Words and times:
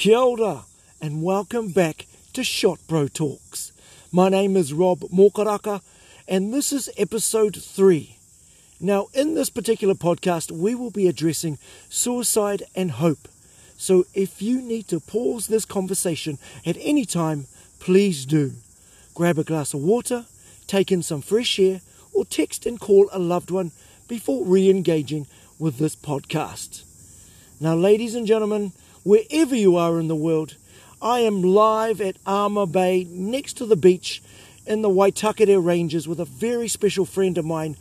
Kia 0.00 0.16
ora, 0.16 0.64
and 1.02 1.22
welcome 1.22 1.72
back 1.72 2.06
to 2.32 2.42
Shot 2.42 2.78
Bro 2.88 3.08
Talks. 3.08 3.70
My 4.10 4.30
name 4.30 4.56
is 4.56 4.72
Rob 4.72 5.00
Mokaraka, 5.00 5.82
and 6.26 6.54
this 6.54 6.72
is 6.72 6.88
episode 6.96 7.54
3. 7.54 8.16
Now, 8.80 9.08
in 9.12 9.34
this 9.34 9.50
particular 9.50 9.92
podcast, 9.92 10.50
we 10.50 10.74
will 10.74 10.90
be 10.90 11.06
addressing 11.06 11.58
suicide 11.90 12.62
and 12.74 12.92
hope. 12.92 13.28
So, 13.76 14.06
if 14.14 14.40
you 14.40 14.62
need 14.62 14.88
to 14.88 15.00
pause 15.00 15.48
this 15.48 15.66
conversation 15.66 16.38
at 16.64 16.78
any 16.80 17.04
time, 17.04 17.44
please 17.78 18.24
do. 18.24 18.52
Grab 19.14 19.38
a 19.38 19.44
glass 19.44 19.74
of 19.74 19.82
water, 19.82 20.24
take 20.66 20.90
in 20.90 21.02
some 21.02 21.20
fresh 21.20 21.58
air, 21.58 21.82
or 22.14 22.24
text 22.24 22.64
and 22.64 22.80
call 22.80 23.10
a 23.12 23.18
loved 23.18 23.50
one 23.50 23.70
before 24.08 24.46
re 24.46 24.70
engaging 24.70 25.26
with 25.58 25.76
this 25.76 25.94
podcast. 25.94 26.84
Now, 27.60 27.74
ladies 27.74 28.14
and 28.14 28.26
gentlemen, 28.26 28.72
wherever 29.04 29.54
you 29.54 29.76
are 29.76 29.98
in 29.98 30.08
the 30.08 30.16
world, 30.16 30.56
I 31.00 31.20
am 31.20 31.42
live 31.42 32.00
at 32.00 32.16
Armour 32.26 32.66
Bay 32.66 33.06
next 33.08 33.54
to 33.54 33.66
the 33.66 33.76
beach 33.76 34.22
in 34.66 34.82
the 34.82 34.90
Waitakere 34.90 35.64
Ranges 35.64 36.06
with 36.06 36.20
a 36.20 36.26
very 36.26 36.68
special 36.68 37.06
friend 37.06 37.38
of 37.38 37.44
mine. 37.44 37.76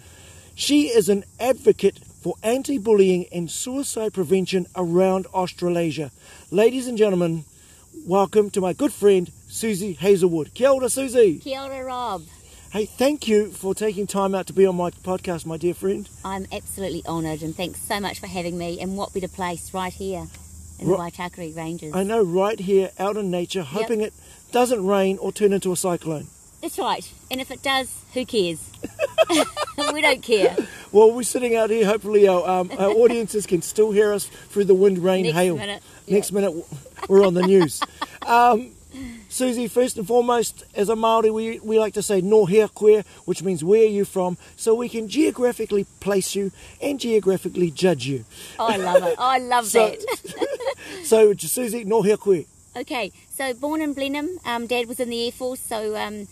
She 0.55 0.87
is 0.87 1.09
an 1.09 1.25
advocate 1.39 1.99
for 1.99 2.35
anti 2.43 2.77
bullying 2.77 3.25
and 3.31 3.51
suicide 3.51 4.13
prevention 4.13 4.67
around 4.75 5.25
Australasia. 5.27 6.11
Ladies 6.51 6.87
and 6.87 6.97
gentlemen, 6.97 7.45
welcome 8.05 8.49
to 8.51 8.61
my 8.61 8.73
good 8.73 8.93
friend 8.93 9.29
Susie 9.47 9.93
Hazelwood. 9.93 10.53
Kia 10.53 10.69
ora, 10.69 10.89
Susie. 10.89 11.39
Kia 11.39 11.61
ora, 11.61 11.83
Rob. 11.83 12.23
Hey, 12.71 12.85
thank 12.85 13.27
you 13.27 13.51
for 13.51 13.73
taking 13.73 14.05
time 14.05 14.35
out 14.35 14.47
to 14.47 14.53
be 14.53 14.65
on 14.65 14.75
my 14.75 14.91
podcast, 14.91 15.45
my 15.45 15.57
dear 15.57 15.73
friend. 15.73 16.07
I'm 16.23 16.45
absolutely 16.51 17.03
honoured 17.05 17.41
and 17.41 17.55
thanks 17.55 17.81
so 17.81 17.99
much 17.99 18.19
for 18.19 18.27
having 18.27 18.57
me. 18.57 18.79
And 18.79 18.95
what 18.95 19.13
better 19.13 19.27
place 19.27 19.73
right 19.73 19.91
here 19.91 20.27
in 20.79 20.87
the 20.87 20.95
Waitakere 20.95 21.55
Ranges. 21.55 21.93
I 21.93 22.03
know, 22.03 22.23
right 22.23 22.59
here 22.59 22.91
out 22.97 23.17
in 23.17 23.29
nature, 23.29 23.63
hoping 23.63 24.01
it 24.01 24.13
doesn't 24.51 24.85
rain 24.85 25.17
or 25.19 25.31
turn 25.31 25.53
into 25.53 25.71
a 25.71 25.75
cyclone. 25.75 26.27
That's 26.61 26.77
right. 26.77 27.09
And 27.31 27.39
if 27.39 27.51
it 27.51 27.61
does, 27.61 28.03
who 28.13 28.25
cares? 28.25 28.59
we 29.93 30.01
don't 30.01 30.21
care. 30.21 30.57
Well, 30.91 31.11
we're 31.11 31.23
sitting 31.23 31.55
out 31.55 31.69
here. 31.69 31.85
Hopefully, 31.85 32.27
our, 32.27 32.47
um, 32.47 32.71
our 32.77 32.89
audiences 32.89 33.45
can 33.45 33.61
still 33.61 33.91
hear 33.91 34.11
us 34.11 34.25
through 34.25 34.65
the 34.65 34.73
wind, 34.73 34.99
rain, 34.99 35.23
Next 35.23 35.35
hail. 35.35 35.55
minute, 35.57 35.83
Next 36.07 36.31
minute, 36.31 36.65
we're 37.07 37.25
on 37.25 37.33
the 37.33 37.43
news. 37.43 37.81
um, 38.25 38.71
Susie, 39.31 39.67
first 39.67 39.95
and 39.97 40.07
foremost, 40.07 40.63
as 40.73 40.89
a 40.89 40.95
Maori, 40.95 41.29
we, 41.29 41.59
we 41.59 41.79
like 41.79 41.93
to 41.93 42.01
say 42.01 42.19
no 42.19 42.45
hea 42.45 42.67
koe, 42.73 43.03
which 43.25 43.43
means 43.43 43.63
where 43.63 43.83
are 43.83 43.85
you 43.85 44.03
from, 44.03 44.37
so 44.55 44.73
we 44.73 44.89
can 44.89 45.07
geographically 45.07 45.85
place 45.99 46.33
you 46.35 46.51
and 46.81 46.99
geographically 46.99 47.69
judge 47.69 48.07
you. 48.07 48.25
Oh, 48.57 48.65
I 48.67 48.77
love 48.77 49.03
it. 49.03 49.15
I 49.19 49.37
love 49.37 49.67
So, 49.67 49.89
that. 49.89 50.75
so 51.03 51.33
Susie, 51.35 51.83
no 51.83 52.01
hea 52.01 52.17
koe. 52.17 52.43
Okay, 52.75 53.11
so 53.29 53.53
born 53.53 53.81
in 53.81 53.93
Blenheim. 53.93 54.39
Um, 54.45 54.65
Dad 54.67 54.87
was 54.87 54.99
in 54.99 55.09
the 55.09 55.25
Air 55.25 55.31
Force, 55.31 55.59
so 55.59 55.95
um, 55.95 56.27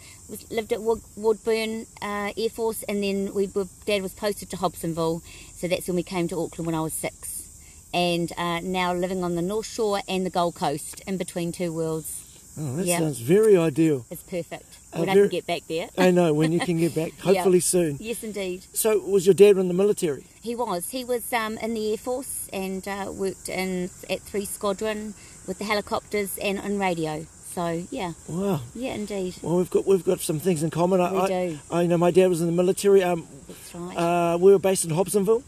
lived 0.49 0.71
at 0.73 0.81
Wood, 0.81 1.01
Woodbourne 1.15 1.85
uh, 2.01 2.31
Air 2.35 2.49
Force, 2.49 2.83
and 2.83 3.03
then 3.03 3.33
we 3.33 3.47
were, 3.47 3.65
Dad 3.85 4.01
was 4.01 4.13
posted 4.13 4.49
to 4.51 4.57
Hobsonville, 4.57 5.21
so 5.53 5.67
that's 5.67 5.87
when 5.87 5.95
we 5.95 6.03
came 6.03 6.27
to 6.29 6.39
Auckland 6.39 6.65
when 6.65 6.75
I 6.75 6.81
was 6.81 6.93
six. 6.93 7.59
And 7.93 8.31
uh, 8.37 8.59
now 8.61 8.93
living 8.93 9.23
on 9.23 9.35
the 9.35 9.41
North 9.41 9.65
Shore 9.67 10.01
and 10.07 10.25
the 10.25 10.29
Gold 10.29 10.55
Coast, 10.55 11.01
in 11.07 11.17
between 11.17 11.51
two 11.51 11.71
worlds. 11.73 12.23
Oh, 12.59 12.75
that 12.77 12.85
Yeah. 12.85 12.99
sounds 12.99 13.19
very 13.19 13.55
ideal. 13.55 14.05
It's 14.09 14.23
perfect. 14.23 14.65
Uh, 14.93 14.99
When 15.01 15.09
I 15.09 15.13
very- 15.13 15.27
can 15.29 15.37
get 15.37 15.47
back 15.47 15.61
there. 15.67 15.89
I 15.97 16.11
know, 16.11 16.33
when 16.33 16.51
you 16.51 16.59
can 16.59 16.77
get 16.79 16.95
back, 16.95 17.11
hopefully 17.19 17.59
soon. 17.59 17.97
Yes, 17.99 18.23
indeed. 18.23 18.63
So, 18.73 18.97
was 18.99 19.25
your 19.27 19.35
dad 19.35 19.57
in 19.57 19.67
the 19.67 19.73
military? 19.73 20.23
He 20.41 20.55
was. 20.55 20.89
He 20.89 21.03
was 21.03 21.31
um, 21.33 21.57
in 21.59 21.73
the 21.75 21.91
Air 21.91 21.97
Force 21.97 22.47
and 22.51 22.87
uh, 22.87 23.11
worked 23.13 23.47
in 23.49 23.89
at 24.09 24.21
Three 24.21 24.45
Squadron 24.45 25.13
with 25.45 25.59
the 25.59 25.65
helicopters 25.65 26.37
and 26.39 26.57
on 26.59 26.79
radio. 26.79 27.25
So 27.53 27.83
yeah, 27.89 28.13
Wow. 28.27 28.61
yeah, 28.75 28.93
indeed. 28.93 29.33
Well, 29.41 29.57
we've 29.57 29.69
got 29.69 29.87
we've 29.87 30.03
got 30.05 30.19
some 30.21 30.39
things 30.39 30.61
in 30.61 30.69
common. 30.69 31.01
I, 31.01 31.11
We 31.11 31.19
I, 31.19 31.27
do. 31.27 31.59
I 31.71 31.85
know 31.87 31.97
my 31.97 32.11
dad 32.11 32.27
was 32.27 32.39
in 32.39 32.45
the 32.45 32.53
military. 32.53 33.01
Um, 33.03 33.27
That's 33.47 33.73
right. 33.73 33.97
uh, 33.97 34.37
we 34.37 34.51
were 34.51 34.59
based 34.59 34.85
in 34.85 34.91
Hobsonville. 34.91 35.41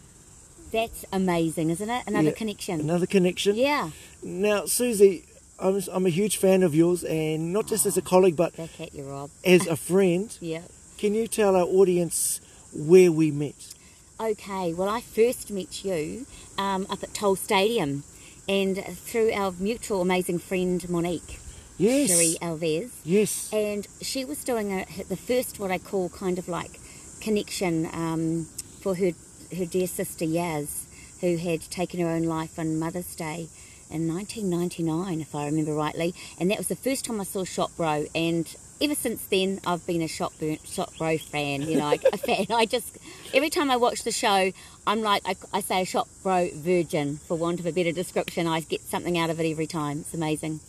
That's 0.72 1.06
amazing, 1.14 1.70
isn't 1.70 1.90
it? 1.90 2.04
Another 2.08 2.30
Yeah, 2.30 2.34
connection. 2.34 2.80
Another 2.80 3.06
connection. 3.06 3.56
Yeah, 3.56 3.92
Now, 4.24 4.66
Susie, 4.66 5.24
I'm, 5.62 5.82
I'm 5.92 6.06
a 6.06 6.10
huge 6.10 6.38
fan 6.38 6.64
of 6.64 6.74
yours, 6.74 7.04
and 7.04 7.52
not 7.54 7.68
just 7.68 7.86
as 7.86 7.98
a 7.98 8.02
colleague, 8.02 8.36
but 8.38 8.58
at 8.58 8.94
you, 8.94 9.04
Rob. 9.04 9.30
as 9.46 9.68
a 9.68 9.76
friend. 9.76 10.36
Yeah. 10.42 10.62
Can 10.98 11.14
you 11.14 11.28
tell 11.28 11.56
our 11.56 11.64
audience 11.66 12.42
where 12.74 13.12
we 13.12 13.32
met? 13.32 13.74
Okay. 14.20 14.74
Well, 14.74 14.90
I 14.90 15.00
first 15.02 15.50
met 15.52 15.84
you 15.86 16.26
um, 16.58 16.86
up 16.90 17.02
at 17.04 17.14
Toll 17.14 17.36
Stadium, 17.38 18.04
and 18.50 18.78
through 18.78 19.32
our 19.32 19.54
mutual 19.60 20.02
amazing 20.02 20.40
friend 20.40 20.88
Monique 20.90 21.40
Yes. 21.78 22.10
Cherie 22.10 22.38
Alves. 22.42 22.90
Yes. 23.06 23.50
and 23.54 23.88
she 24.02 24.26
was 24.26 24.44
doing 24.44 24.74
a, 24.74 24.86
the 25.08 25.16
first 25.16 25.60
what 25.60 25.72
I 25.72 25.78
call 25.78 26.10
kind 26.10 26.38
of 26.38 26.50
like 26.50 26.78
connection 27.22 27.86
um, 27.94 28.48
for 28.82 28.96
her 28.96 29.12
her 29.58 29.66
dear 29.66 29.88
sister 29.88 30.26
Yaz, 30.26 30.84
who 31.22 31.38
had 31.38 31.62
taken 31.62 32.02
her 32.02 32.08
own 32.10 32.24
life 32.24 32.60
on 32.60 32.78
Mother's 32.78 33.16
Day 33.16 33.48
in 33.90 34.08
1999, 34.14 35.22
if 35.22 35.34
I 35.36 35.46
remember 35.46 35.74
rightly, 35.74 36.14
and 36.40 36.50
that 36.52 36.58
was 36.58 36.68
the 36.68 36.76
first 36.76 37.06
time 37.06 37.20
I 37.20 37.24
saw 37.24 37.44
Shot 37.44 37.72
Bro, 37.78 38.06
and 38.16 38.48
ever 38.82 38.96
since 38.96 39.26
then 39.26 39.60
I've 39.66 39.86
been 39.86 40.02
a 40.02 40.08
Shot 40.08 40.34
Bro, 40.40 41.18
fan, 41.18 41.62
you 41.64 41.78
know, 41.78 41.92
a 42.14 42.18
fan. 42.18 42.46
I 42.52 42.66
just 42.66 42.98
every 43.34 43.50
time 43.50 43.70
I 43.72 43.78
watch 43.78 44.04
the 44.04 44.12
show, 44.12 44.52
I'm 44.88 45.02
like 45.02 45.22
I, 45.26 45.36
I 45.54 45.62
say 45.62 45.82
a 45.82 45.86
Shot 45.86 46.08
Bro 46.24 46.50
virgin, 46.56 47.18
for 47.18 47.36
want 47.38 47.60
of 47.60 47.66
a 47.66 47.72
better 47.72 47.92
description. 47.92 48.48
I 48.48 48.62
get 48.62 48.82
something 48.82 49.18
out 49.18 49.30
of 49.30 49.40
it 49.40 49.50
every 49.50 49.68
time. 49.68 50.00
It's 50.00 50.14
amazing, 50.14 50.60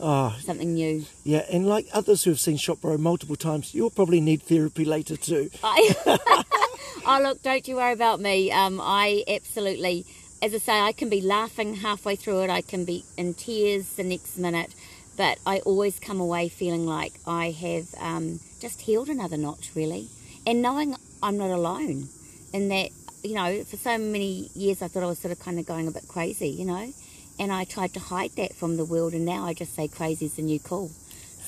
Oh, 0.00 0.36
something 0.42 0.74
new. 0.74 1.04
yeah. 1.22 1.44
And 1.52 1.66
like 1.66 1.86
others 1.92 2.24
who 2.24 2.30
have 2.30 2.40
seen 2.40 2.56
Shot 2.56 2.80
Bro 2.80 2.98
multiple 2.98 3.36
times, 3.36 3.74
you'll 3.74 3.90
probably 3.90 4.20
need 4.20 4.42
therapy 4.42 4.84
later 4.84 5.16
too. 5.16 5.50
I, 5.62 5.94
oh 7.06 7.20
look, 7.22 7.42
don't 7.42 7.66
you 7.68 7.76
worry 7.76 7.92
about 7.92 8.18
me. 8.20 8.50
Um, 8.50 8.80
I 8.82 9.22
absolutely, 9.28 10.04
as 10.42 10.52
I 10.54 10.58
say, 10.58 10.80
I 10.80 10.90
can 10.92 11.08
be 11.08 11.20
laughing 11.20 11.76
halfway 11.76 12.16
through 12.16 12.42
it. 12.42 12.50
I 12.50 12.62
can 12.62 12.84
be 12.84 13.04
in 13.16 13.32
tears 13.32 13.92
the 13.92 14.02
next 14.02 14.36
minute, 14.36 14.74
but 15.16 15.38
I 15.46 15.60
always 15.60 16.00
come 16.00 16.20
away 16.20 16.48
feeling 16.48 16.84
like 16.84 17.12
I 17.24 17.52
have 17.52 17.94
um, 18.00 18.40
just 18.60 18.80
healed 18.80 19.08
another 19.08 19.36
notch, 19.36 19.70
really, 19.76 20.08
and 20.44 20.60
knowing 20.60 20.96
I'm 21.22 21.38
not 21.38 21.50
alone. 21.50 22.08
And 22.52 22.72
that, 22.72 22.90
you 23.22 23.34
know, 23.34 23.62
for 23.62 23.76
so 23.76 23.96
many 23.96 24.50
years 24.56 24.82
I 24.82 24.88
thought 24.88 25.04
I 25.04 25.06
was 25.06 25.20
sort 25.20 25.30
of 25.30 25.38
kind 25.38 25.60
of 25.60 25.66
going 25.66 25.86
a 25.86 25.92
bit 25.92 26.08
crazy, 26.08 26.48
you 26.48 26.64
know, 26.64 26.92
and 27.38 27.52
I 27.52 27.62
tried 27.62 27.94
to 27.94 28.00
hide 28.00 28.32
that 28.32 28.52
from 28.52 28.76
the 28.76 28.84
world, 28.84 29.12
and 29.12 29.24
now 29.24 29.44
I 29.44 29.54
just 29.54 29.76
say 29.76 29.86
crazy's 29.86 30.34
the 30.34 30.42
new 30.42 30.58
cool. 30.58 30.90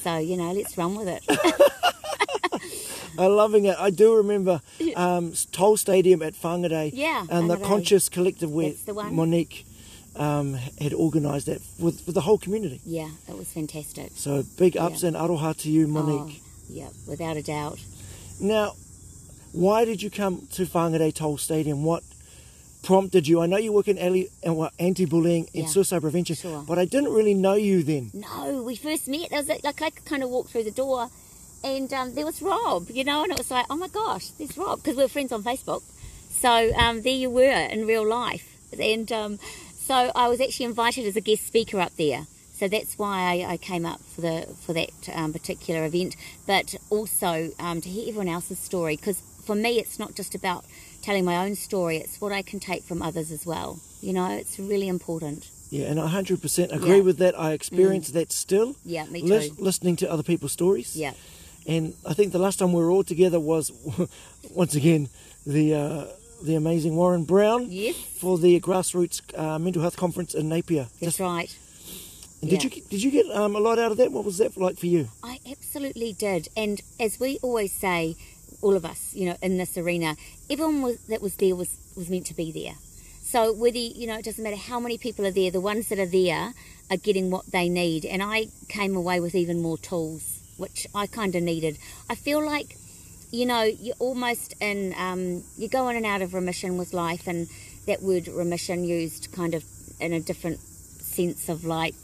So 0.02 0.18
you 0.18 0.36
know, 0.36 0.52
let's 0.52 0.78
run 0.78 0.94
with 0.94 1.08
it. 1.08 1.92
I'm 3.18 3.32
loving 3.36 3.64
it. 3.66 3.76
I 3.78 3.90
do 3.90 4.14
remember 4.16 4.60
um, 4.96 5.32
Toll 5.52 5.76
Stadium 5.76 6.22
at 6.22 6.34
Whangarei. 6.34 6.90
Yeah, 6.92 7.24
And 7.30 7.48
the 7.50 7.56
Conscious 7.56 8.08
Collective 8.08 8.50
where 8.50 8.72
the 8.86 8.94
one. 8.94 9.14
Monique 9.14 9.66
um, 10.16 10.54
had 10.80 10.92
organised 10.94 11.46
that 11.46 11.60
with, 11.78 12.04
with 12.06 12.14
the 12.14 12.20
whole 12.22 12.38
community. 12.38 12.80
yeah, 12.84 13.08
it 13.28 13.36
was 13.36 13.48
fantastic. 13.48 14.12
So 14.14 14.42
big 14.58 14.76
ups 14.76 15.02
Yeah. 15.02 15.08
and 15.08 15.16
aroha 15.16 15.56
to 15.62 15.70
you, 15.70 15.86
Monique. 15.88 16.40
Oh, 16.42 16.48
yeah, 16.68 16.88
without 17.06 17.36
a 17.36 17.42
doubt. 17.42 17.78
Now, 18.40 18.74
why 19.52 19.84
did 19.84 20.02
you 20.02 20.10
come 20.10 20.46
to 20.52 20.66
Whangarei 20.66 21.12
Toll 21.14 21.36
Stadium? 21.38 21.84
What 21.84 22.02
prompted 22.82 23.26
you? 23.26 23.40
I 23.40 23.46
know 23.46 23.56
you 23.56 23.72
work 23.72 23.88
in 23.88 23.98
uh, 23.98 24.68
anti-bullying 24.78 25.46
and 25.54 25.64
Yeah, 25.64 25.66
suicide 25.68 26.02
prevention, 26.02 26.36
sure. 26.36 26.62
but 26.66 26.78
I 26.78 26.84
didn't 26.84 27.12
really 27.12 27.34
know 27.34 27.54
you 27.54 27.82
then. 27.82 28.10
No, 28.14 28.62
we 28.62 28.76
first 28.76 29.08
met. 29.08 29.30
There 29.30 29.38
was 29.40 29.48
like, 29.48 29.64
like 29.64 29.82
I 29.82 29.90
kind 29.90 30.22
of 30.22 30.28
walked 30.30 30.50
through 30.50 30.64
the 30.64 30.70
door, 30.70 31.08
and 31.64 31.92
um, 31.92 32.14
there 32.14 32.26
was 32.26 32.40
Rob, 32.42 32.90
you 32.90 33.02
know, 33.04 33.22
and 33.22 33.32
it 33.32 33.38
was 33.38 33.50
like, 33.50 33.66
oh 33.70 33.76
my 33.76 33.88
gosh, 33.88 34.28
there's 34.38 34.56
Rob 34.56 34.82
because 34.82 34.96
we 34.96 35.02
are 35.04 35.08
friends 35.08 35.32
on 35.32 35.42
Facebook. 35.42 35.82
So 36.30 36.72
um, 36.76 37.02
there 37.02 37.12
you 37.14 37.30
were 37.30 37.42
in 37.74 37.86
real 37.86 38.06
life, 38.06 38.56
and 38.78 39.10
um, 39.10 39.38
so 39.78 40.12
I 40.14 40.28
was 40.28 40.40
actually 40.40 40.66
invited 40.66 41.06
as 41.06 41.16
a 41.16 41.20
guest 41.20 41.46
speaker 41.46 41.80
up 41.80 41.92
there. 41.96 42.26
So 42.52 42.68
that's 42.68 42.96
why 42.98 43.18
I, 43.42 43.52
I 43.52 43.56
came 43.56 43.84
up 43.86 44.00
for 44.00 44.20
the 44.20 44.46
for 44.64 44.72
that 44.74 44.90
um, 45.12 45.32
particular 45.32 45.84
event, 45.84 46.16
but 46.46 46.74
also 46.90 47.50
um, 47.58 47.80
to 47.80 47.88
hear 47.88 48.08
everyone 48.08 48.28
else's 48.28 48.58
story 48.58 48.96
because 48.96 49.20
for 49.44 49.54
me 49.56 49.78
it's 49.78 49.98
not 49.98 50.14
just 50.14 50.34
about 50.34 50.64
telling 51.02 51.24
my 51.24 51.36
own 51.44 51.54
story; 51.54 51.96
it's 51.96 52.20
what 52.20 52.32
I 52.32 52.42
can 52.42 52.60
take 52.60 52.82
from 52.84 53.00
others 53.02 53.30
as 53.32 53.46
well. 53.46 53.80
You 54.02 54.12
know, 54.12 54.30
it's 54.30 54.58
really 54.58 54.88
important. 54.88 55.48
Yeah, 55.70 55.86
and 55.86 55.98
I 55.98 56.06
100% 56.08 56.72
agree 56.72 56.96
Yeah. 56.98 57.02
with 57.02 57.18
that. 57.18 57.36
I 57.38 57.52
experience 57.52 58.10
that 58.10 58.30
still. 58.30 58.76
Yeah, 58.84 59.06
me 59.06 59.22
too. 59.22 59.26
lis- 59.28 59.58
listening 59.58 59.96
to 59.96 60.10
other 60.12 60.22
people's 60.22 60.52
stories. 60.52 60.94
Yeah. 60.94 61.14
And 61.66 61.94
I 62.06 62.14
think 62.14 62.32
the 62.32 62.38
last 62.38 62.58
time 62.58 62.72
we 62.72 62.82
were 62.82 62.90
all 62.90 63.04
together 63.04 63.40
was, 63.40 63.72
once 64.50 64.74
again, 64.74 65.08
the 65.46 65.74
uh, 65.74 66.04
the 66.42 66.56
amazing 66.56 66.94
Warren 66.96 67.24
Brown 67.24 67.68
Yes. 67.70 67.96
for 67.96 68.36
the 68.38 68.60
grassroots 68.60 69.22
uh, 69.38 69.58
mental 69.58 69.80
health 69.82 69.96
conference 69.96 70.34
in 70.34 70.48
Napier. 70.48 70.88
That's 71.00 71.20
right. 71.20 71.56
And 72.42 72.50
did 72.50 72.64
you 72.64 72.70
did 72.70 73.02
you 73.02 73.10
get 73.10 73.26
um, 73.30 73.56
a 73.56 73.60
lot 73.60 73.78
out 73.78 73.92
of 73.92 73.96
that? 73.96 74.12
What 74.12 74.24
was 74.24 74.38
that 74.38 74.56
like 74.56 74.78
for 74.78 74.86
you? 74.86 75.08
I 75.22 75.38
absolutely 75.50 76.12
did. 76.12 76.48
And 76.56 76.82
as 77.00 77.18
we 77.18 77.38
always 77.42 77.72
say, 77.72 78.16
all 78.60 78.76
of 78.76 78.84
us, 78.84 79.14
you 79.14 79.26
know, 79.26 79.36
in 79.42 79.56
this 79.56 79.76
arena, 79.78 80.16
everyone 80.50 80.82
was, 80.82 80.98
that 81.06 81.22
was 81.22 81.36
there 81.36 81.54
was, 81.56 81.76
was 81.96 82.08
meant 82.10 82.26
to 82.26 82.34
be 82.34 82.50
there. 82.52 82.74
So 83.22 83.52
whether 83.52 83.78
you 83.78 84.06
know, 84.06 84.18
it 84.18 84.24
doesn't 84.24 84.42
matter 84.44 84.56
how 84.56 84.78
many 84.78 84.98
people 84.98 85.24
are 85.26 85.30
there. 85.30 85.50
The 85.50 85.60
ones 85.60 85.88
that 85.88 85.98
are 85.98 86.06
there 86.06 86.52
are 86.90 86.96
getting 86.96 87.30
what 87.30 87.46
they 87.50 87.68
need, 87.68 88.04
and 88.04 88.22
I 88.22 88.48
came 88.68 88.94
away 88.96 89.20
with 89.20 89.34
even 89.34 89.60
more 89.60 89.78
tools, 89.78 90.33
which 90.56 90.86
I 90.94 91.06
kind 91.06 91.34
of 91.34 91.42
needed. 91.42 91.78
I 92.08 92.14
feel 92.14 92.44
like, 92.44 92.76
you 93.30 93.46
know, 93.46 93.62
you're 93.62 93.96
almost 93.98 94.54
in, 94.60 94.94
um, 94.96 95.42
you 95.56 95.68
go 95.68 95.88
in 95.88 95.96
and 95.96 96.06
out 96.06 96.22
of 96.22 96.34
remission 96.34 96.76
with 96.78 96.92
life, 96.92 97.26
and 97.26 97.48
that 97.86 98.02
word 98.02 98.28
remission 98.28 98.84
used 98.84 99.32
kind 99.32 99.54
of 99.54 99.64
in 100.00 100.12
a 100.12 100.20
different 100.20 100.58
sense 100.60 101.48
of 101.48 101.64
like 101.64 101.94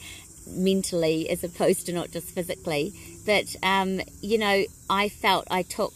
mentally 0.46 1.28
as 1.30 1.44
opposed 1.44 1.86
to 1.86 1.92
not 1.92 2.10
just 2.10 2.28
physically. 2.34 2.92
But 3.26 3.54
um, 3.62 4.00
you 4.20 4.38
know, 4.38 4.64
I 4.88 5.08
felt 5.08 5.46
I 5.50 5.62
took 5.62 5.92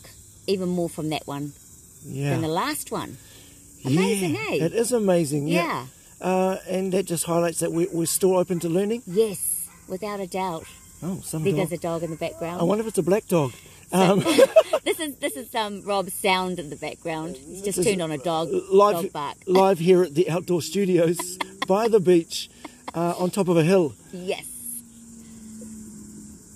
even 0.46 0.68
more 0.68 0.88
from 0.88 1.08
that 1.10 1.26
one 1.26 1.52
Yeah. 2.04 2.30
than 2.30 2.42
the 2.42 2.48
last 2.48 2.90
one. 2.92 3.16
Amazing, 3.84 4.34
yeah. 4.34 4.40
eh? 4.50 4.64
It 4.66 4.72
is 4.74 4.92
amazing. 4.92 5.48
Yeah. 5.48 5.86
Yeah. 6.20 6.26
Uh, 6.26 6.58
and 6.68 6.92
that 6.92 7.04
just 7.04 7.24
highlights 7.24 7.58
that 7.60 7.72
we, 7.72 7.86
we're 7.92 8.06
still 8.06 8.36
open 8.38 8.58
to 8.60 8.68
learning. 8.68 9.02
Yes, 9.06 9.68
without 9.88 10.20
a 10.20 10.26
doubt. 10.26 10.64
Oh, 11.06 11.20
some 11.22 11.44
There 11.44 11.52
dog. 11.52 11.72
a 11.72 11.76
dog 11.76 12.02
in 12.02 12.10
the 12.10 12.16
background. 12.16 12.60
I 12.60 12.64
wonder 12.64 12.82
if 12.82 12.88
it's 12.88 12.98
a 12.98 13.02
black 13.02 13.26
dog. 13.28 13.52
Um, 13.92 14.20
this 14.84 14.98
is 14.98 15.16
this 15.16 15.36
is 15.36 15.54
um, 15.54 15.82
Rob's 15.84 16.14
sound 16.14 16.58
in 16.58 16.70
the 16.70 16.76
background. 16.76 17.36
He's 17.36 17.62
just 17.62 17.82
turned 17.84 18.00
on 18.00 18.10
a 18.10 18.18
dog 18.18 18.48
live, 18.70 18.94
dog 19.02 19.12
bark. 19.12 19.36
live 19.46 19.78
here 19.78 20.02
at 20.02 20.14
the 20.14 20.30
outdoor 20.30 20.62
studios 20.62 21.38
by 21.68 21.88
the 21.88 22.00
beach 22.00 22.48
uh, 22.94 23.14
on 23.18 23.30
top 23.30 23.48
of 23.48 23.56
a 23.58 23.62
hill. 23.64 23.94
Yes. 24.12 24.46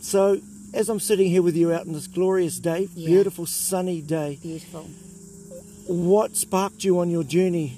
So, 0.00 0.40
as 0.72 0.88
I'm 0.88 1.00
sitting 1.00 1.28
here 1.28 1.42
with 1.42 1.56
you 1.56 1.72
out 1.72 1.86
on 1.86 1.92
this 1.92 2.06
glorious 2.06 2.58
day, 2.58 2.88
Yeah. 2.94 3.08
beautiful 3.08 3.44
sunny 3.44 4.00
day, 4.00 4.38
Beautiful. 4.42 4.84
what 5.86 6.36
sparked 6.36 6.84
you 6.84 6.98
on 7.00 7.10
your 7.10 7.24
journey 7.24 7.76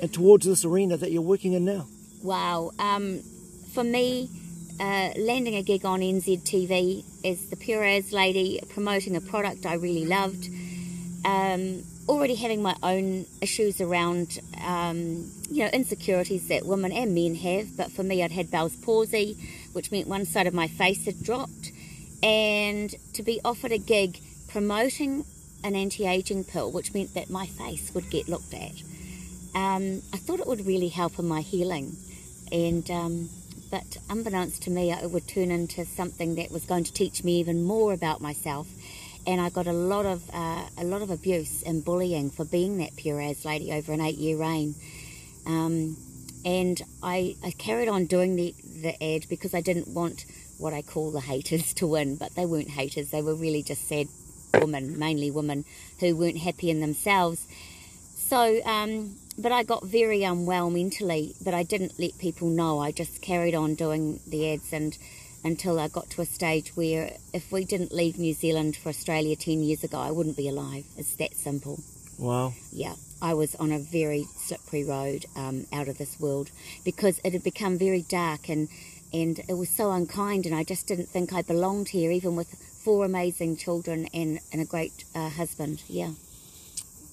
and 0.00 0.10
towards 0.12 0.46
this 0.46 0.64
arena 0.64 0.96
that 0.96 1.12
you're 1.12 1.20
working 1.22 1.52
in 1.52 1.66
now? 1.66 1.86
Wow. 2.22 2.70
Um, 2.78 3.20
for 3.74 3.84
me, 3.84 4.30
uh, 4.80 5.12
landing 5.18 5.56
a 5.56 5.62
gig 5.62 5.84
on 5.84 6.00
NZTV 6.00 7.04
as 7.22 7.46
the 7.50 7.56
Pure 7.56 7.84
As 7.84 8.12
lady, 8.12 8.60
promoting 8.70 9.14
a 9.14 9.20
product 9.20 9.66
I 9.66 9.74
really 9.74 10.06
loved, 10.06 10.48
um, 11.26 11.82
already 12.08 12.34
having 12.34 12.62
my 12.62 12.74
own 12.82 13.26
issues 13.42 13.82
around, 13.82 14.40
um, 14.64 15.30
you 15.50 15.64
know, 15.64 15.70
insecurities 15.70 16.48
that 16.48 16.64
women 16.64 16.92
and 16.92 17.14
men 17.14 17.34
have. 17.34 17.76
But 17.76 17.92
for 17.92 18.02
me, 18.02 18.22
I'd 18.22 18.32
had 18.32 18.50
Bell's 18.50 18.74
palsy, 18.76 19.36
which 19.74 19.92
meant 19.92 20.08
one 20.08 20.24
side 20.24 20.46
of 20.46 20.54
my 20.54 20.66
face 20.66 21.04
had 21.04 21.22
dropped, 21.22 21.72
and 22.22 22.94
to 23.12 23.22
be 23.22 23.38
offered 23.44 23.72
a 23.72 23.78
gig 23.78 24.18
promoting 24.48 25.26
an 25.62 25.76
anti-aging 25.76 26.44
pill, 26.44 26.72
which 26.72 26.94
meant 26.94 27.12
that 27.12 27.28
my 27.28 27.44
face 27.44 27.92
would 27.94 28.08
get 28.08 28.30
looked 28.30 28.54
at. 28.54 28.82
Um, 29.54 30.00
I 30.14 30.16
thought 30.16 30.40
it 30.40 30.46
would 30.46 30.64
really 30.64 30.88
help 30.88 31.18
in 31.18 31.28
my 31.28 31.42
healing, 31.42 31.96
and 32.50 32.90
um, 32.90 33.28
but 33.70 33.98
unbeknownst 34.08 34.62
to 34.62 34.70
me, 34.70 34.92
it 34.92 35.10
would 35.10 35.28
turn 35.28 35.50
into 35.50 35.84
something 35.84 36.34
that 36.34 36.50
was 36.50 36.64
going 36.64 36.84
to 36.84 36.92
teach 36.92 37.22
me 37.22 37.38
even 37.38 37.62
more 37.62 37.92
about 37.92 38.20
myself. 38.20 38.68
And 39.26 39.40
I 39.40 39.50
got 39.50 39.66
a 39.66 39.72
lot 39.72 40.06
of 40.06 40.22
uh, 40.32 40.64
a 40.78 40.84
lot 40.84 41.02
of 41.02 41.10
abuse 41.10 41.62
and 41.62 41.84
bullying 41.84 42.30
for 42.30 42.44
being 42.44 42.78
that 42.78 42.96
pure 42.96 43.20
as 43.20 43.44
lady 43.44 43.70
over 43.72 43.92
an 43.92 44.00
eight-year 44.00 44.36
reign. 44.36 44.74
Um, 45.46 45.96
and 46.44 46.80
I, 47.02 47.36
I 47.44 47.50
carried 47.50 47.88
on 47.88 48.06
doing 48.06 48.36
the, 48.36 48.54
the 48.82 49.02
ad 49.02 49.26
because 49.28 49.54
I 49.54 49.60
didn't 49.60 49.88
want 49.88 50.24
what 50.58 50.72
I 50.72 50.82
call 50.82 51.10
the 51.10 51.20
haters 51.20 51.74
to 51.74 51.86
win, 51.86 52.16
but 52.16 52.34
they 52.34 52.46
weren't 52.46 52.70
haters. 52.70 53.10
They 53.10 53.22
were 53.22 53.34
really 53.34 53.62
just 53.62 53.86
sad 53.88 54.08
women, 54.54 54.98
mainly 54.98 55.30
women, 55.30 55.64
who 56.00 56.16
weren't 56.16 56.38
happy 56.38 56.70
in 56.70 56.80
themselves. 56.80 57.46
So, 58.16 58.60
um, 58.64 59.16
but 59.40 59.52
I 59.52 59.62
got 59.62 59.84
very 59.84 60.22
unwell 60.22 60.70
mentally, 60.70 61.34
but 61.42 61.54
I 61.54 61.62
didn't 61.62 61.98
let 61.98 62.18
people 62.18 62.48
know. 62.48 62.78
I 62.78 62.92
just 62.92 63.22
carried 63.22 63.54
on 63.54 63.74
doing 63.74 64.20
the 64.26 64.52
ads 64.52 64.72
and 64.72 64.96
until 65.42 65.80
I 65.80 65.88
got 65.88 66.10
to 66.10 66.20
a 66.20 66.26
stage 66.26 66.76
where 66.76 67.16
if 67.32 67.50
we 67.50 67.64
didn't 67.64 67.92
leave 67.92 68.18
New 68.18 68.34
Zealand 68.34 68.76
for 68.76 68.90
Australia 68.90 69.36
10 69.36 69.62
years 69.62 69.82
ago, 69.82 69.98
I 69.98 70.10
wouldn't 70.10 70.36
be 70.36 70.48
alive. 70.48 70.84
It's 70.98 71.14
that 71.16 71.34
simple. 71.34 71.80
Wow. 72.18 72.52
Yeah, 72.70 72.94
I 73.22 73.32
was 73.32 73.54
on 73.54 73.72
a 73.72 73.78
very 73.78 74.24
slippery 74.36 74.84
road 74.84 75.24
um, 75.34 75.66
out 75.72 75.88
of 75.88 75.96
this 75.96 76.20
world 76.20 76.50
because 76.84 77.18
it 77.24 77.32
had 77.32 77.42
become 77.42 77.78
very 77.78 78.02
dark 78.02 78.48
and 78.48 78.68
and 79.12 79.40
it 79.48 79.54
was 79.54 79.68
so 79.68 79.90
unkind, 79.90 80.46
and 80.46 80.54
I 80.54 80.62
just 80.62 80.86
didn't 80.86 81.08
think 81.08 81.32
I 81.32 81.42
belonged 81.42 81.88
here, 81.88 82.12
even 82.12 82.36
with 82.36 82.54
four 82.54 83.04
amazing 83.04 83.56
children 83.56 84.06
and, 84.14 84.38
and 84.52 84.62
a 84.62 84.64
great 84.64 85.04
uh, 85.16 85.28
husband. 85.30 85.82
Yeah, 85.88 86.12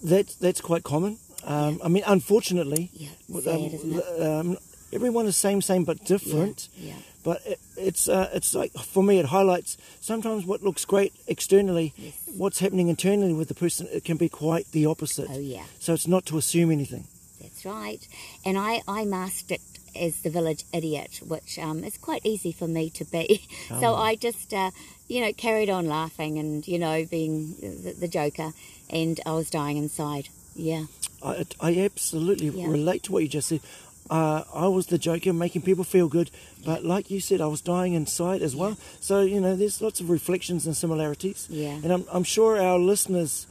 That's 0.04 0.36
that's 0.36 0.62
quite 0.62 0.84
common. 0.84 1.18
Um, 1.48 1.80
I 1.84 1.88
mean, 1.88 2.04
unfortunately, 2.06 2.90
yeah, 2.94 3.10
um, 3.34 3.42
sad, 3.42 3.74
isn't 3.74 4.22
um, 4.22 4.58
everyone 4.92 5.26
is 5.28 5.38
same, 5.38 5.62
same 5.62 5.84
but 5.86 6.04
different. 6.06 6.68
Yeah, 6.78 6.96
But 7.24 7.42
it, 7.46 7.60
it's 7.78 8.10
uh, 8.10 8.30
it's 8.34 8.54
like 8.54 8.74
for 8.74 9.02
me, 9.04 9.20
it 9.20 9.26
highlights 9.28 9.78
sometimes 10.02 10.46
what 10.46 10.62
looks 10.62 10.86
great 10.86 11.14
externally, 11.28 11.94
Yes. 11.98 12.14
what's 12.38 12.60
happening 12.60 12.90
internally 12.90 13.34
with 13.34 13.48
the 13.48 13.54
person. 13.56 13.88
It 13.92 14.04
can 14.04 14.18
be 14.18 14.30
quite 14.30 14.66
the 14.72 14.86
opposite. 14.86 15.28
oh 15.30 15.40
yeah, 15.40 15.66
So 15.80 15.94
it's 15.94 16.08
not 16.08 16.26
to 16.28 16.38
assume 16.38 16.70
anything. 16.72 17.06
that's 17.42 17.64
right. 17.66 18.06
And 18.46 18.58
I 18.58 18.82
I 18.88 19.06
masked 19.06 19.52
it 19.52 19.62
as 19.96 20.22
the 20.22 20.30
village 20.30 20.64
idiot, 20.74 21.22
which 21.26 21.58
um, 21.58 21.84
is 21.84 21.98
quite 21.98 22.22
easy 22.26 22.52
for 22.52 22.68
me 22.68 22.90
to 22.92 23.06
be. 23.06 23.48
so 23.70 23.88
Oh. 23.94 23.96
I 23.96 24.16
just 24.16 24.54
uh, 24.54 24.72
you 25.08 25.22
know 25.22 25.32
carried 25.34 25.70
on 25.70 25.88
laughing 25.88 26.38
and 26.40 26.68
you 26.68 26.78
know 26.80 27.06
being 27.06 27.56
the, 27.84 27.94
the 28.04 28.08
joker, 28.20 28.52
and 28.90 29.20
I 29.26 29.32
was 29.32 29.50
dying 29.50 29.78
inside. 29.78 30.28
Yeah. 30.56 30.86
I, 31.24 31.46
I 31.60 31.78
absolutely 31.80 32.48
Yeah. 32.50 32.68
relate 32.68 33.04
to 33.04 33.12
what 33.12 33.24
you 33.24 33.30
just 33.30 33.48
said. 33.50 33.62
Uh, 34.10 34.44
I 34.54 34.68
was 34.68 34.88
the 34.88 34.98
joker, 34.98 35.34
making 35.34 35.64
people 35.64 35.84
feel 35.84 36.08
good, 36.08 36.32
but 36.66 36.86
like 36.86 37.12
you 37.12 37.20
said, 37.20 37.42
I 37.42 37.48
was 37.48 37.60
dying 37.60 37.94
inside 37.94 38.42
as 38.42 38.56
well. 38.56 38.78
So 39.02 39.22
you 39.22 39.42
know, 39.42 39.56
there's 39.56 39.82
lots 39.82 40.00
of 40.00 40.10
reflections 40.10 40.66
and 40.66 40.78
similarities. 40.78 41.46
Yeah. 41.50 41.72
And 41.84 41.92
I'm, 41.92 42.06
I'm 42.12 42.24
sure 42.24 42.58
our 42.62 42.80
listeners 42.80 43.48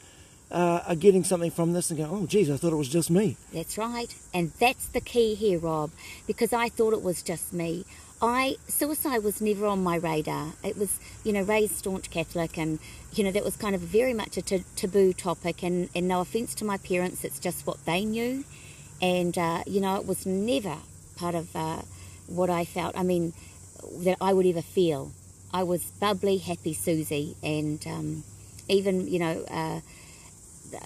uh, 0.51 0.81
are 0.87 0.95
getting 0.95 1.25
something 1.25 1.51
from 1.51 1.73
this 1.75 1.91
and 1.91 1.99
go, 1.99 2.09
"Oh, 2.11 2.25
geez, 2.27 2.49
I 2.51 2.57
thought 2.57 2.73
it 2.73 2.77
was 2.77 2.89
just 2.89 3.11
me." 3.11 3.37
That's 3.53 3.77
right. 3.77 4.15
And 4.33 4.53
that's 4.59 4.87
the 4.87 5.01
key 5.03 5.35
here, 5.35 5.59
Rob, 5.59 5.91
because 6.27 6.53
I 6.55 6.69
thought 6.71 6.95
it 6.95 7.03
was 7.03 7.21
just 7.23 7.53
me. 7.53 7.85
I 8.21 8.57
suicide 8.67 9.23
was 9.23 9.43
never 9.43 9.67
on 9.67 9.83
my 9.83 9.97
radar. 9.97 10.53
It 10.65 10.79
was, 10.79 10.99
you 11.23 11.33
know, 11.33 11.43
raised 11.43 11.77
staunch 11.77 12.11
Catholic, 12.11 12.57
and 12.57 12.79
you 13.13 13.23
know 13.25 13.31
that 13.31 13.45
was 13.45 13.57
kind 13.57 13.75
of 13.75 13.83
very 13.83 14.15
much 14.15 14.37
a 14.39 14.43
t- 14.43 14.65
taboo 14.75 15.13
topic. 15.13 15.63
And, 15.63 15.91
and 15.95 16.09
no 16.09 16.23
offence 16.23 16.55
to 16.57 16.65
my 16.65 16.79
parents, 16.79 17.25
it's 17.25 17.39
just 17.39 17.67
what 17.67 17.85
they 17.85 18.05
knew, 18.05 18.45
and 19.03 19.37
uh, 19.37 19.65
you 19.67 19.81
know 19.81 19.97
it 19.97 20.07
was 20.07 20.25
never 20.25 20.77
part 21.17 21.35
of 21.35 21.55
uh, 21.55 21.83
what 22.27 22.49
I 22.49 22.65
felt. 22.65 22.97
I 22.97 23.03
mean, 23.03 23.35
that 23.99 24.17
I 24.21 24.33
would 24.33 24.47
ever 24.47 24.63
feel. 24.63 25.13
I 25.53 25.63
was 25.63 25.85
bubbly, 26.01 26.39
happy 26.39 26.73
Susie, 26.73 27.37
and 27.43 27.87
um, 27.87 28.25
even 28.69 29.07
you 29.07 29.19
know. 29.19 29.45
Uh, 29.51 29.81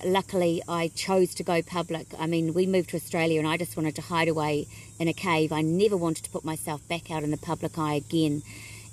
luckily 0.05 0.63
I 0.69 0.89
chose 0.89 1.35
to 1.37 1.43
go 1.43 1.63
public. 1.63 2.07
I 2.19 2.27
mean, 2.27 2.55
we 2.55 2.67
moved 2.67 2.91
to 2.91 2.97
Australia 2.97 3.39
and 3.39 3.49
I 3.49 3.57
just 3.57 3.77
wanted 3.77 3.95
to 3.97 4.03
hide 4.03 4.29
away 4.29 4.67
in 4.99 5.09
a 5.09 5.13
cave. 5.13 5.53
I 5.53 5.63
never 5.63 5.97
wanted 5.97 6.25
to 6.25 6.31
put 6.31 6.45
myself 6.45 6.87
back 6.89 7.11
out 7.11 7.23
in 7.23 7.31
the 7.31 7.37
public 7.37 7.79
eye 7.79 7.95
again. 7.95 8.43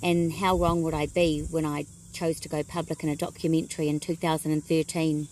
And 0.02 0.32
how 0.32 0.56
wrong 0.56 0.82
would 0.82 0.94
I 0.94 1.06
be 1.06 1.40
when 1.50 1.64
I 1.64 1.86
chose 2.12 2.40
to 2.40 2.48
go 2.48 2.62
public 2.62 3.02
in 3.02 3.08
a 3.08 3.16
documentary 3.16 3.88
in 3.88 4.00
2013? 4.00 5.28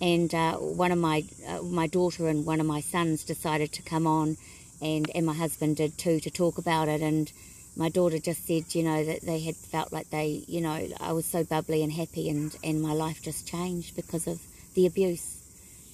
And 0.00 0.34
uh, 0.34 0.54
one 0.56 0.92
of 0.92 0.98
my 0.98 1.24
uh, 1.48 1.62
my 1.62 1.86
daughter 1.86 2.28
and 2.28 2.44
one 2.44 2.60
of 2.60 2.66
my 2.66 2.80
sons 2.80 3.24
decided 3.24 3.72
to 3.72 3.82
come 3.82 4.06
on, 4.06 4.36
and 4.82 5.10
and 5.14 5.24
my 5.24 5.32
husband 5.32 5.76
did 5.76 5.96
too 5.96 6.20
to 6.20 6.30
talk 6.30 6.58
about 6.58 6.88
it. 6.88 7.00
And 7.00 7.32
my 7.76 7.88
daughter 7.88 8.18
just 8.18 8.46
said, 8.46 8.74
you 8.74 8.82
know, 8.82 9.04
that 9.04 9.22
they 9.22 9.40
had 9.40 9.56
felt 9.56 9.92
like 9.92 10.10
they, 10.10 10.44
you 10.46 10.60
know, 10.60 10.88
I 11.00 11.12
was 11.12 11.24
so 11.24 11.44
bubbly 11.44 11.82
and 11.82 11.92
happy, 11.92 12.28
and 12.28 12.54
and 12.62 12.82
my 12.82 12.92
life 12.92 13.22
just 13.22 13.48
changed 13.48 13.96
because 13.96 14.26
of 14.26 14.38
the 14.76 14.86
abuse. 14.86 15.24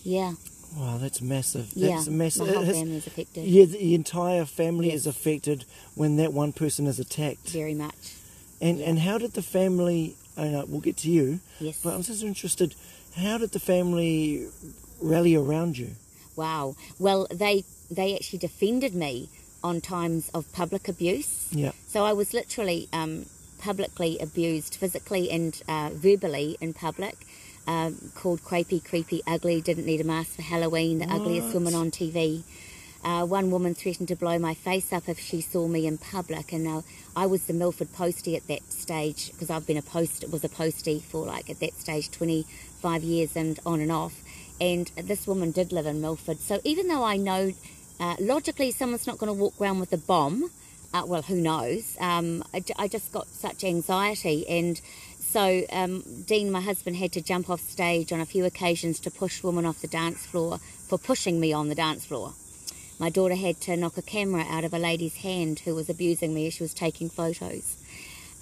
Yeah, 0.04 0.34
Wow, 0.76 0.98
that's 0.98 1.20
massive. 1.22 1.66
yeah. 1.74 2.02
Massive. 2.08 2.46
My 2.48 2.52
whole 2.54 2.64
family 2.66 2.96
is 2.96 3.06
affected 3.06 3.44
yeah, 3.46 3.64
the 3.66 3.94
entire 3.94 4.44
family 4.44 4.88
Yes. 4.88 5.00
is 5.00 5.06
affected 5.06 5.64
when 5.94 6.16
that 6.16 6.32
one 6.32 6.52
person 6.52 6.86
is 6.86 6.98
attacked. 6.98 7.48
very 7.50 7.74
much. 7.74 8.02
And 8.60 8.80
and 8.88 8.98
how 8.98 9.16
did 9.18 9.32
the 9.32 9.42
family? 9.42 10.16
Know 10.36 10.64
we'll 10.66 10.80
get 10.80 10.96
to 11.04 11.10
you, 11.10 11.40
Yes. 11.60 11.76
but 11.84 11.90
I'm 11.94 12.02
just 12.02 12.22
interested. 12.22 12.74
How 13.16 13.36
did 13.38 13.50
the 13.52 13.60
family 13.60 14.48
rally 15.00 15.34
around 15.36 15.76
you? 15.78 15.90
Wow. 16.36 16.74
Well, 16.98 17.26
they 17.30 17.64
they 17.90 18.14
actually 18.16 18.38
defended 18.48 18.94
me 18.94 19.28
on 19.62 19.80
times 19.80 20.30
of 20.32 20.50
public 20.52 20.88
abuse. 20.88 21.32
Yeah. 21.52 21.72
So 21.86 21.98
I 22.10 22.12
was 22.14 22.32
literally 22.32 22.88
um, 22.92 23.26
publicly 23.58 24.18
abused, 24.26 24.74
physically 24.76 25.30
and 25.30 25.52
uh, 25.68 25.90
verbally 25.92 26.56
in 26.60 26.72
public. 26.72 27.14
Um, 27.66 28.12
called 28.14 28.42
creepy, 28.44 28.80
creepy, 28.80 29.22
ugly. 29.26 29.60
Didn't 29.60 29.86
need 29.86 30.00
a 30.00 30.04
mask 30.04 30.36
for 30.36 30.42
Halloween. 30.42 30.98
The 30.98 31.06
ugliest 31.12 31.54
woman 31.54 31.74
on 31.74 31.90
TV. 31.90 32.42
Uh, 33.04 33.24
one 33.26 33.50
woman 33.50 33.74
threatened 33.74 34.08
to 34.08 34.16
blow 34.16 34.38
my 34.38 34.54
face 34.54 34.92
up 34.92 35.08
if 35.08 35.18
she 35.18 35.40
saw 35.40 35.66
me 35.66 35.86
in 35.86 35.98
public, 35.98 36.52
and 36.52 36.66
uh, 36.68 36.82
I 37.16 37.26
was 37.26 37.46
the 37.46 37.52
Milford 37.52 37.92
postie 37.92 38.36
at 38.36 38.46
that 38.46 38.72
stage 38.72 39.32
because 39.32 39.50
I've 39.50 39.66
been 39.66 39.76
a 39.76 39.82
post 39.82 40.24
was 40.30 40.44
a 40.44 40.48
postie 40.48 41.00
for 41.00 41.26
like 41.26 41.50
at 41.50 41.60
that 41.60 41.74
stage 41.74 42.10
twenty 42.10 42.46
five 42.80 43.02
years 43.02 43.36
and 43.36 43.58
on 43.66 43.80
and 43.80 43.90
off. 43.90 44.22
And 44.60 44.86
this 44.96 45.26
woman 45.26 45.50
did 45.50 45.72
live 45.72 45.86
in 45.86 46.00
Milford, 46.00 46.38
so 46.38 46.60
even 46.64 46.88
though 46.88 47.04
I 47.04 47.16
know 47.16 47.52
Uh, 48.00 48.16
logically, 48.18 48.72
someone's 48.72 49.06
not 49.06 49.18
going 49.18 49.28
to 49.28 49.40
walk 49.44 49.54
around 49.60 49.78
with 49.78 49.92
a 49.92 49.96
bomb. 49.98 50.50
Uh, 50.92 51.04
well, 51.06 51.22
who 51.22 51.36
knows? 51.36 51.96
Um, 52.00 52.42
I, 52.52 52.64
I 52.76 52.88
just 52.88 53.12
got 53.12 53.28
such 53.28 53.62
anxiety, 53.62 54.44
and 54.48 54.80
so 55.32 55.64
um, 55.72 56.02
Dean, 56.26 56.50
my 56.50 56.60
husband, 56.60 56.96
had 56.96 57.12
to 57.12 57.22
jump 57.22 57.48
off 57.48 57.60
stage 57.60 58.12
on 58.12 58.20
a 58.20 58.26
few 58.26 58.44
occasions 58.44 59.00
to 59.00 59.10
push 59.10 59.42
women 59.42 59.64
off 59.64 59.80
the 59.80 59.88
dance 59.88 60.26
floor 60.26 60.58
for 60.58 60.98
pushing 60.98 61.40
me 61.40 61.54
on 61.54 61.70
the 61.70 61.74
dance 61.74 62.04
floor. 62.04 62.34
My 62.98 63.08
daughter 63.08 63.34
had 63.34 63.58
to 63.62 63.76
knock 63.78 63.96
a 63.96 64.02
camera 64.02 64.44
out 64.46 64.64
of 64.64 64.74
a 64.74 64.78
lady's 64.78 65.16
hand 65.16 65.60
who 65.60 65.74
was 65.74 65.88
abusing 65.88 66.34
me 66.34 66.48
as 66.48 66.54
she 66.54 66.62
was 66.62 66.74
taking 66.74 67.08
photos. 67.08 67.78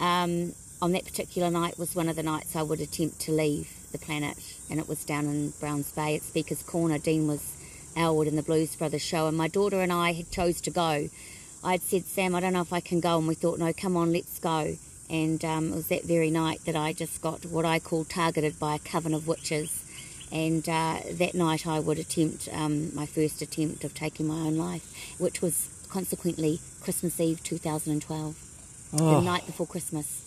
Um, 0.00 0.54
on 0.82 0.90
that 0.92 1.04
particular 1.04 1.49
night 1.49 1.78
was 1.78 1.94
one 1.94 2.09
of 2.09 2.16
the 2.16 2.25
nights 2.25 2.56
I 2.56 2.62
would 2.62 2.80
attempt 2.80 3.20
to 3.20 3.32
leave 3.32 3.70
the 3.92 3.99
planet, 3.99 4.37
and 4.68 4.80
it 4.80 4.88
was 4.88 5.04
down 5.04 5.26
in 5.26 5.50
Browns 5.61 5.92
Bay 5.92 6.16
at 6.16 6.23
Speaker's 6.23 6.62
Corner. 6.64 6.99
Dean 6.99 7.28
was 7.28 7.56
Elwood 7.97 8.26
in 8.26 8.35
the 8.35 8.42
Blues 8.42 8.75
Brothers 8.75 9.02
show, 9.02 9.28
and 9.28 9.37
my 9.37 9.47
daughter 9.47 9.80
and 9.80 9.92
I 9.92 10.12
had 10.12 10.30
chose 10.32 10.61
to 10.62 10.70
go. 10.70 11.09
I 11.62 11.73
had 11.73 11.82
said, 11.82 12.06
Sam, 12.06 12.35
I 12.35 12.40
don't 12.40 12.52
know 12.52 12.62
if 12.62 12.73
I 12.73 12.80
can 12.80 12.99
go, 12.99 13.16
and 13.16 13.28
we 13.28 13.35
thought, 13.35 13.61
no, 13.61 13.73
come 13.73 13.97
on, 13.97 14.12
let's 14.12 14.40
go. 14.40 14.76
And 15.10 15.44
um, 15.44 15.72
it 15.72 15.76
was 15.76 15.88
that 15.88 16.04
very 16.04 16.30
night 16.30 16.60
that 16.66 16.76
I 16.76 16.92
just 16.92 17.20
got 17.20 17.44
what 17.46 17.64
I 17.64 17.78
call 17.80 18.04
targeted 18.04 18.58
by 18.60 18.76
a 18.76 18.78
coven 18.78 19.12
of 19.12 19.26
witches. 19.26 19.84
And 20.32 20.68
uh, 20.68 20.98
that 21.12 21.34
night 21.34 21.66
I 21.66 21.80
would 21.80 21.98
attempt 21.98 22.48
um, 22.52 22.94
my 22.94 23.06
first 23.06 23.42
attempt 23.42 23.82
of 23.82 23.92
taking 23.94 24.28
my 24.28 24.36
own 24.46 24.56
life, 24.56 24.88
which 25.18 25.42
was 25.42 25.68
consequently 25.88 26.60
Christmas 26.80 27.18
Eve 27.18 27.42
2012, 27.42 28.36
the 28.92 29.02
Oh, 29.02 29.20
night 29.20 29.44
before 29.46 29.66
Christmas. 29.66 30.26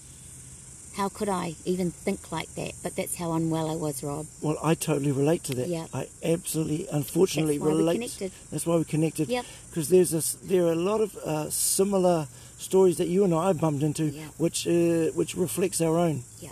How 0.97 1.07
could 1.09 1.29
I 1.29 1.55
even 1.65 1.89
think 1.89 2.31
like 2.31 2.53
that? 2.55 2.73
But 2.83 2.95
that's 2.97 3.15
how 3.15 3.31
unwell 3.31 3.71
I 3.71 3.75
was, 3.75 4.03
Rob. 4.03 4.27
well, 4.41 4.57
I 4.61 4.75
totally 4.75 5.11
relate 5.13 5.43
to 5.45 5.55
that. 5.55 5.67
Yeah. 5.69 5.87
I 5.93 6.07
absolutely, 6.23 6.87
unfortunately, 6.91 7.57
That's 7.57 7.65
why 7.65 7.71
we 7.73 7.77
relate. 7.79 7.93
connected. 7.95 8.31
That's 8.51 8.65
why 8.67 8.75
we 8.75 8.83
connected. 8.83 9.29
Yep. 9.29 9.45
Because 9.69 9.89
there's 9.89 10.11
this, 10.11 10.33
there 10.33 10.65
are 10.65 10.71
a 10.73 10.75
lot 10.75 10.99
of 11.01 11.15
uh, 11.17 11.49
similar 11.49 12.27
stories 12.63 12.98
that 12.98 13.08
you 13.08 13.24
and 13.24 13.34
I 13.34 13.48
have 13.48 13.60
bumped 13.60 13.84
into, 13.84 14.05
Yeah. 14.05 14.24
which 14.38 14.65
uh, 14.67 15.12
which 15.20 15.36
reflects 15.36 15.82
our 15.82 15.98
own. 16.00 16.24
Yeah. 16.39 16.50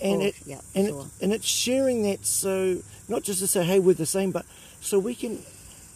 and 0.00 0.22
it 0.22 0.34
yeah, 0.44 0.60
and 0.74 0.88
sure. 0.88 1.00
it, 1.02 1.22
and 1.22 1.32
it's 1.32 1.46
sharing 1.46 2.02
that 2.02 2.26
so 2.26 2.78
not 3.08 3.22
just 3.22 3.38
to 3.40 3.46
say 3.46 3.62
hey 3.64 3.78
we're 3.78 3.94
the 3.94 4.12
same 4.18 4.30
but 4.32 4.44
so 4.80 4.98
we 4.98 5.14
can 5.14 5.38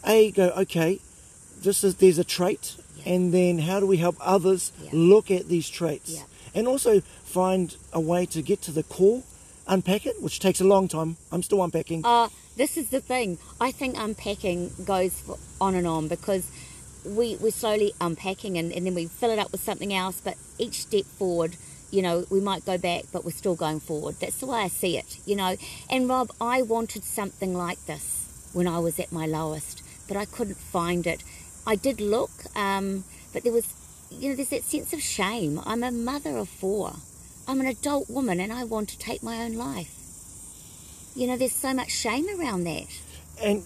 a 0.07 0.31
go 0.31 0.47
okay 0.65 1.01
this 1.67 1.83
is 1.83 1.97
there's 1.97 2.19
a 2.19 2.25
trait 2.25 2.77
Yeah. 2.97 3.13
and 3.15 3.35
then 3.35 3.59
how 3.69 3.81
do 3.81 3.87
we 3.87 3.97
help 4.07 4.17
others 4.21 4.71
look 4.93 5.31
at 5.39 5.49
these 5.49 5.69
traits 5.69 6.11
Yeah. 6.15 6.23
and 6.55 6.69
also 6.69 7.01
find 7.39 7.75
a 7.93 8.01
way 8.01 8.25
to 8.27 8.41
get 8.41 8.63
to 8.63 8.73
the 8.73 8.85
core 8.85 9.23
unpack 9.67 10.07
it 10.07 10.23
which 10.23 10.39
takes 10.39 10.61
a 10.61 10.69
long 10.75 10.87
time 10.89 11.11
i'm 11.33 11.43
still 11.43 11.61
unpacking 11.67 12.01
Uh, 12.05 12.29
this 12.57 12.77
is 12.77 12.89
the 12.91 13.01
thing. 13.01 13.39
I 13.61 13.71
think 13.73 13.93
unpacking 13.99 14.61
goes 14.85 15.15
on 15.61 15.75
and 15.75 15.87
on 15.87 16.09
because 16.09 16.45
we, 17.05 17.37
we're 17.37 17.51
slowly 17.51 17.93
unpacking 18.01 18.59
and, 18.59 18.73
and 18.73 18.87
then 18.87 18.95
we 18.95 19.07
fill 19.07 19.31
it 19.31 19.39
up 19.39 19.53
with 19.53 19.61
something 19.61 19.95
else. 19.95 20.21
But 20.21 20.37
each 20.59 20.83
step 20.83 21.05
forward, 21.05 21.57
you 21.91 22.03
know, 22.03 22.25
we 22.31 22.41
might 22.41 22.65
go 22.65 22.79
back, 22.79 23.05
but 23.13 23.25
we're 23.25 23.31
still 23.31 23.55
going 23.55 23.81
forward. 23.81 24.17
That's 24.21 24.39
the 24.41 24.47
way 24.47 24.61
I 24.61 24.69
see 24.69 24.99
it, 24.99 25.19
you 25.27 25.37
know. 25.37 25.57
And 25.91 26.09
Rob, 26.09 26.31
I 26.41 26.63
wanted 26.63 27.05
something 27.05 27.55
like 27.55 27.85
this 27.87 28.51
when 28.53 28.69
I 28.69 28.79
was 28.79 28.99
at 28.99 29.13
my 29.13 29.27
lowest, 29.27 29.83
but 30.07 30.17
I 30.17 30.25
couldn't 30.25 30.59
find 30.59 31.07
it. 31.07 31.23
I 31.67 31.77
did 31.77 32.01
look, 32.01 32.31
um, 32.57 33.05
but 33.33 33.43
there 33.45 33.53
was, 33.53 33.75
you 34.11 34.31
know, 34.31 34.37
there's 34.37 34.51
that 34.51 34.65
sense 34.65 34.93
of 34.93 35.01
shame. 35.01 35.61
I'm 35.65 35.83
a 35.83 35.91
mother 35.91 36.37
of 36.37 36.49
four. 36.49 36.95
I'm 37.47 37.61
an 37.61 37.67
adult 37.67 38.11
woman 38.11 38.41
and 38.41 38.53
I 38.53 38.65
want 38.65 38.91
to 38.91 38.99
take 38.99 39.23
my 39.23 39.43
own 39.43 39.55
life. 39.55 39.95
You 41.15 41.27
know, 41.27 41.37
there's 41.37 41.53
so 41.53 41.73
much 41.75 41.91
shame 41.91 42.27
around 42.39 42.65
that. 42.65 42.87
and 43.43 43.65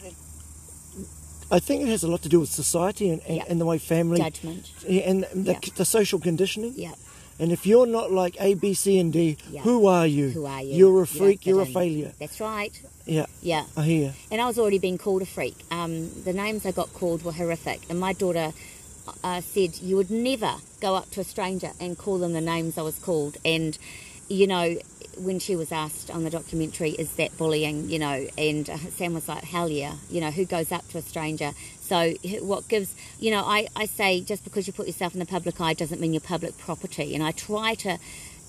i 1.57 1.59
think 1.67 1.83
it 1.83 1.89
has 1.89 2.03
a 2.05 2.09
lot 2.13 2.23
to 2.23 2.29
do 2.29 2.41
with 2.41 2.51
society 2.65 3.07
and, 3.13 3.21
and, 3.29 3.37
Yeah. 3.37 3.45
and 3.51 3.57
the 3.61 3.67
way 3.71 3.79
family 3.79 4.19
Judgment. 4.19 4.63
And 5.09 5.19
the, 5.49 5.53
Yeah. 5.53 5.75
the 5.81 5.85
social 5.99 6.19
conditioning 6.29 6.73
Yeah. 6.77 6.95
and 7.41 7.49
if 7.57 7.67
you're 7.71 7.91
not 7.99 8.09
like 8.23 8.35
a 8.49 8.51
b 8.55 8.75
c 8.83 8.85
and 9.03 9.13
d 9.13 9.37
Yeah. 9.51 9.63
who 9.67 9.77
are 9.99 10.07
you 10.19 10.27
Who 10.39 10.47
are 10.47 10.63
you? 10.69 10.75
you're 10.79 11.03
a 11.03 11.07
freak 11.07 11.39
fit 11.41 11.47
you're 11.49 11.63
a 11.71 11.73
failure 11.81 12.13
That's 12.23 12.41
right. 12.41 12.75
yeah 13.17 13.27
Yeah. 13.53 13.65
i 13.77 13.83
hear 13.93 14.09
And 14.33 14.39
I 14.41 14.47
was 14.51 14.59
already 14.59 14.79
being 14.89 14.99
called 15.07 15.23
a 15.29 15.31
freak. 15.37 15.57
Um, 15.79 15.93
the 16.29 16.33
names 16.45 16.61
I 16.67 16.73
got 16.73 16.89
called 17.01 17.21
were 17.27 17.37
horrific. 17.43 17.81
And 17.91 17.97
my 18.09 18.13
daughter 18.25 18.49
uh, 19.29 19.41
said 19.55 19.71
you 19.89 19.95
would 19.99 20.11
never 20.31 20.53
go 20.87 20.91
up 21.01 21.09
to 21.15 21.19
a 21.21 21.25
stranger 21.35 21.71
and 21.83 21.91
call 22.05 22.17
them 22.25 22.33
the 22.41 22.47
names 22.55 22.73
I 22.79 22.83
was 22.91 22.99
called. 23.09 23.35
And, 23.45 23.73
you 24.29 24.47
know, 24.53 24.67
when 25.19 25.39
she 25.39 25.57
was 25.57 25.73
asked 25.73 26.11
on 26.11 26.25
the 26.25 26.31
documentary, 26.31 26.91
is 26.91 27.13
that 27.17 27.37
bullying, 27.37 27.91
you 27.91 27.99
know, 27.99 28.27
and 28.39 28.69
uh, 28.69 28.77
Sam 28.77 29.15
was 29.15 29.29
like, 29.29 29.45
hell 29.45 29.69
yeah, 29.69 29.97
you 30.11 30.21
know, 30.21 30.31
who 30.31 30.45
goes 30.45 30.73
up 30.73 30.89
to 30.89 30.99
a 30.99 31.03
stranger? 31.03 31.53
So 31.81 32.15
what 32.41 32.69
gives, 32.69 32.95
you 33.21 33.31
know, 33.31 33.43
I, 33.45 33.69
I 33.77 33.87
say 33.87 34.21
just 34.21 34.45
because 34.45 34.67
you 34.67 34.73
put 34.73 34.87
yourself 34.87 35.15
in 35.15 35.21
the 35.21 35.27
public 35.27 35.61
eye 35.61 35.75
doesn't 35.75 36.01
mean 36.01 36.13
you're 36.13 36.21
public 36.21 36.57
property. 36.59 37.15
And 37.15 37.23
I 37.23 37.33
try 37.33 37.75
to 37.75 37.99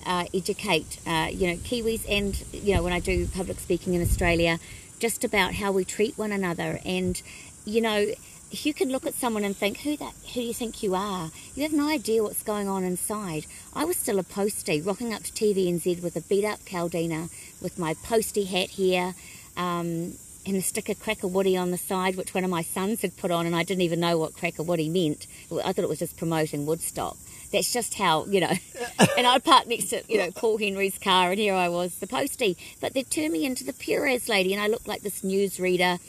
uh, 0.05 0.25
educate, 0.33 0.99
uh, 1.05 1.27
you 1.31 1.47
know, 1.47 1.57
Kiwis 1.57 2.05
and, 2.09 2.41
you 2.53 2.75
know, 2.75 2.83
when 2.83 2.93
I 2.93 2.99
do 2.99 3.27
public 3.27 3.59
speaking 3.59 3.93
in 3.93 4.01
Australia, 4.01 4.59
just 4.99 5.23
about 5.23 5.55
how 5.55 5.71
we 5.71 5.83
treat 5.83 6.17
one 6.17 6.31
another. 6.31 6.79
And, 6.85 7.21
you 7.65 7.81
know, 7.81 8.07
you 8.51 8.73
can 8.73 8.89
look 8.89 9.05
at 9.05 9.15
someone 9.15 9.43
and 9.43 9.55
think, 9.55 9.79
who 9.79 9.97
that, 9.97 10.13
who 10.33 10.41
do 10.41 10.41
you 10.41 10.53
think 10.53 10.83
you 10.83 10.95
are? 10.95 11.31
You 11.55 11.63
have 11.63 11.73
no 11.73 11.87
idea 11.87 12.23
what's 12.23 12.43
going 12.43 12.67
on 12.67 12.83
inside. 12.83 13.45
I 13.75 13.85
was 13.85 13.97
still 13.97 14.19
a 14.19 14.23
postie, 14.23 14.81
rocking 14.81 15.13
up 15.13 15.23
to 15.23 15.31
TVNZ 15.31 16.03
with 16.03 16.15
a 16.15 16.21
beat 16.21 16.45
up 16.45 16.59
Caldina, 16.65 17.29
with 17.61 17.79
my 17.79 17.95
postie 18.03 18.45
hat 18.45 18.69
here, 18.69 19.15
um, 19.57 20.13
and 20.45 20.57
a 20.57 20.61
sticker 20.61 20.93
Cracker 20.93 21.27
Woody 21.27 21.55
on 21.57 21.71
the 21.71 21.77
side, 21.77 22.15
which 22.15 22.33
one 22.33 22.43
of 22.43 22.49
my 22.49 22.61
sons 22.61 23.01
had 23.01 23.15
put 23.17 23.31
on, 23.31 23.45
and 23.45 23.55
I 23.55 23.63
didn't 23.63 23.81
even 23.81 23.99
know 23.99 24.17
what 24.17 24.35
Cracker 24.35 24.63
Woody 24.63 24.89
meant. 24.89 25.25
I 25.63 25.71
thought 25.73 25.83
it 25.83 25.89
was 25.89 25.99
just 25.99 26.17
promoting 26.17 26.65
Woodstock. 26.65 27.17
That's 27.51 27.71
just 27.71 27.93
how, 27.93 28.25
you 28.25 28.41
know. 28.41 28.53
and 29.17 29.27
I'd 29.27 29.43
park 29.43 29.67
next 29.67 29.85
to, 29.89 30.03
you 30.07 30.17
know, 30.17 30.31
Paul 30.31 30.57
Henry's 30.57 30.97
car, 30.97 31.31
and 31.31 31.39
here 31.39 31.53
I 31.53 31.69
was, 31.69 31.95
the 31.99 32.07
postie. 32.07 32.57
But 32.81 32.93
they'd 32.93 33.09
turned 33.09 33.31
me 33.31 33.45
into 33.45 33.63
the 33.63 33.73
Perez 33.73 34.27
lady, 34.27 34.53
and 34.53 34.61
I 34.61 34.67
looked 34.67 34.87
like 34.87 35.01
this 35.01 35.21
newsreader 35.21 35.99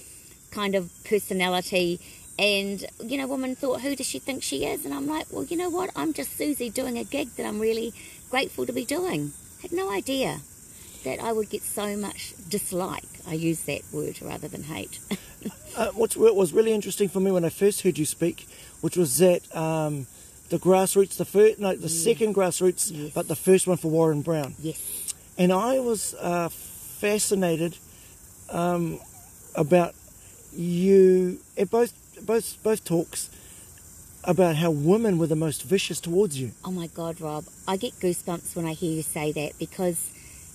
kind 0.51 0.75
of 0.75 0.91
personality. 1.05 2.01
And, 2.39 2.85
you 3.03 3.17
know, 3.17 3.27
woman 3.27 3.55
thought, 3.55 3.81
who 3.83 3.95
does 3.95 4.07
she 4.07 4.19
think 4.19 4.43
she 4.43 4.65
is? 4.67 4.85
And 4.85 4.93
I'm 4.93 5.07
like, 5.07 5.27
well, 5.31 5.45
you 5.45 5.57
know 5.57 5.71
what? 5.71 5.91
I'm 5.95 6.13
just 6.13 6.37
Susie 6.37 6.69
doing 6.71 6.99
a 6.99 7.05
gig 7.05 7.29
that 7.37 7.47
I'm 7.47 7.61
really 7.61 7.93
grateful 8.31 8.67
to 8.67 8.73
be 8.73 8.85
doing. 8.85 9.33
Had 9.63 9.73
no 9.73 9.91
idea 9.91 10.41
that 11.05 11.21
I 11.21 11.33
would 11.33 11.49
get 11.51 11.63
so 11.63 11.97
much 11.97 12.35
dislike. 12.49 13.05
I 13.29 13.35
use 13.35 13.61
that 13.65 13.83
word 13.93 14.21
rather 14.23 14.49
than 14.49 14.65
hate. 14.65 14.99
Uh, 15.77 15.89
what 15.89 16.17
was 16.17 16.53
really 16.53 16.73
interesting 16.73 17.09
for 17.09 17.19
me 17.19 17.33
when 17.33 17.45
I 17.45 17.49
first 17.49 17.83
heard 17.83 17.99
you 17.99 18.07
speak, 18.07 18.47
which 18.81 18.97
was 18.97 19.19
that 19.19 19.43
um, 19.57 20.07
the 20.49 20.57
grassroots, 20.57 21.17
the 21.17 21.25
first, 21.25 21.59
no, 21.59 21.75
the 21.75 21.89
second 21.89 22.35
grassroots, 22.35 22.91
Yes. 22.95 23.13
but 23.13 23.27
the 23.27 23.35
first 23.35 23.67
one 23.67 23.77
for 23.77 23.89
Warren 23.91 24.23
Brown, 24.23 24.55
yes. 24.61 25.13
and 25.37 25.53
I 25.53 25.81
was 25.81 26.15
uh, 26.15 26.49
fascinated 26.49 27.77
um, 28.51 29.01
about 29.57 29.95
you 30.57 31.41
at 31.59 31.71
both 31.71 31.93
both 32.27 32.63
both 32.63 32.85
talks 32.85 33.31
about 34.25 34.57
how 34.57 34.71
women 34.71 35.19
were 35.19 35.27
the 35.27 35.37
most 35.37 35.63
vicious 35.63 36.01
towards 36.01 36.41
you. 36.41 36.53
Oh 36.65 36.71
my 36.71 36.87
God, 36.87 37.21
Rob, 37.21 37.45
I 37.69 37.77
get 37.77 37.93
goosebumps 38.01 38.57
when 38.57 38.65
I 38.67 38.73
hear 38.73 38.93
you 38.93 39.03
say 39.03 39.33
that 39.33 39.53
because 39.59 40.11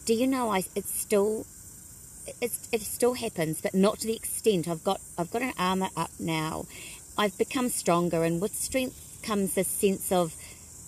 do 0.05 0.13
you 0.13 0.27
know 0.27 0.49
I 0.49 0.63
it's 0.75 0.93
still 0.93 1.45
it's, 2.41 2.69
it 2.71 2.81
still 2.81 3.13
happens, 3.13 3.61
but 3.61 3.73
not 3.73 3.99
to 3.99 4.07
the 4.07 4.15
extent. 4.15 4.67
I've 4.67 4.83
got 4.83 5.01
I've 5.17 5.31
got 5.31 5.41
an 5.41 5.53
armor 5.57 5.89
up 5.95 6.11
now. 6.19 6.65
I've 7.17 7.37
become 7.37 7.69
stronger, 7.69 8.23
and 8.23 8.41
with 8.41 8.55
strength 8.55 9.19
comes 9.23 9.53
this 9.53 9.67
sense 9.67 10.11
of 10.11 10.33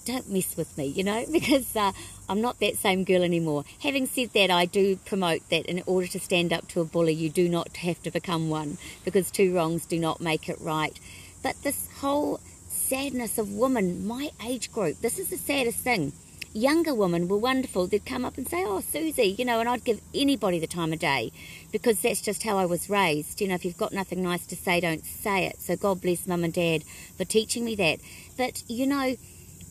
don't 0.05 0.29
mess 0.29 0.58
with 0.58 0.77
me, 0.77 0.86
you 0.86 1.03
know, 1.03 1.25
because 1.31 1.75
uh, 1.75 1.91
I'm 2.29 2.41
not 2.41 2.60
that 2.60 2.77
same 2.77 3.03
girl 3.03 3.24
anymore. 3.24 3.63
Having 3.81 4.08
said 4.08 4.34
that, 4.34 4.51
I 4.51 4.65
do 4.65 4.98
promote 4.98 5.48
that 5.50 5.65
in 5.65 5.84
order 5.86 6.08
to 6.08 6.20
stand 6.20 6.53
up 6.53 6.67
to 6.70 6.81
a 6.81 6.86
bully, 6.86 7.13
you 7.13 7.29
do 7.29 7.50
not 7.50 7.77
have 7.77 8.01
to 8.03 8.12
become 8.12 8.50
one 8.50 8.77
because 9.03 9.31
two 9.31 9.53
wrongs 9.53 9.86
do 9.86 10.00
not 10.00 10.22
make 10.22 10.50
it 10.50 10.60
right. 10.60 10.98
But 11.43 11.62
this 11.63 11.88
whole 12.00 12.39
sadness 12.67 13.38
of 13.38 13.53
women, 13.53 14.05
my 14.05 14.31
age 14.46 14.72
group, 14.72 15.00
this 15.01 15.17
is 15.17 15.29
the 15.29 15.38
saddest 15.38 15.79
thing. 15.79 16.13
Younger 16.53 16.93
women 16.93 17.29
were 17.29 17.38
wonderful. 17.38 17.88
They'd 17.88 18.05
come 18.05 18.25
up 18.25 18.38
and 18.38 18.46
say, 18.46 18.65
Oh, 18.65 18.81
Susie, 18.81 19.36
you 19.38 19.46
know, 19.46 19.62
and 19.62 19.70
I'd 19.70 19.86
give 19.86 20.01
anybody 20.13 20.60
the 20.60 20.67
time 20.67 20.91
of 20.91 21.00
day 21.00 21.31
because 21.72 22.01
that's 22.01 22.22
just 22.22 22.43
how 22.43 22.58
I 22.58 22.65
was 22.65 22.89
raised. 22.89 23.39
You 23.39 23.48
know, 23.48 23.55
if 23.55 23.63
you've 23.63 23.77
got 23.77 23.93
nothing 23.93 24.22
nice 24.22 24.46
to 24.48 24.58
say, 24.58 24.81
don't 24.81 25.05
say 25.05 25.46
it. 25.46 25.62
So 25.62 25.77
God 25.77 26.01
bless 26.01 26.27
mum 26.27 26.43
and 26.43 26.53
dad 26.53 26.84
for 27.17 27.24
teaching 27.24 27.63
me 27.63 27.75
that. 27.75 28.00
But, 28.38 28.63
you 28.67 28.86
know, 28.86 29.15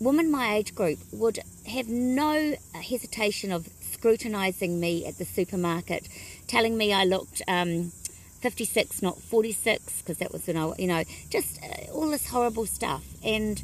women 0.00 0.30
my 0.30 0.54
age 0.54 0.74
group 0.74 0.98
would 1.12 1.38
have 1.66 1.88
no 1.88 2.56
hesitation 2.74 3.52
of 3.52 3.68
scrutinising 3.82 4.80
me 4.80 5.04
at 5.06 5.18
the 5.18 5.24
supermarket, 5.24 6.08
telling 6.46 6.76
me 6.76 6.92
I 6.92 7.04
looked 7.04 7.42
um, 7.46 7.92
56, 8.40 9.02
not 9.02 9.20
46, 9.20 10.00
because 10.00 10.18
that 10.18 10.32
was 10.32 10.46
when 10.46 10.56
I, 10.56 10.72
you 10.78 10.86
know, 10.86 11.04
just 11.28 11.62
uh, 11.62 11.92
all 11.92 12.08
this 12.08 12.26
horrible 12.26 12.66
stuff. 12.66 13.04
And 13.22 13.62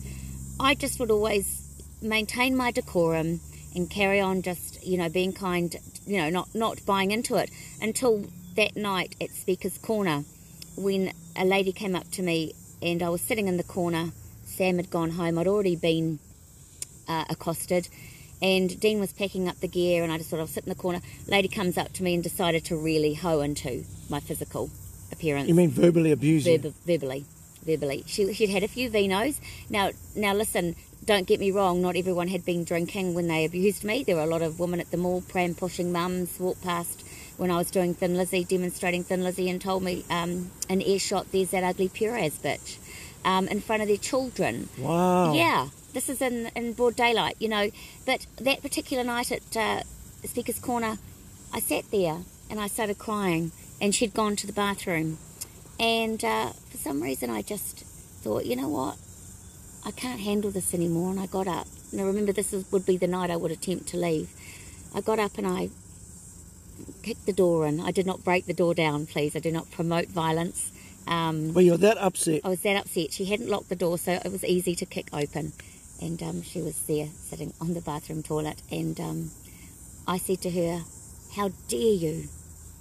I 0.61 0.75
just 0.75 1.01
would 1.01 1.11
always 1.11 1.63
maintain 2.03 2.55
my 2.55 2.71
decorum 2.71 3.41
and 3.75 3.89
carry 3.89 4.21
on 4.21 4.43
just, 4.43 4.87
you 4.87 4.99
know, 4.99 5.09
being 5.09 5.33
kind, 5.33 5.75
you 6.07 6.19
know, 6.19 6.29
not, 6.29 6.55
not 6.55 6.85
buying 6.85 7.11
into 7.11 7.37
it 7.37 7.51
until 7.81 8.27
that 8.57 8.77
night 8.77 9.17
at 9.21 9.31
Speaker's 9.31 9.79
Corner 9.79 10.25
when 10.77 11.13
a 11.35 11.45
lady 11.45 11.73
came 11.73 11.97
up 11.97 12.11
to 12.11 12.23
me 12.23 12.53
and 12.83 13.03
I 13.03 13.09
was 13.09 13.23
sitting 13.23 13.49
in 13.49 13.57
the 13.57 13.65
corner. 13.65 14.11
Sam 14.45 14.77
had 14.77 14.91
gone 14.91 15.11
home. 15.11 15.39
I'd 15.39 15.47
already 15.47 15.77
been 15.77 16.19
uh, 17.09 17.25
accosted, 17.29 17.89
and 18.43 18.79
Dean 18.81 19.01
was 19.01 19.13
packing 19.13 19.49
up 19.49 19.61
the 19.61 19.69
gear, 19.69 20.03
and 20.03 20.13
I 20.13 20.19
just 20.19 20.31
sort 20.31 20.43
of 20.43 20.51
sit 20.51 20.65
in 20.65 20.69
the 20.69 20.75
corner. 20.75 21.01
Lady 21.27 21.49
comes 21.49 21.79
up 21.79 21.93
to 21.95 22.03
me 22.03 22.15
and 22.15 22.23
decided 22.23 22.65
to 22.67 22.77
really 22.77 23.15
hoe 23.15 23.41
into 23.41 23.85
my 24.09 24.21
physical 24.21 24.71
appearance. 25.13 25.49
You 25.49 25.55
mean 25.55 25.71
verbally 25.71 26.13
abusing? 26.13 26.61
Verb- 26.61 26.75
verbally, 26.85 27.25
verbally. 27.65 28.05
She 28.07 28.33
she'd 28.33 28.51
had 28.51 28.63
a 28.63 28.69
few 28.69 28.91
vinos. 28.91 29.41
Now 29.71 29.91
now 30.15 30.35
listen. 30.35 30.77
Don't 31.05 31.27
get 31.29 31.39
me 31.39 31.53
wrong. 31.53 31.81
Not 31.81 31.95
everyone 31.95 32.27
had 32.27 32.45
been 32.45 32.65
drinking 32.65 33.15
when 33.15 33.29
they 33.29 33.45
abused 33.45 33.85
me. 33.85 34.03
There 34.03 34.17
were 34.17 34.23
a 34.23 34.27
lot 34.27 34.43
of 34.43 34.59
women 34.59 34.81
at 34.81 34.91
the 34.91 34.97
mall, 34.97 35.23
pram 35.29 35.55
pushing 35.55 35.93
mums, 35.93 36.41
walked 36.41 36.65
past 36.65 37.07
when 37.37 37.49
I 37.49 37.59
was 37.59 37.71
doing 37.71 37.95
Thin 37.95 38.17
Lizzy, 38.17 38.43
demonstrating 38.43 39.05
Thin 39.05 39.23
Lizzy, 39.23 39.49
and 39.49 39.61
told 39.61 39.85
me 39.85 40.05
um, 40.11 40.51
an 40.69 40.83
earshot, 40.83 41.31
"There's 41.31 41.51
that 41.51 41.63
ugly 41.63 41.89
Perez 41.89 42.39
bitch," 42.39 42.79
um, 43.25 43.47
in 43.47 43.61
front 43.61 43.83
of 43.83 43.89
their 43.89 43.99
children. 43.99 44.69
Wow. 44.79 45.35
Yeah, 45.35 45.69
this 45.97 46.09
is 46.11 46.21
in, 46.21 46.51
in 46.55 46.75
broad 46.75 46.95
daylight, 46.95 47.37
you 47.39 47.49
know. 47.49 47.71
But 48.05 48.27
that 48.37 48.61
particular 48.63 49.03
night 49.03 49.33
at 49.33 49.57
uh, 49.57 49.83
Speaker's 50.25 50.61
Corner, 50.61 50.99
I 51.53 51.61
sat 51.61 51.91
there 51.91 52.19
and 52.51 52.61
I 52.61 52.67
started 52.69 52.99
crying, 52.99 53.51
and 53.81 53.95
she'd 53.95 54.15
gone 54.15 54.37
to 54.37 54.47
the 54.47 54.53
bathroom. 54.53 55.19
And 55.81 56.23
uh, 56.25 56.51
for 56.71 56.77
some 56.77 57.03
reason, 57.03 57.31
I 57.31 57.43
just 57.43 57.81
thought, 58.23 58.45
you 58.47 58.57
know 58.57 58.69
what? 58.69 58.97
I 59.85 59.91
can't 59.91 60.21
handle 60.21 60.51
this 60.51 60.75
anymore. 60.75 61.11
And 61.11 61.21
I 61.21 61.27
got 61.27 61.49
up. 61.49 61.67
And 61.93 62.01
I 62.01 62.05
remember 62.05 62.33
this 62.33 62.53
is, 62.53 62.71
would 62.73 62.87
be 62.87 62.97
the 62.97 63.07
night 63.07 63.31
I 63.31 63.37
would 63.37 63.51
attempt 63.51 63.89
to 63.89 63.97
leave. 63.97 64.29
I 64.95 65.01
got 65.01 65.19
up 65.19 65.39
and 65.39 65.47
I 65.47 65.71
kicked 67.03 67.27
the 67.27 67.33
door 67.33 67.67
in. 67.67 67.81
I 67.81 67.91
did 67.91 68.07
not 68.07 68.25
break 68.25 68.47
the 68.47 68.55
door 68.55 68.75
down, 68.75 69.07
please. 69.07 69.35
I 69.35 69.39
do 69.39 69.53
not 69.53 69.71
promote 69.71 70.09
violence. 70.09 70.73
Um, 71.07 71.55
Well, 71.55 71.65
you're 71.65 71.79
that 71.79 71.99
upset. 71.99 72.41
I 72.45 72.49
was 72.49 72.61
that 72.63 72.77
upset. 72.77 73.13
She 73.13 73.27
hadn't 73.27 73.49
locked 73.49 73.69
the 73.69 73.77
door, 73.77 73.97
so 73.99 74.13
it 74.13 74.31
was 74.31 74.45
easy 74.45 74.75
to 74.77 74.87
kick 74.87 75.09
open. 75.13 75.53
And 76.01 76.23
um, 76.23 76.43
she 76.43 76.61
was 76.61 76.79
there 76.87 77.09
sitting 77.19 77.53
on 77.61 77.75
the 77.75 77.81
bathroom 77.81 78.23
toilet. 78.23 78.61
And 78.71 78.99
um, 79.01 79.31
I 80.07 80.19
said 80.19 80.41
to 80.43 80.51
her, 80.51 80.83
How 81.35 81.51
dare 81.69 81.81
you 81.81 82.29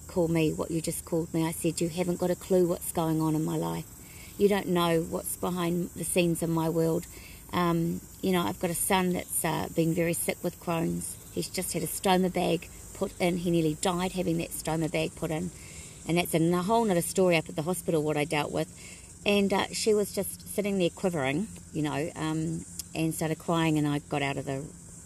call 0.08 0.28
me 0.28 0.54
what 0.54 0.72
you 0.72 0.82
just 0.82 1.06
called 1.06 1.34
me? 1.34 1.46
I 1.46 1.52
said, 1.52 1.82
You 1.82 1.90
haven't 1.90 2.20
got 2.20 2.30
a 2.30 2.36
clue 2.36 2.68
what's 2.68 2.92
going 2.92 3.22
on 3.22 3.36
in 3.36 3.46
my 3.46 3.58
life. 3.58 3.86
You 4.38 4.50
don't 4.50 4.68
know 4.68 5.02
what's 5.02 5.38
behind 5.38 5.92
the 5.96 6.04
scenes 6.04 6.44
in 6.44 6.52
my 6.52 6.70
world. 6.70 7.08
Um, 7.54 8.02
you 8.22 8.34
know, 8.34 8.42
I've 8.42 8.60
got 8.60 8.70
a 8.70 8.76
son 8.76 9.14
that's 9.14 9.46
uh, 9.46 9.70
been 9.76 9.94
very 9.94 10.14
sick 10.14 10.38
with 10.44 10.60
Crohn's. 10.60 11.16
He's 11.34 11.48
just 11.48 11.72
had 11.74 11.84
a 11.84 11.88
stoma 11.88 12.34
bag 12.34 12.68
put 12.96 13.14
in. 13.20 13.38
He 13.38 13.52
nearly 13.52 13.78
died 13.82 14.12
having 14.12 14.38
that 14.38 14.52
stoma 14.52 14.92
bag 14.92 15.16
put 15.16 15.32
in. 15.32 15.52
And 16.08 16.18
that's 16.18 16.34
a 16.34 16.62
whole 16.62 16.90
other 16.90 17.02
story 17.02 17.38
up 17.38 17.50
at 17.50 17.56
the 17.56 17.62
hospital, 17.62 18.04
what 18.04 18.18
I 18.18 18.26
dealt 18.26 18.52
with. 18.52 18.70
And 19.26 19.52
uh, 19.54 19.66
she 19.72 19.94
was 19.94 20.14
just 20.14 20.54
sitting 20.54 20.78
there 20.78 20.90
quivering, 20.90 21.48
you 21.74 21.82
know, 21.82 22.12
um, 22.16 22.66
and 22.96 23.14
started 23.14 23.40
crying. 23.40 23.78
And 23.78 23.88
I 23.88 24.00
got 24.00 24.22
out 24.22 24.38
of 24.38 24.46
the, 24.46 24.64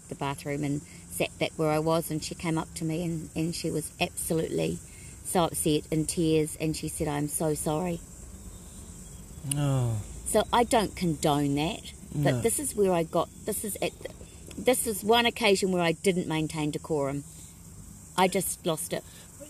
the 0.08 0.14
bathroom 0.14 0.64
and 0.64 0.80
sat 1.10 1.36
back 1.38 1.52
where 1.56 1.70
I 1.70 1.78
was. 1.78 2.10
And 2.10 2.22
she 2.22 2.34
came 2.34 2.56
up 2.58 2.72
to 2.74 2.84
me 2.84 3.04
and, 3.04 3.30
and 3.36 3.54
she 3.54 3.70
was 3.70 3.90
absolutely 4.00 4.78
so 5.24 5.44
upset 5.44 5.82
in 5.90 6.06
tears. 6.06 6.56
And 6.60 6.76
she 6.76 6.88
said, 6.88 7.08
I'm 7.08 7.28
so 7.28 7.54
sorry. 7.54 8.00
Oh, 9.56 9.96
So 10.26 10.44
I 10.52 10.64
don't 10.64 10.94
condone 10.94 11.54
that, 11.56 11.80
but 12.14 12.34
No. 12.34 12.40
this 12.40 12.58
is 12.58 12.74
where 12.76 12.92
I 12.92 13.02
got. 13.04 13.28
This 13.46 13.64
is 13.64 13.76
at. 13.82 13.92
This 14.58 14.86
is 14.86 15.02
one 15.02 15.24
occasion 15.24 15.72
where 15.72 15.82
I 15.82 15.92
didn't 15.92 16.26
maintain 16.28 16.70
decorum. 16.70 17.24
I 18.18 18.28
just 18.28 18.66
lost 18.66 18.92
it. 18.92 19.02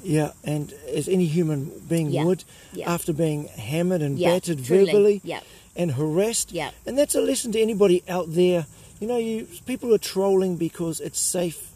yeah. 0.05 0.33
And 0.45 0.73
as 0.95 1.09
any 1.09 1.27
human 1.27 1.73
being 1.89 2.11
Yeah. 2.11 2.25
would, 2.25 2.45
Yeah. 2.73 2.91
after 2.93 3.13
being 3.13 3.49
hammered 3.49 4.01
and 4.03 4.19
Yeah, 4.19 4.31
battered 4.35 4.65
truly. 4.65 4.87
verbally 4.87 5.21
Yeah. 5.25 5.41
And 5.77 5.93
harassed, 5.93 6.53
Yeah. 6.53 6.71
and 6.87 6.99
that's 6.99 7.15
a 7.15 7.21
lesson 7.21 7.53
to 7.53 7.61
anybody 7.61 8.03
out 8.09 8.35
there. 8.35 8.67
You 9.01 9.07
know, 9.09 9.17
you 9.17 9.47
people 9.67 9.95
are 9.95 9.99
trolling 9.99 10.57
because 10.57 11.01
it's 11.01 11.21
safe 11.21 11.69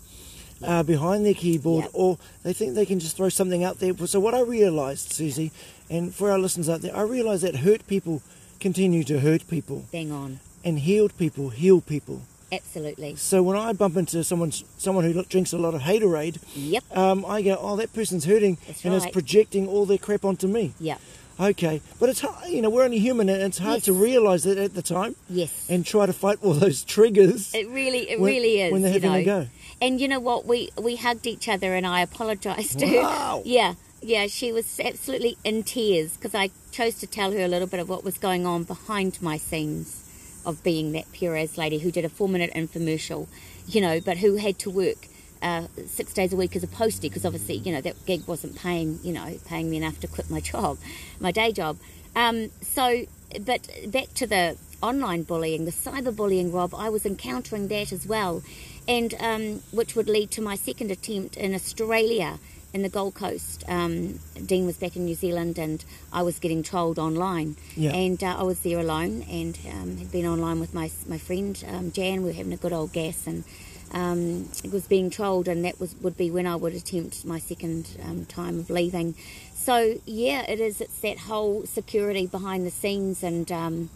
uh, 0.62 0.82
behind 0.82 1.24
their 1.26 1.34
keyboard, 1.34 1.84
Yeah. 1.84 1.90
or 1.92 2.18
they 2.42 2.52
think 2.52 2.74
they 2.74 2.86
can 2.86 2.98
just 3.00 3.16
throw 3.16 3.28
something 3.28 3.62
out 3.64 3.80
there. 3.80 3.92
So 4.06 4.20
what 4.20 4.34
I 4.34 4.40
realised, 4.40 5.12
Susie, 5.12 5.50
and 5.90 6.14
for 6.14 6.30
our 6.30 6.38
listeners 6.38 6.68
out 6.68 6.80
there, 6.82 6.96
I 6.96 7.02
realised 7.02 7.42
that 7.42 7.56
hurt 7.56 7.86
people 7.86 8.22
continue 8.60 9.04
to 9.04 9.20
hurt 9.20 9.46
people, 9.48 9.84
Bang 9.92 10.10
on. 10.12 10.40
and 10.64 10.78
healed 10.80 11.16
people 11.18 11.50
heal 11.50 11.80
people. 11.80 12.22
Absolutely. 12.52 13.16
So 13.16 13.42
when 13.42 13.56
I 13.56 13.72
bump 13.72 13.96
into 13.96 14.22
someone 14.22 14.52
someone 14.78 15.04
who 15.04 15.22
drinks 15.24 15.52
a 15.52 15.58
lot 15.58 15.74
of 15.74 15.82
haterade, 15.82 16.36
Yep. 16.54 16.84
um, 16.96 17.24
I 17.26 17.42
go, 17.42 17.58
"Oh, 17.60 17.76
that 17.76 17.92
person's 17.92 18.26
hurting," 18.26 18.58
That's 18.66 18.84
and 18.84 18.94
is 18.94 19.06
projecting 19.06 19.66
all 19.66 19.86
their 19.86 19.98
crap 19.98 20.24
onto 20.24 20.46
me. 20.46 20.72
Yep. 20.78 21.00
Okay, 21.38 21.80
but 21.98 22.08
it's 22.08 22.20
hard, 22.20 22.48
you 22.48 22.62
know 22.62 22.70
we're 22.70 22.84
only 22.84 22.98
human, 23.00 23.28
and 23.28 23.42
it's 23.42 23.58
hard 23.58 23.76
Yes. 23.78 23.84
to 23.86 23.92
realise 23.92 24.44
that 24.44 24.56
at 24.56 24.74
the 24.74 24.82
time 24.82 25.16
Yes. 25.28 25.50
and 25.68 25.84
try 25.84 26.06
to 26.06 26.12
fight 26.12 26.38
all 26.42 26.52
those 26.54 26.84
triggers. 26.84 27.52
It 27.54 27.68
really, 27.68 28.08
it 28.08 28.20
when- 28.20 28.32
really 28.32 28.60
is. 28.60 28.72
when 28.72 28.82
they're 28.82 28.94
you 28.94 29.00
having 29.00 29.22
a 29.22 29.24
go. 29.24 29.46
And 29.82 30.00
you 30.00 30.06
know 30.06 30.20
what? 30.20 30.46
We 30.46 30.70
we 30.80 30.94
hugged 30.96 31.26
each 31.26 31.48
other, 31.48 31.74
and 31.74 31.84
I 31.86 32.02
apologised 32.02 32.78
to 32.78 32.86
Wow. 32.98 33.38
her. 33.38 33.42
Yeah, 33.44 33.74
yeah. 34.00 34.28
She 34.28 34.52
was 34.52 34.78
absolutely 34.78 35.36
in 35.42 35.64
tears 35.64 36.12
because 36.16 36.34
I 36.36 36.50
chose 36.70 36.94
to 37.00 37.06
tell 37.08 37.32
her 37.32 37.40
a 37.40 37.48
little 37.48 37.66
bit 37.68 37.80
of 37.80 37.88
what 37.88 38.04
was 38.04 38.16
going 38.16 38.46
on 38.46 38.62
behind 38.62 39.20
my 39.20 39.36
scenes 39.36 40.02
of 40.46 40.62
being 40.62 40.92
that 40.92 41.10
Perez 41.12 41.58
lady 41.58 41.78
who 41.80 41.90
did 41.90 42.04
a 42.04 42.08
four-minute 42.08 42.52
infomercial, 42.54 43.26
you 43.66 43.80
know, 43.80 43.98
but 44.00 44.18
who 44.18 44.36
had 44.36 44.58
to 44.60 44.70
work. 44.70 45.08
Uh, 45.44 45.66
six 45.86 46.14
days 46.14 46.32
a 46.32 46.36
week 46.36 46.56
as 46.56 46.62
a 46.62 46.66
postie 46.66 47.06
because 47.10 47.26
obviously 47.26 47.56
you 47.56 47.70
know 47.70 47.82
that 47.82 47.94
gig 48.06 48.26
wasn't 48.26 48.56
paying 48.56 48.98
you 49.02 49.12
know 49.12 49.28
paying 49.44 49.68
me 49.68 49.76
enough 49.76 50.00
to 50.00 50.08
quit 50.08 50.30
my 50.30 50.40
job 50.52 50.78
my 51.20 51.30
day 51.30 51.52
job. 51.52 51.76
Um, 52.16 52.48
so 52.62 53.04
but 53.40 53.68
back 53.88 54.14
to 54.14 54.26
the 54.26 54.56
online 54.80 55.22
bullying 55.22 55.66
the 55.66 55.70
cyberbullying 55.70 56.52
rob 56.52 56.74
i 56.74 56.88
was 56.88 57.04
encountering 57.04 57.68
that 57.68 57.92
as 57.92 58.06
well. 58.06 58.42
And 58.88 59.14
um, 59.20 59.62
which 59.72 59.94
would 59.96 60.08
lead 60.08 60.30
to 60.32 60.40
my 60.42 60.56
second 60.56 60.90
attempt 60.90 61.36
in 61.36 61.54
australia 61.54 62.38
in 62.72 62.82
the 62.82 62.88
gold 62.88 63.14
coast. 63.14 63.64
Um, 63.68 64.18
dean 64.46 64.64
was 64.66 64.76
back 64.78 64.96
in 64.96 65.04
new 65.04 65.14
zealand 65.14 65.58
and 65.58 65.84
i 66.12 66.22
was 66.22 66.38
getting 66.38 66.62
trolled 66.62 66.98
online. 66.98 67.56
Yeah. 67.76 67.92
and 67.92 68.22
uh, 68.24 68.36
i 68.38 68.42
was 68.42 68.60
there 68.60 68.78
alone 68.78 69.22
and 69.28 69.58
um, 69.70 69.96
had 69.98 70.10
been 70.10 70.26
online 70.26 70.58
with 70.58 70.72
my, 70.72 70.90
my 71.06 71.18
friend 71.18 71.62
um, 71.68 71.92
jan. 71.92 72.22
We 72.22 72.30
were 72.30 72.38
having 72.42 72.52
a 72.54 72.56
good 72.64 72.72
old 72.72 72.92
gas 72.92 73.26
and 73.26 73.44
um, 73.92 74.48
was 74.72 74.86
being 74.86 75.10
trolled, 75.10 75.48
and 75.48 75.64
that 75.64 75.78
was 75.80 75.94
would 75.96 76.16
be 76.16 76.30
when 76.30 76.46
I 76.46 76.56
would 76.56 76.74
attempt 76.74 77.24
my 77.24 77.38
second 77.38 77.96
um, 78.04 78.24
time 78.26 78.58
of 78.58 78.70
leaving. 78.70 79.14
So 79.54 79.98
yeah, 80.04 80.42
it 80.42 80.60
is. 80.60 80.80
It's 80.80 81.00
that 81.00 81.18
whole 81.18 81.64
security 81.66 82.26
behind 82.26 82.66
the 82.66 82.70
scenes, 82.70 83.22
and 83.22 83.50
um, 83.52 83.90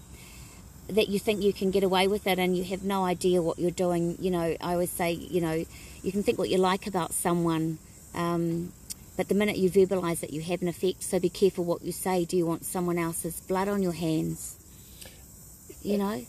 that 0.89 1.09
you 1.09 1.19
think 1.19 1.43
you 1.43 1.53
can 1.53 1.71
get 1.71 1.83
away 1.83 2.09
with 2.09 2.27
it, 2.27 2.39
and 2.39 2.57
you 2.57 2.65
have 2.65 2.83
no 2.83 3.05
idea 3.05 3.43
what 3.43 3.59
you're 3.59 3.71
doing. 3.71 4.17
You 4.21 4.31
know, 4.31 4.57
I 4.61 4.73
always 4.73 4.91
say, 4.91 5.13
you 5.13 5.41
know, 5.41 5.65
you 6.03 6.13
can 6.13 6.23
think 6.23 6.39
what 6.39 6.49
you 6.49 6.59
like 6.59 6.87
about 6.87 7.13
someone. 7.13 7.79
Um, 8.15 8.73
but 9.17 9.29
the 9.29 9.35
minute 9.35 9.57
you 9.57 9.69
verbalise 9.69 10.23
it, 10.23 10.33
you 10.33 10.43
have 10.43 10.63
an 10.63 10.69
effect. 10.69 11.03
So 11.03 11.19
be 11.19 11.29
careful 11.29 11.65
what 11.65 11.83
you 11.83 11.91
say. 11.91 12.25
Do 12.25 12.37
you 12.37 12.47
want 12.47 12.65
someone 12.65 12.99
else's 12.99 13.41
blood 13.41 13.67
on 13.67 13.83
your 13.83 13.93
hands? 13.93 14.57
You 15.83 15.99
know? 15.99 16.25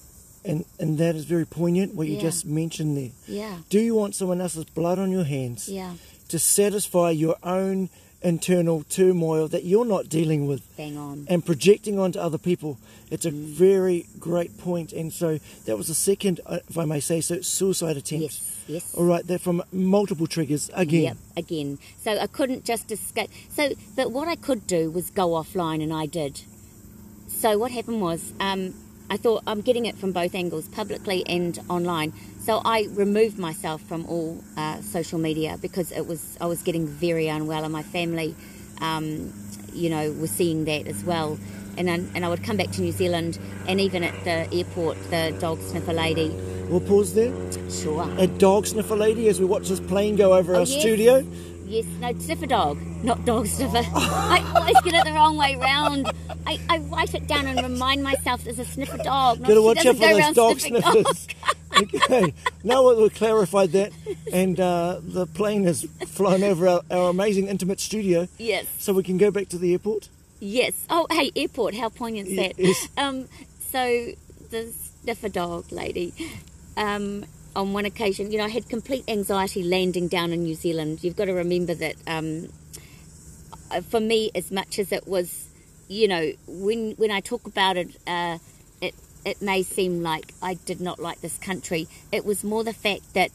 And 0.46 0.66
and 0.80 0.98
that 0.98 1.16
is 1.16 1.26
very 1.26 1.46
poignant 1.46 1.96
what 1.96 2.08
you 2.08 2.16
Yeah. 2.16 2.22
just 2.22 2.46
mentioned 2.46 2.96
there. 2.98 3.12
Yeah. 3.28 3.58
Do 3.70 3.80
you 3.80 3.94
want 3.96 4.16
someone 4.16 4.40
else's 4.42 4.66
blood 4.66 4.98
on 5.00 5.12
your 5.12 5.26
hands 5.26 5.68
Yeah. 5.68 5.94
to 6.30 6.40
satisfy 6.40 7.12
your 7.12 7.36
own 7.44 7.90
internal 8.22 8.84
turmoil 8.90 9.48
that 9.48 9.64
you're 9.64 9.86
not 9.86 10.10
dealing 10.10 10.46
with 10.46 10.62
Bang 10.76 10.98
on. 10.98 11.26
and 11.30 11.46
projecting 11.46 12.00
onto 12.00 12.20
other 12.20 12.38
people? 12.38 12.78
It's 13.12 13.26
Mm. 13.26 13.30
a 13.30 13.32
very 13.32 14.06
great 14.20 14.58
point. 14.58 14.94
And 14.94 15.12
so 15.12 15.40
that 15.66 15.78
was 15.78 15.88
the 15.88 15.94
second, 15.94 16.40
uh, 16.46 16.60
if 16.70 16.78
I 16.78 16.86
may 16.86 17.00
say 17.00 17.22
so, 17.22 17.42
suicide 17.42 17.98
attempt. 17.98 18.24
Yes. 18.24 18.42
Yes. 18.68 18.94
All 18.96 19.06
right, 19.06 19.26
they're 19.26 19.40
from 19.40 19.64
multiple 19.72 20.28
triggers 20.28 20.70
again. 20.74 21.04
Yep, 21.04 21.18
again. 21.38 21.80
So 22.04 22.12
I 22.20 22.28
couldn't 22.28 22.66
just 22.66 22.92
escape. 22.92 23.30
So, 23.56 23.72
but 23.96 24.12
what 24.12 24.28
I 24.28 24.36
could 24.36 24.68
do 24.68 24.92
was 24.92 25.10
go 25.10 25.30
offline, 25.30 25.82
and 25.82 25.92
I 25.92 26.06
did. 26.06 26.42
So 27.28 27.58
what 27.58 27.72
happened 27.72 28.02
was, 28.02 28.34
um, 28.40 28.74
I 29.10 29.18
thought 29.18 29.44
I'm 29.48 29.62
getting 29.62 29.86
it 29.86 29.98
from 29.98 30.12
both 30.12 30.36
angles, 30.36 30.68
publicly 30.70 31.24
and 31.28 31.58
online. 31.70 32.14
So 32.40 32.62
I 32.64 32.88
removed 32.92 33.40
myself 33.40 33.82
from 33.82 34.06
all 34.06 34.44
uh, 34.56 34.82
social 34.82 35.20
media 35.20 35.58
because 35.62 35.92
it 35.92 36.06
was 36.08 36.38
I 36.40 36.46
was 36.46 36.62
getting 36.62 36.86
very 36.88 37.28
unwell, 37.28 37.64
and 37.64 37.74
my 37.74 37.84
family, 37.84 38.36
um, 38.82 39.34
you 39.74 39.90
know, 39.90 40.12
was 40.12 40.32
seeing 40.32 40.66
that 40.66 40.88
as 40.88 41.04
well. 41.04 41.40
And 41.78 41.90
I, 41.90 41.94
and 42.14 42.26
I 42.26 42.30
would 42.30 42.44
come 42.44 42.58
back 42.58 42.72
to 42.72 42.82
New 42.82 42.92
Zealand, 42.92 43.40
and 43.68 43.80
even 43.80 44.04
at 44.04 44.14
the 44.26 44.54
airport, 44.54 44.98
the 45.12 45.36
dog 45.40 45.60
sniffer 45.62 45.94
lady, 45.94 46.30
We'll 46.70 46.82
pause 46.82 47.16
there. 47.16 47.34
sure. 47.72 48.08
A 48.20 48.28
dog 48.28 48.68
sniffer 48.68 48.96
lady 48.96 49.28
as 49.28 49.40
we 49.40 49.46
watch 49.46 49.70
this 49.70 49.80
plane 49.80 50.16
go 50.18 50.34
over 50.36 50.54
Oh, 50.54 50.60
our 50.60 50.66
yes. 50.66 50.80
studio. 50.80 51.26
Yes, 51.70 51.86
no, 52.00 52.12
sniffer 52.18 52.48
dog, 52.48 52.82
not 53.04 53.24
dog 53.26 53.46
sniffer. 53.46 53.78
I 53.96 54.44
always 54.56 54.82
get 54.82 54.96
it 54.96 55.06
the 55.06 55.14
wrong 55.14 55.38
way 55.38 55.56
round. 55.56 56.12
I, 56.48 56.60
I 56.68 56.80
write 56.80 57.14
it 57.14 57.28
down 57.28 57.46
and 57.46 57.62
remind 57.62 58.02
myself 58.02 58.44
there's 58.44 58.58
a 58.58 58.66
sniffer 58.66 58.98
dog. 58.98 59.42
Gotta 59.42 59.62
watch 59.62 59.86
out 59.86 59.96
for 59.96 60.02
those 60.02 60.34
dog 60.34 60.60
sniffers. 60.60 61.28
okay, 61.78 62.34
now 62.64 62.92
we've 62.92 63.14
clarified 63.14 63.72
that, 63.74 63.92
and 64.34 64.60
uh, 64.60 65.00
the 65.04 65.28
plane 65.28 65.64
has 65.66 65.84
flown 66.08 66.42
over 66.42 66.68
our, 66.68 66.82
our 66.90 67.12
amazing 67.12 67.48
intimate 67.48 67.80
studio, 67.80 68.28
Yes, 68.40 68.66
so 68.80 68.92
we 68.92 69.04
can 69.04 69.20
go 69.20 69.30
back 69.30 69.50
to 69.50 69.60
the 69.60 69.72
airport. 69.74 70.10
Yes. 70.40 70.74
Oh, 70.90 71.06
hey, 71.12 71.32
airport. 71.36 71.76
How 71.76 71.90
poignant 71.90 72.30
is 72.30 72.36
that? 72.38 72.54
Yes. 72.58 72.90
Um, 72.98 73.28
so 73.60 74.08
the 74.50 74.74
sniffer 75.04 75.30
dog 75.30 75.72
lady. 75.72 76.14
Um, 76.76 77.26
on 77.56 77.74
one 77.74 77.86
occasion, 77.86 78.32
you 78.32 78.38
know, 78.38 78.46
I 78.46 78.50
had 78.50 78.70
complete 78.70 79.04
anxiety 79.08 79.64
landing 79.64 80.08
down 80.08 80.32
in 80.32 80.44
New 80.44 80.56
Zealand. 80.56 81.04
You've 81.04 81.16
got 81.16 81.26
to 81.26 81.34
remember 81.34 81.74
that. 81.76 81.96
Um, 82.08 82.50
uh, 83.72 83.82
for 83.82 84.00
me, 84.00 84.32
as 84.34 84.52
much 84.52 84.80
as 84.80 84.92
it 84.92 85.08
was, 85.08 85.48
you 85.88 86.08
know, 86.08 86.32
when 86.48 86.92
when 86.94 87.12
I 87.12 87.20
talk 87.20 87.46
about 87.46 87.78
it, 87.78 87.90
uh, 88.08 88.38
it 88.82 88.96
it 89.26 89.42
may 89.42 89.64
seem 89.64 90.02
like 90.02 90.34
I 90.42 90.56
did 90.56 90.82
not 90.82 91.00
like 91.00 91.22
this 91.22 91.38
country. 91.38 91.88
It 92.12 92.26
was 92.26 92.44
more 92.44 92.64
the 92.64 92.74
fact 92.74 93.14
that 93.14 93.32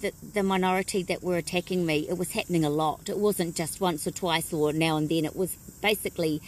the, 0.00 0.12
the 0.32 0.42
minority 0.42 1.02
that 1.04 1.22
were 1.22 1.36
attacking 1.36 1.84
me, 1.84 2.06
it 2.08 2.16
was 2.16 2.32
happening 2.32 2.64
a 2.64 2.70
lot. 2.70 3.08
It 3.08 3.18
wasn't 3.18 3.56
just 3.56 3.80
once 3.80 4.06
or 4.06 4.10
twice 4.10 4.52
or 4.52 4.72
now 4.72 4.96
and 4.96 5.08
then. 5.08 5.24
It 5.24 5.36
was 5.36 5.56
basically 5.82 6.40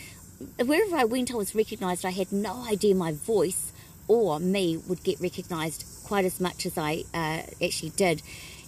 wherever 0.65 0.97
I 0.97 1.05
went, 1.05 1.33
I 1.33 1.37
was 1.37 1.55
recognised. 1.55 2.05
I 2.05 2.11
had 2.11 2.33
no 2.33 2.65
idea 2.67 2.95
my 2.95 3.13
voice 3.13 3.73
or 4.09 4.39
me 4.39 4.77
would 4.77 5.03
get 5.03 5.21
recognised 5.21 5.85
quite 6.07 6.25
as 6.25 6.40
much 6.40 6.64
as 6.66 6.79
I 6.79 7.03
uh, 7.12 7.42
actually 7.62 7.90
did. 7.90 8.23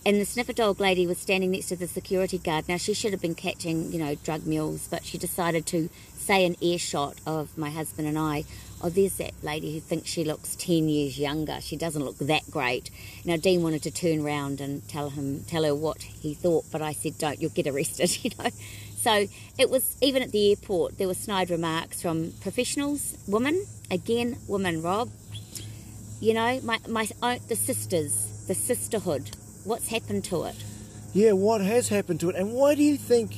And 0.04 0.20
the 0.20 0.24
sniffer 0.24 0.52
dog 0.52 0.80
lady 0.80 1.06
was 1.06 1.18
standing 1.18 1.52
next 1.52 1.68
to 1.68 1.76
the 1.76 1.86
security 1.86 2.38
guard. 2.38 2.68
Now, 2.68 2.78
she 2.78 2.94
should 2.94 3.12
have 3.12 3.20
been 3.20 3.36
catching, 3.36 3.92
you 3.92 3.98
know, 3.98 4.16
drug 4.16 4.44
mules, 4.44 4.88
but 4.90 5.04
she 5.04 5.18
decided 5.18 5.64
to 5.66 5.88
say 6.16 6.44
an 6.44 6.56
earshot 6.60 7.14
of 7.26 7.56
my 7.56 7.70
husband 7.70 8.08
and 8.08 8.18
I, 8.18 8.44
oh, 8.82 8.88
there's 8.88 9.16
that 9.18 9.32
lady 9.42 9.72
who 9.72 9.80
thinks 9.80 10.10
she 10.10 10.24
looks 10.24 10.56
10 10.56 10.88
years 10.88 11.18
younger. 11.18 11.60
She 11.60 11.76
doesn't 11.76 12.04
look 12.04 12.18
that 12.18 12.50
great. 12.50 12.90
Now, 13.24 13.36
Dean 13.36 13.62
wanted 13.62 13.82
to 13.84 13.90
turn 13.92 14.24
round 14.24 14.60
and 14.60 14.86
tell 14.88 15.10
him, 15.10 15.44
tell 15.44 15.62
her 15.62 15.74
what 15.74 16.02
he 16.02 16.34
thought, 16.34 16.64
but 16.72 16.82
I 16.82 16.92
said, 16.92 17.18
don't, 17.18 17.40
you'll 17.40 17.50
get 17.50 17.66
arrested, 17.68 18.18
you 18.24 18.30
know. 18.38 18.50
So 18.96 19.26
it 19.58 19.70
was, 19.70 19.96
even 20.00 20.22
at 20.22 20.32
the 20.32 20.50
airport, 20.50 20.98
there 20.98 21.06
were 21.06 21.14
snide 21.14 21.50
remarks 21.50 22.02
from 22.02 22.32
professionals, 22.40 23.16
women, 23.28 23.64
again, 23.90 24.38
women, 24.48 24.82
Rob. 24.82 25.08
You 26.20 26.34
know, 26.34 26.60
my, 26.62 26.78
my 26.88 27.06
own, 27.22 27.38
the 27.48 27.54
sisters, 27.56 28.44
the 28.48 28.54
sisterhood, 28.54 29.30
what's 29.64 29.88
happened 29.88 30.24
to 30.26 30.44
it? 30.44 30.56
Yeah, 31.14 31.32
what 31.32 31.60
has 31.60 31.88
happened 31.88 32.20
to 32.20 32.30
it, 32.30 32.36
and 32.36 32.52
why 32.52 32.74
do 32.74 32.82
you 32.82 32.96
think? 32.96 33.36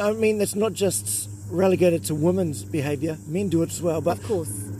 I 0.00 0.12
mean, 0.12 0.40
it's 0.40 0.54
not 0.56 0.72
just 0.72 1.28
relegated 1.50 2.04
to 2.06 2.14
women's 2.14 2.64
behaviour; 2.64 3.18
men 3.26 3.48
do 3.48 3.62
it 3.62 3.70
as 3.70 3.80
well. 3.82 4.00
But 4.00 4.18
Of 4.18 4.24
course. 4.24 4.70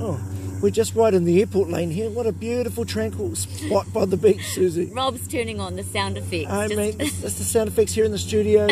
oh, 0.00 0.20
we're 0.62 0.70
just 0.70 0.94
right 0.94 1.12
in 1.12 1.24
the 1.24 1.40
airport 1.40 1.68
lane 1.68 1.90
here. 1.90 2.08
What 2.10 2.26
a 2.26 2.32
beautiful, 2.32 2.84
tranquil 2.84 3.34
spot 3.34 3.92
by 3.92 4.04
the 4.06 4.16
beach, 4.16 4.46
Susie. 4.54 4.86
Rob's 4.94 5.26
turning 5.28 5.60
on 5.60 5.76
the 5.76 5.82
sound 5.82 6.16
effects. 6.16 6.50
I 6.50 6.68
just- 6.68 6.78
mean, 6.78 6.96
that's 6.98 7.34
the 7.38 7.44
sound 7.44 7.68
effects 7.68 7.92
here 7.92 8.04
in 8.04 8.12
the 8.12 8.18
studio, 8.18 8.68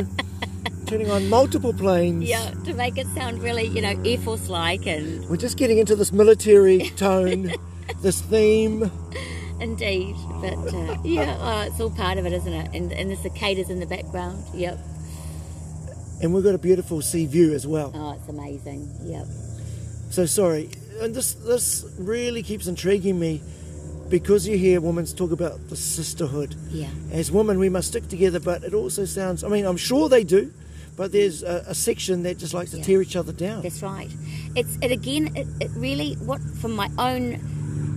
turning 0.88 1.10
on 1.10 1.28
multiple 1.28 1.72
planes. 1.72 2.24
yeah, 2.24 2.50
to 2.64 2.72
make 2.74 2.96
it 2.96 3.06
sound 3.08 3.42
really, 3.42 3.66
you 3.66 3.82
know, 3.82 4.00
Air 4.04 4.18
Force 4.18 4.48
like 4.48 4.86
and 4.86 5.28
We're 5.28 5.36
just 5.36 5.58
getting 5.58 5.78
into 5.78 5.94
this 5.94 6.12
military 6.12 6.90
tone, 6.96 7.52
this 8.02 8.20
theme. 8.22 8.90
indeed. 9.60 10.16
But 10.40 10.54
uh, 10.74 10.96
yeah, 11.04 11.36
oh, 11.40 11.66
it's 11.66 11.80
all 11.80 11.90
part 11.90 12.18
of 12.18 12.26
it, 12.26 12.32
isn't 12.32 12.52
it? 12.52 12.74
And, 12.74 12.92
and 12.92 13.10
the 13.10 13.16
cicadas 13.16 13.70
in 13.70 13.80
the 13.80 13.86
background. 13.86 14.42
Yep. 14.54 14.78
And 16.22 16.34
we've 16.34 16.42
got 16.42 16.54
a 16.54 16.58
beautiful 16.58 17.00
sea 17.02 17.26
view 17.26 17.52
as 17.52 17.66
well. 17.66 17.92
Oh, 17.94 18.12
it's 18.12 18.28
amazing. 18.28 18.90
Yep. 19.02 19.26
So 20.10 20.24
sorry, 20.26 20.70
and 21.00 21.14
this 21.14 21.34
this 21.34 21.84
really 21.98 22.42
keeps 22.42 22.66
intriguing 22.66 23.20
me 23.20 23.42
because 24.08 24.48
you 24.48 24.56
hear 24.56 24.80
women 24.80 25.04
talk 25.04 25.32
about 25.32 25.68
the 25.68 25.76
sisterhood. 25.76 26.56
Yeah. 26.70 26.88
As 27.12 27.30
women, 27.30 27.58
we 27.58 27.68
must 27.68 27.88
stick 27.88 28.08
together, 28.08 28.40
but 28.40 28.64
it 28.64 28.72
also 28.72 29.04
sounds. 29.04 29.44
I 29.44 29.48
mean, 29.48 29.66
I'm 29.66 29.76
sure 29.76 30.08
they 30.08 30.24
do, 30.24 30.50
but 30.98 31.12
there's 31.12 31.42
a, 31.42 31.64
a 31.68 31.74
section 31.74 32.24
that 32.24 32.36
just 32.36 32.52
likes 32.52 32.72
to 32.72 32.76
Yeah. 32.78 32.82
tear 32.84 33.00
each 33.02 33.16
other 33.16 33.32
down. 33.32 33.62
That's 33.62 33.82
right. 33.82 34.10
It's 34.54 34.76
it 34.82 34.90
again. 34.90 35.34
It, 35.34 35.46
it 35.60 35.70
really 35.74 36.14
what 36.14 36.40
from 36.60 36.72
my 36.72 36.90
own 36.98 37.40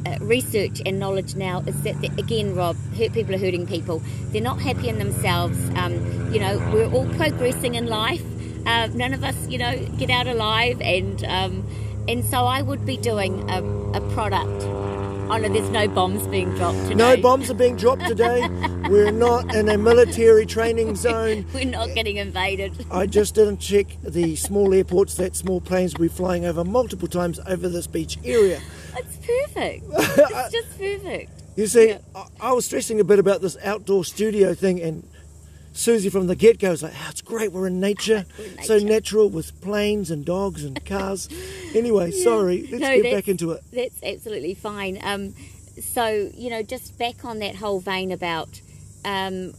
uh, 0.05 0.17
research 0.21 0.81
and 0.85 0.99
knowledge 0.99 1.35
now 1.35 1.61
is 1.67 1.81
that 1.81 1.95
again, 2.19 2.55
Rob, 2.55 2.77
hurt 2.97 3.11
people 3.13 3.33
are 3.35 3.39
hurting 3.39 3.65
people. 3.67 4.01
They're 4.31 4.41
not 4.41 4.61
happy 4.61 4.87
in 4.87 4.99
themselves. 4.99 5.57
Um, 5.75 5.93
you 6.31 6.39
know, 6.39 6.57
we're 6.73 6.89
all 6.91 7.07
progressing 7.15 7.75
in 7.75 7.87
life. 7.87 8.23
Uh, 8.67 8.87
none 8.93 9.13
of 9.13 9.23
us, 9.23 9.35
you 9.47 9.57
know, 9.57 9.75
get 9.97 10.11
out 10.11 10.27
alive, 10.27 10.79
and 10.81 11.23
um, 11.25 11.67
and 12.07 12.23
so 12.23 12.45
I 12.45 12.61
would 12.61 12.85
be 12.85 12.97
doing 12.97 13.49
a, 13.49 13.63
a 13.97 14.01
product. 14.13 14.63
Oh 15.31 15.37
no, 15.37 15.47
there's 15.49 15.69
no 15.69 15.87
bombs 15.87 16.27
being 16.27 16.53
dropped 16.55 16.77
today. 16.83 16.95
No 16.95 17.17
bombs 17.17 17.49
are 17.49 17.55
being 17.55 17.77
dropped 17.77 18.05
today. 18.05 18.41
We're 18.91 19.11
not 19.11 19.55
in 19.55 19.69
a 19.69 19.77
military 19.77 20.45
training 20.45 20.95
zone. 21.07 21.45
We're 21.53 21.63
not 21.63 21.93
getting 21.95 22.17
invaded. 22.17 22.85
I 22.91 23.05
just 23.05 23.35
didn't 23.35 23.59
check 23.59 23.87
the 24.03 24.35
small 24.35 24.73
airports 24.73 25.15
that 25.15 25.33
small 25.33 25.61
planes 25.61 25.93
will 25.93 26.01
be 26.01 26.07
flying 26.09 26.43
over 26.45 26.65
multiple 26.65 27.07
times 27.07 27.39
over 27.47 27.69
this 27.69 27.87
beach 27.87 28.17
area. 28.25 28.59
It's 28.97 29.15
perfect. 29.15 29.85
It's 29.93 30.51
just 30.51 30.77
perfect. 30.77 31.31
You 31.55 31.67
see, 31.67 31.87
Yeah. 31.89 31.99
I, 32.13 32.25
I 32.41 32.51
was 32.51 32.65
stressing 32.65 32.99
a 32.99 33.05
bit 33.05 33.17
about 33.17 33.41
this 33.41 33.55
outdoor 33.63 34.03
studio 34.03 34.53
thing, 34.53 34.81
and 34.81 35.07
Susie 35.71 36.09
from 36.09 36.27
the 36.27 36.35
get 36.35 36.59
go 36.59 36.71
was 36.71 36.83
like, 36.83 36.91
oh, 36.93 37.07
it's 37.11 37.21
great, 37.21 37.53
we're 37.53 37.67
in 37.67 37.79
nature. 37.79 38.25
We're 38.37 38.43
in 38.45 38.63
So 38.63 38.77
natural 38.79 39.29
with 39.29 39.61
planes 39.61 40.11
and 40.11 40.25
dogs 40.25 40.65
and 40.65 40.83
cars. 40.85 41.29
anyway, 41.73 42.11
sorry, 42.11 42.67
let's 42.69 42.81
No, 42.81 43.01
get 43.01 43.13
back 43.15 43.29
into 43.29 43.51
it. 43.51 43.63
That's 43.71 44.03
absolutely 44.03 44.53
fine. 44.53 44.99
Um, 45.01 45.33
so 45.79 46.29
you 46.35 46.49
know, 46.49 46.61
just 46.61 46.97
back 46.97 47.23
on 47.23 47.39
that 47.39 47.55
whole 47.55 47.79
vein 47.79 48.11
about 48.11 48.59
um, 49.05 49.53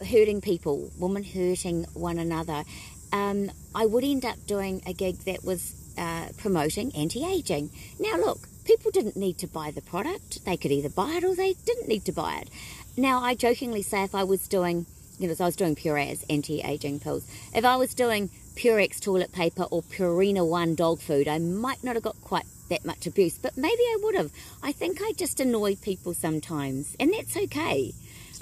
hurting 0.00 0.40
people, 0.40 0.90
women 0.98 1.24
hurting 1.24 1.84
one 1.94 2.18
another. 2.18 2.64
Um, 3.12 3.50
I 3.74 3.86
would 3.86 4.04
end 4.04 4.24
up 4.24 4.36
doing 4.46 4.82
a 4.86 4.92
gig 4.92 5.18
that 5.20 5.44
was 5.44 5.74
uh, 5.96 6.28
promoting 6.36 6.94
anti-aging. 6.94 7.70
Now, 7.98 8.16
look, 8.16 8.48
people 8.64 8.90
didn't 8.90 9.16
need 9.16 9.38
to 9.38 9.46
buy 9.46 9.70
the 9.70 9.82
product; 9.82 10.44
they 10.44 10.56
could 10.56 10.70
either 10.70 10.90
buy 10.90 11.14
it 11.14 11.24
or 11.24 11.34
they 11.34 11.54
didn't 11.64 11.88
need 11.88 12.04
to 12.04 12.12
buy 12.12 12.38
it. 12.42 12.50
Now, 12.96 13.22
I 13.22 13.34
jokingly 13.34 13.82
say 13.82 14.02
if 14.02 14.14
I 14.14 14.24
was 14.24 14.46
doing, 14.48 14.86
you 15.18 15.26
know, 15.26 15.32
if 15.32 15.40
I 15.40 15.46
was 15.46 15.56
doing 15.56 15.76
Pureaz 15.76 16.24
anti-aging 16.28 17.00
pills, 17.00 17.26
if 17.54 17.64
I 17.64 17.76
was 17.76 17.94
doing 17.94 18.30
Purex 18.56 19.00
toilet 19.00 19.32
paper 19.32 19.64
or 19.70 19.82
Purina 19.82 20.46
One 20.46 20.74
dog 20.74 21.00
food, 21.00 21.28
I 21.28 21.38
might 21.38 21.82
not 21.84 21.94
have 21.94 22.02
got 22.02 22.20
quite 22.22 22.44
that 22.70 22.84
much 22.84 23.06
abuse, 23.06 23.38
but 23.38 23.56
maybe 23.56 23.82
I 23.82 23.98
would 24.02 24.14
have. 24.16 24.30
I 24.62 24.72
think 24.72 25.00
I 25.00 25.12
just 25.16 25.40
annoy 25.40 25.76
people 25.76 26.12
sometimes, 26.12 26.96
and 27.00 27.12
that's 27.12 27.36
okay. 27.36 27.92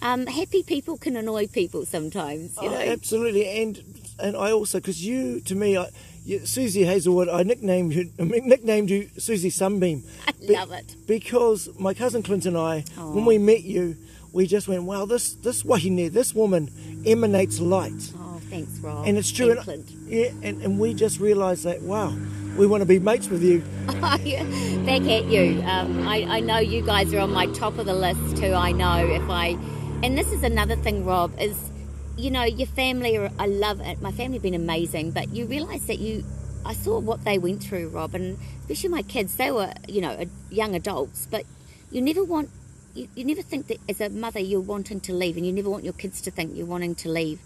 Um, 0.03 0.27
happy 0.27 0.63
people 0.63 0.97
can 0.99 1.17
annoy 1.17 1.47
people 1.47 1.85
sometimes, 1.87 2.57
you 2.63 2.69
Oh, 2.69 2.75
absolutely, 2.75 3.47
and 3.63 3.83
and 4.19 4.37
I 4.37 4.53
also 4.53 4.79
because 4.79 5.05
you 5.05 5.41
to 5.43 5.55
me, 5.55 5.77
I, 5.77 5.89
you, 6.25 6.45
Susie 6.47 6.85
Hazelwood, 6.85 7.29
I 7.29 7.43
nicknamed 7.43 7.93
you 7.95 8.11
I 8.19 8.25
nicknamed 8.25 8.91
you 8.91 9.09
Susie 9.19 9.51
Sunbeam. 9.51 10.05
I 10.29 10.33
Be- 10.33 10.53
love 10.55 10.73
it. 10.73 10.97
because 11.07 11.69
my 11.79 11.95
cousin 11.95 12.23
Clint 12.23 12.47
and 12.47 12.57
I, 12.59 12.81
when 12.99 13.25
we 13.25 13.39
met 13.39 13.63
you, 13.65 13.97
we 14.33 14.47
just 14.47 14.69
went, 14.69 14.83
"Wow, 14.85 15.07
this 15.07 15.35
this 15.35 15.65
wahine, 15.65 16.13
this 16.13 16.35
woman 16.35 16.71
emanates 17.07 17.59
light." 17.61 18.13
Oh, 18.19 18.41
thanks, 18.51 18.79
Rob. 18.81 19.07
And 19.07 19.17
it's 19.17 19.33
true. 19.33 19.51
And 19.53 19.67
and- 19.69 19.91
yeah, 20.07 20.31
and, 20.43 20.63
and 20.63 20.79
we 20.79 20.95
just 20.95 21.19
realised 21.21 21.65
that, 21.65 21.81
wow, 21.83 22.15
we 22.57 22.67
want 22.67 22.81
to 22.83 22.87
be 22.87 22.99
mates 22.99 23.29
with 23.29 23.43
you. 23.43 23.61
Back 23.87 25.03
at 25.03 25.25
you. 25.25 25.63
Um, 25.67 26.07
I, 26.07 26.23
I 26.37 26.41
know 26.41 26.59
you 26.59 26.83
guys 26.83 27.13
are 27.15 27.19
on 27.21 27.33
my 27.33 27.47
top 27.49 27.79
of 27.79 27.87
the 27.87 27.95
list 27.95 28.37
too. 28.37 28.53
I 28.53 28.71
know 28.73 29.05
if 29.07 29.29
I, 29.29 29.57
and 30.03 30.17
this 30.17 30.31
is 30.33 30.43
another 30.43 30.77
thing, 30.77 31.05
Rob, 31.05 31.33
is 31.41 31.71
you 32.17 32.31
know 32.31 32.45
your 32.45 32.67
family. 32.67 33.19
I 33.39 33.47
love 33.47 33.81
it. 33.81 34.01
My 34.01 34.13
family 34.13 34.35
have 34.35 34.43
been 34.43 34.55
amazing, 34.55 35.13
but 35.13 35.31
you 35.31 35.47
realise 35.47 35.87
that 35.87 35.99
you. 35.99 36.25
I 36.65 36.75
saw 36.75 36.99
what 36.99 37.25
they 37.25 37.39
went 37.39 37.63
through, 37.63 37.89
Rob, 37.89 38.15
and 38.15 38.39
especially 38.61 38.89
my 38.89 39.03
kids. 39.03 39.37
They 39.37 39.53
were, 39.53 39.73
you 39.87 40.01
know, 40.01 40.25
young 40.51 40.75
adults, 40.75 41.29
but 41.31 41.45
you 41.91 42.03
never 42.03 42.25
want. 42.25 42.51
You, 42.95 43.09
you 43.15 43.25
never 43.25 43.43
think 43.43 43.69
that 43.69 43.79
as 43.89 44.01
a 44.01 44.09
mother 44.09 44.41
you're 44.41 44.61
wanting 44.61 45.01
to 45.01 45.13
leave, 45.13 45.37
and 45.37 45.47
you 45.47 45.53
never 45.53 45.71
want 45.71 45.85
your 45.85 45.93
kids 45.93 46.21
to 46.23 46.31
think 46.31 46.57
you're 46.57 46.67
wanting 46.67 46.95
to 46.97 47.09
leave 47.09 47.41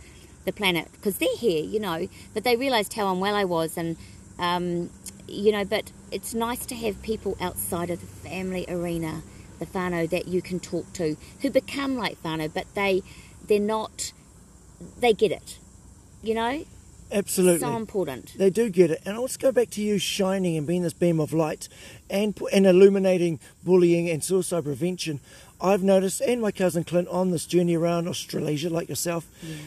the 0.44 0.52
planet 0.52 0.88
because 0.92 1.18
they're 1.18 1.36
here, 1.36 1.64
you 1.64 1.80
know. 1.80 2.08
But 2.34 2.44
they 2.44 2.56
realised 2.56 2.94
how 2.94 3.12
unwell 3.12 3.34
I 3.34 3.44
was, 3.44 3.76
and 3.76 3.96
um, 4.38 4.90
you 5.28 5.52
know. 5.52 5.64
But 5.64 5.92
it's 6.10 6.34
nice 6.34 6.66
to 6.66 6.74
have 6.76 7.00
people 7.02 7.36
outside 7.40 7.90
of 7.90 8.00
the 8.00 8.06
family 8.06 8.64
arena, 8.68 9.22
the 9.60 9.66
whānau 9.66 10.10
that 10.10 10.26
you 10.26 10.42
can 10.42 10.58
talk 10.58 10.92
to, 10.94 11.16
who 11.42 11.50
become 11.50 11.96
like 11.96 12.20
whānau, 12.24 12.52
but 12.52 12.66
they 12.74 13.02
they're 13.46 13.60
not. 13.60 14.12
They 14.98 15.12
get 15.12 15.30
it, 15.30 15.58
you 16.22 16.34
know. 16.34 16.64
Absolutely. 17.12 17.60
So 17.60 17.76
important. 17.76 18.34
They 18.38 18.50
do 18.50 18.70
get 18.70 18.90
it. 18.92 19.02
And 19.04 19.18
let's 19.18 19.36
go 19.36 19.50
back 19.50 19.70
to 19.70 19.82
you 19.82 19.98
shining 19.98 20.56
and 20.56 20.64
being 20.64 20.82
this 20.82 20.92
beam 20.92 21.18
of 21.18 21.32
light 21.32 21.68
and, 22.08 22.38
and 22.52 22.66
illuminating 22.66 23.40
bullying 23.64 24.08
and 24.08 24.22
suicide 24.22 24.62
prevention. 24.64 25.18
I've 25.60 25.82
noticed, 25.82 26.20
and 26.20 26.40
my 26.40 26.52
cousin 26.52 26.84
Clint, 26.84 27.08
on 27.08 27.32
this 27.32 27.46
journey 27.46 27.76
around 27.76 28.08
Australasia, 28.08 28.70
like 28.70 28.88
yourself, 28.88 29.26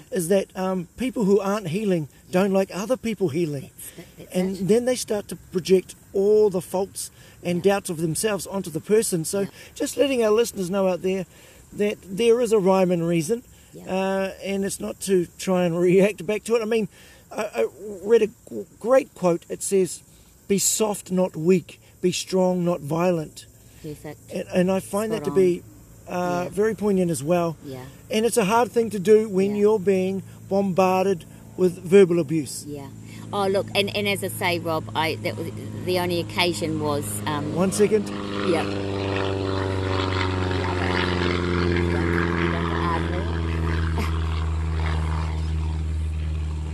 is 0.10 0.30
that 0.30 0.56
um, 0.58 0.88
people 0.98 1.26
who 1.26 1.40
aren't 1.42 1.68
healing 1.68 2.08
don't 2.32 2.54
like 2.54 2.72
other 2.74 2.98
people 2.98 3.30
healing. 3.30 3.70
That's, 3.72 3.92
that's 4.18 4.32
And 4.36 4.58
it. 4.58 4.68
then 4.70 4.86
they 4.86 4.96
start 4.96 5.28
to 5.28 5.36
project 5.36 5.96
all 6.14 6.50
the 6.50 6.62
faults 6.62 7.12
and 7.44 7.62
doubts 7.64 7.90
of 7.90 7.98
themselves 7.98 8.48
onto 8.48 8.70
the 8.70 8.80
person. 8.82 9.26
So, 9.26 9.42
Yeah. 9.42 9.48
just 9.76 9.98
letting 9.98 10.24
our 10.24 10.32
listeners 10.32 10.70
know 10.70 10.88
out 10.88 11.02
there 11.02 11.26
that 11.74 11.98
there 12.04 12.40
is 12.42 12.52
a 12.52 12.60
rhyme 12.60 12.92
and 12.92 13.08
reason. 13.08 13.44
Yeah. 13.74 13.84
uh, 13.86 14.32
and 14.44 14.64
it's 14.66 14.80
not 14.80 15.00
to 15.02 15.26
try 15.40 15.66
and 15.66 15.76
react 15.80 16.24
back 16.28 16.44
to 16.44 16.56
it. 16.56 16.62
I 16.62 16.66
mean, 16.66 16.88
I, 17.32 17.42
I 17.56 17.66
read 18.04 18.22
a 18.22 18.28
g- 18.28 18.66
great 18.80 19.14
quote. 19.16 19.44
It 19.50 19.64
says, 19.64 20.04
"Be 20.48 20.60
soft, 20.60 21.12
not 21.12 21.36
weak. 21.36 21.80
Be 22.00 22.12
strong, 22.12 22.64
not 22.64 22.82
violent." 22.82 23.48
Perfect. 23.82 24.20
And, 24.32 24.48
and 24.54 24.72
I 24.72 24.80
find 24.80 25.12
Spot 25.12 25.24
that 25.24 25.26
to 25.26 25.32
on. 25.32 25.36
be 25.36 25.64
uh, 26.08 26.42
Yeah. 26.44 26.50
very 26.50 26.76
poignant 26.76 27.10
as 27.10 27.24
well. 27.24 27.58
Yeah. 27.66 27.84
And 28.12 28.28
it's 28.28 28.38
a 28.38 28.46
hard 28.46 28.72
thing 28.72 28.92
to 28.92 29.00
do 29.00 29.28
when 29.28 29.56
you're 29.56 29.80
being 29.80 30.22
bombarded 30.50 31.26
with 31.58 31.80
verbal 31.84 32.20
abuse. 32.20 32.66
Yeah. 32.68 32.88
Oh 33.36 33.48
look, 33.48 33.66
and, 33.74 33.90
and 33.96 34.08
as 34.08 34.24
I 34.24 34.28
say, 34.28 34.60
Rob, 34.60 34.92
I 34.96 35.16
that 35.24 35.36
was 35.36 35.48
the 35.86 35.98
only 36.00 36.20
occasion 36.20 36.80
was 36.80 37.04
um, 37.26 37.56
One 37.56 37.72
second. 37.72 38.08
yeah. 38.48 38.64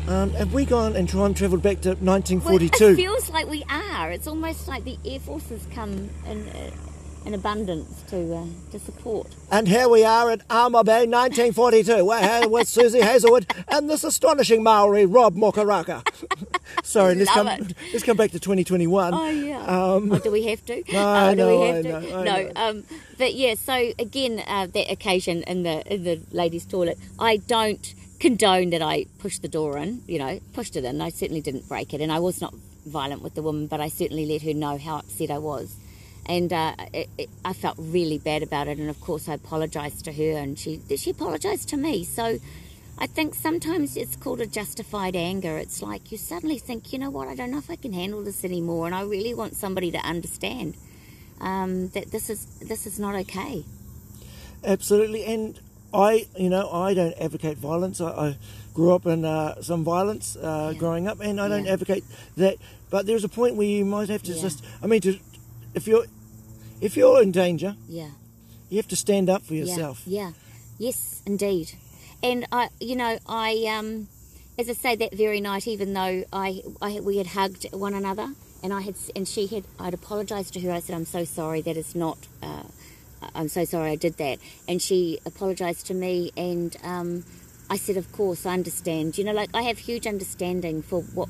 Um, 0.07 0.31
have 0.31 0.53
we 0.53 0.65
gone 0.65 0.95
and 0.95 1.07
time 1.07 1.35
travelled 1.35 1.61
back 1.61 1.81
to 1.81 1.89
Well, 1.89 2.15
1942? 2.17 2.85
it 2.87 2.95
feels 2.95 3.29
like 3.29 3.47
we 3.47 3.63
are. 3.69 4.11
It's 4.11 4.25
almost 4.27 4.67
like 4.67 4.83
the 4.83 4.97
air 5.05 5.19
force 5.19 5.47
has 5.49 5.63
come 5.75 6.09
in, 6.25 6.47
uh, 6.49 6.71
in 7.27 7.35
abundance 7.35 8.01
to 8.09 8.35
uh, 8.37 8.45
to 8.71 8.79
support. 8.79 9.27
And 9.51 9.67
here 9.67 9.87
we 9.87 10.03
are 10.03 10.31
at 10.31 10.41
Armour 10.49 10.83
Bay, 10.83 11.05
1942. 11.05 12.03
We're 12.03 12.19
here 12.39 12.49
with 12.49 12.67
Susie 12.67 13.01
Hazelwood 13.01 13.53
and 13.67 13.87
this 13.87 14.03
astonishing 14.03 14.63
Maori, 14.63 15.05
Rob 15.05 15.35
Mokaraka. 15.35 16.01
Sorry, 16.83 17.15
let's 17.15 17.31
come, 17.31 17.47
it. 17.47 17.73
let's 17.93 18.03
come 18.03 18.17
back 18.17 18.31
to 18.31 18.39
2021. 18.39 19.13
Oh 19.13 19.29
yeah. 19.29 19.59
Um, 19.61 20.11
oh, 20.11 20.19
do 20.19 20.31
we 20.31 20.43
have 20.47 20.65
to? 20.65 20.83
No, 20.91 21.27
oh, 21.27 21.29
do 21.31 21.35
no, 21.37 21.59
we 21.59 21.67
have 21.67 21.75
I 21.77 21.81
to? 21.81 21.89
know, 21.89 21.97
I 21.97 22.23
no. 22.23 22.23
know. 22.23 22.51
Um, 22.55 22.83
but 23.17 23.33
yeah. 23.33 23.55
So 23.55 23.93
again, 23.99 24.43
uh, 24.47 24.67
that 24.67 24.91
occasion 24.91 25.43
in 25.43 25.63
the 25.63 25.81
in 25.93 26.03
the 26.03 26.21
ladies' 26.31 26.65
toilet, 26.65 26.97
I 27.19 27.37
don't 27.37 27.93
condone 28.19 28.69
that 28.71 28.81
I 28.81 29.05
pushed 29.19 29.41
the 29.41 29.47
door 29.47 29.77
in. 29.77 30.01
You 30.07 30.19
know, 30.19 30.39
pushed 30.53 30.75
it 30.75 30.83
in. 30.85 31.01
I 31.01 31.09
certainly 31.09 31.41
didn't 31.41 31.67
break 31.67 31.93
it, 31.93 32.01
and 32.01 32.11
I 32.11 32.19
was 32.19 32.41
not 32.41 32.53
violent 32.85 33.21
with 33.21 33.35
the 33.35 33.41
woman, 33.41 33.67
but 33.67 33.79
I 33.79 33.89
certainly 33.89 34.25
let 34.25 34.41
her 34.43 34.53
know 34.53 34.77
how 34.77 34.97
upset 34.97 35.31
I 35.31 35.37
was. 35.37 35.75
And 36.25 36.53
uh, 36.53 36.75
it, 36.93 37.09
it, 37.17 37.29
I 37.43 37.53
felt 37.53 37.75
really 37.79 38.19
bad 38.19 38.43
about 38.43 38.67
it, 38.67 38.77
and 38.77 38.89
of 38.89 38.99
course 39.01 39.27
I 39.27 39.33
apologised 39.33 40.05
to 40.05 40.13
her, 40.13 40.37
and 40.37 40.57
she 40.59 40.79
she 40.95 41.11
apologised 41.11 41.69
to 41.69 41.77
me. 41.77 42.03
So 42.03 42.39
I 43.01 43.07
think 43.07 43.33
sometimes 43.33 43.95
it's 43.95 44.17
called 44.17 44.41
a 44.41 44.45
justified 44.45 45.15
anger. 45.15 45.57
It's 45.57 45.81
like 45.81 46.11
you 46.11 46.17
suddenly 46.17 46.59
think, 46.59 46.91
you 46.91 46.99
know 46.99 47.09
what, 47.09 47.29
I 47.29 47.35
don't 47.35 47.49
know 47.49 47.57
if 47.57 47.69
I 47.69 47.77
can 47.77 47.93
handle 47.93 48.21
this 48.23 48.43
anymore, 48.43 48.85
and 48.87 48.93
I 48.93 49.03
really 49.03 49.33
want 49.33 49.55
somebody 49.55 49.89
to 49.91 49.99
understand 49.99 50.75
um, 51.39 51.87
that 51.89 52.11
this 52.11 52.29
is 52.29 52.45
this 52.59 52.85
is 52.85 52.99
not 52.99 53.15
okay. 53.15 53.63
Absolutely, 54.65 55.23
and 55.23 55.57
I, 55.93 56.27
you 56.37 56.49
know, 56.49 56.69
I 56.69 56.93
don't 56.93 57.13
advocate 57.17 57.57
violence. 57.57 58.01
I, 58.01 58.09
I 58.09 58.37
grew 58.73 58.93
up 58.93 59.05
in 59.05 59.23
uh, 59.23 59.61
some 59.61 59.85
violence 59.85 60.35
uh, 60.35 60.71
Yeah. 60.73 60.79
growing 60.79 61.07
up, 61.07 61.21
and 61.21 61.39
I 61.39 61.47
don't 61.47 61.67
advocate 61.67 62.03
that. 62.35 62.57
But 62.89 63.05
there's 63.05 63.23
a 63.23 63.29
point 63.29 63.55
where 63.55 63.67
you 63.67 63.85
might 63.85 64.09
have 64.09 64.23
to 64.23 64.33
Yeah. 64.33 64.41
just. 64.41 64.63
I 64.83 64.87
mean, 64.87 64.99
to 65.01 65.17
if 65.73 65.87
you're 65.87 66.05
if 66.81 66.97
you're 66.97 67.21
in 67.21 67.31
danger, 67.31 67.77
Yeah. 67.87 68.09
you 68.69 68.75
have 68.75 68.89
to 68.89 68.97
stand 68.97 69.29
up 69.29 69.41
for 69.43 69.53
Yeah, 69.53 69.61
yourself. 69.63 70.01
Yeah, 70.05 70.31
yes, 70.77 71.21
indeed. 71.25 71.71
And 72.21 72.45
I, 72.51 72.69
you 72.79 72.95
know, 72.95 73.17
I, 73.27 73.65
um, 73.77 74.07
as 74.57 74.69
I 74.69 74.73
say, 74.73 74.95
that 74.95 75.13
very 75.13 75.39
night, 75.39 75.67
even 75.67 75.93
though 75.93 76.23
I, 76.33 76.61
I, 76.81 76.99
we 76.99 77.17
had 77.17 77.27
hugged 77.27 77.67
one 77.73 77.93
another, 77.93 78.33
and 78.61 78.73
I 78.73 78.81
had, 78.81 78.95
and 79.15 79.27
she 79.27 79.47
had, 79.47 79.63
I'd 79.79 79.93
apologised 79.93 80.53
to 80.55 80.59
her. 80.61 80.71
I 80.71 80.79
said, 80.79 80.95
"I'm 80.95 81.05
so 81.05 81.23
sorry. 81.23 81.61
That 81.61 81.77
is 81.77 81.95
not. 81.95 82.17
Uh, 82.43 82.63
I'm 83.33 83.47
so 83.47 83.63
sorry 83.63 83.91
I 83.91 83.95
did 83.95 84.17
that." 84.17 84.39
And 84.67 84.81
she 84.81 85.19
apologised 85.25 85.87
to 85.87 85.93
me, 85.93 86.31
and 86.35 86.75
um, 86.83 87.23
I 87.69 87.77
said, 87.77 87.95
"Of 87.95 88.11
course, 88.11 88.45
I 88.45 88.53
understand. 88.53 89.17
You 89.17 89.23
know, 89.23 89.31
like 89.31 89.49
I 89.53 89.61
have 89.61 89.77
huge 89.77 90.05
understanding 90.05 90.81
for 90.81 91.01
what 91.01 91.29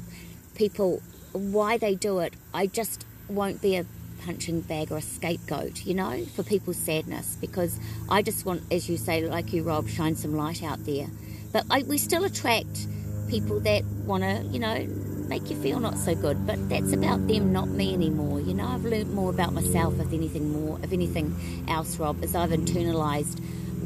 people, 0.56 1.04
why 1.34 1.78
they 1.78 1.93
do 1.93 2.17
it. 2.19 2.34
I 2.52 2.65
just 2.65 3.06
won't 3.28 3.62
be 3.62 3.75
a 3.75 3.86
punching 4.26 4.62
bag 4.62 4.92
or 4.92 4.98
a 4.98 5.02
scapegoat, 5.02 5.86
you 5.86 5.94
know, 5.94 6.26
for 6.36 6.44
people's 6.44 6.78
sadness 6.78 7.38
because 7.40 7.80
I 8.10 8.22
just 8.22 8.46
want, 8.46 8.64
as 8.72 8.90
you 8.90 8.98
say, 8.98 9.26
like 9.28 9.54
you, 9.54 9.64
Rob, 9.64 9.88
shine 9.88 10.16
some 10.16 10.36
light 10.36 10.64
out 10.64 10.86
there. 10.86 11.08
But 11.52 11.66
I, 11.70 11.84
we 11.84 11.98
still 11.98 12.24
attract 12.26 12.88
people 13.30 13.60
that 13.62 13.84
want 14.06 14.24
to, 14.24 14.44
you 14.52 14.60
know, 14.60 14.86
make 15.28 15.50
you 15.50 15.56
feel 15.56 15.80
not 15.80 15.98
so 15.98 16.16
good. 16.16 16.46
But 16.46 16.70
that's 16.70 16.94
about 16.94 17.28
them, 17.28 17.54
not 17.54 17.68
me 17.68 17.94
anymore. 17.94 18.40
You 18.40 18.54
know, 18.54 18.68
I've 18.68 18.86
learned 18.86 19.14
more 19.14 19.30
about 19.30 19.54
myself, 19.54 20.00
if 20.00 20.12
anything 20.12 20.52
more, 20.52 20.80
if 20.84 20.92
anything 20.92 21.66
else, 21.68 21.98
Rob, 21.98 22.24
as 22.24 22.36
I've 22.36 22.50
internalized 22.50 23.40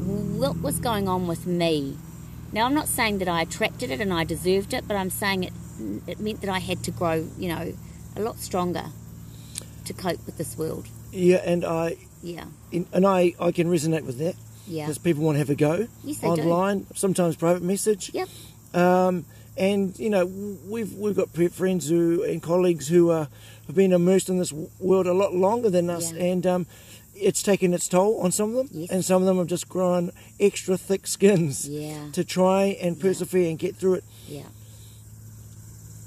what 0.04 0.60
was 0.60 0.78
going 0.78 1.08
on 1.08 1.26
with 1.26 1.46
me. 1.46 1.96
Now, 2.52 2.66
I'm 2.66 2.74
not 2.74 2.88
saying 2.88 3.18
that 3.18 3.28
I 3.28 3.42
attracted 3.42 3.90
it 3.90 4.00
and 4.00 4.12
I 4.12 4.24
deserved 4.24 4.74
it, 4.74 4.86
but 4.86 4.96
I'm 4.96 5.10
saying 5.10 5.44
it, 5.44 5.52
it 6.06 6.20
meant 6.20 6.40
that 6.42 6.50
I 6.50 6.58
had 6.58 6.82
to 6.84 6.90
grow, 6.90 7.28
you 7.38 7.48
know, 7.48 7.72
a 8.16 8.20
lot 8.20 8.38
stronger 8.38 8.84
to 9.84 9.92
cope 9.92 10.24
with 10.26 10.36
this 10.38 10.56
world. 10.58 10.86
Yeah, 11.12 11.42
and 11.44 11.64
I 11.64 11.96
Yeah, 12.22 12.44
in, 12.72 12.86
and 12.92 13.06
I, 13.06 13.34
I 13.40 13.52
can 13.52 13.68
resonate 13.68 14.04
with 14.04 14.18
that 14.18 14.34
yeah. 14.66 14.84
because 14.84 14.98
people 14.98 15.22
want 15.22 15.36
to 15.36 15.38
have 15.40 15.50
a 15.50 15.54
go 15.54 15.86
Yes, 16.02 16.18
they 16.18 16.34
do. 16.34 16.42
online, 16.42 16.86
sometimes 16.94 17.36
private 17.36 17.62
message. 17.62 18.10
Yep. 18.14 18.28
Um, 18.74 19.24
and 19.56 19.96
you 19.98 20.10
know 20.10 20.26
we've 20.68 20.92
we've 20.94 21.14
got 21.16 21.30
friends 21.52 21.88
who 21.88 22.24
and 22.24 22.42
colleagues 22.42 22.88
who 22.88 23.10
uh, 23.10 23.26
have 23.68 23.76
been 23.76 23.92
immersed 23.92 24.28
in 24.28 24.38
this 24.38 24.52
world 24.80 25.06
a 25.06 25.12
lot 25.12 25.32
longer 25.32 25.70
than 25.70 25.88
us, 25.90 26.12
Yeah. 26.12 26.24
and 26.24 26.46
um, 26.46 26.66
it's 27.14 27.42
taken 27.44 27.72
its 27.72 27.86
toll 27.86 28.18
on 28.20 28.32
some 28.32 28.50
of 28.50 28.56
them, 28.56 28.68
Yes. 28.72 28.90
and 28.90 29.04
some 29.04 29.22
of 29.22 29.26
them 29.26 29.38
have 29.38 29.46
just 29.46 29.68
grown 29.68 30.10
extra 30.40 30.76
thick 30.76 31.06
skins 31.06 31.68
Yeah, 31.68 32.08
to 32.12 32.24
try 32.24 32.76
and 32.82 32.98
persevere 32.98 33.48
and 33.50 33.56
get 33.58 33.76
through 33.76 33.94
it. 33.94 34.04
yeah, 34.26 34.48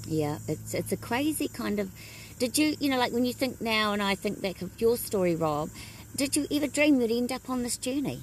yeah. 0.06 0.38
It's 0.46 0.74
it's 0.74 0.92
a 0.92 0.96
crazy 0.96 1.48
kind 1.48 1.78
of. 1.80 1.90
Did 2.38 2.56
you 2.58 2.76
you 2.80 2.88
know 2.90 2.98
like 2.98 3.12
when 3.12 3.24
you 3.24 3.32
think 3.32 3.60
now 3.60 3.92
and 3.92 4.02
I 4.02 4.14
think 4.14 4.40
back 4.40 4.62
of 4.62 4.70
your 4.80 4.96
story, 4.96 5.34
Rob? 5.34 5.70
Did 6.16 6.36
you 6.36 6.46
ever 6.50 6.66
dream 6.66 7.00
you'd 7.00 7.10
end 7.10 7.32
up 7.32 7.48
on 7.50 7.62
this 7.62 7.76
journey? 7.76 8.20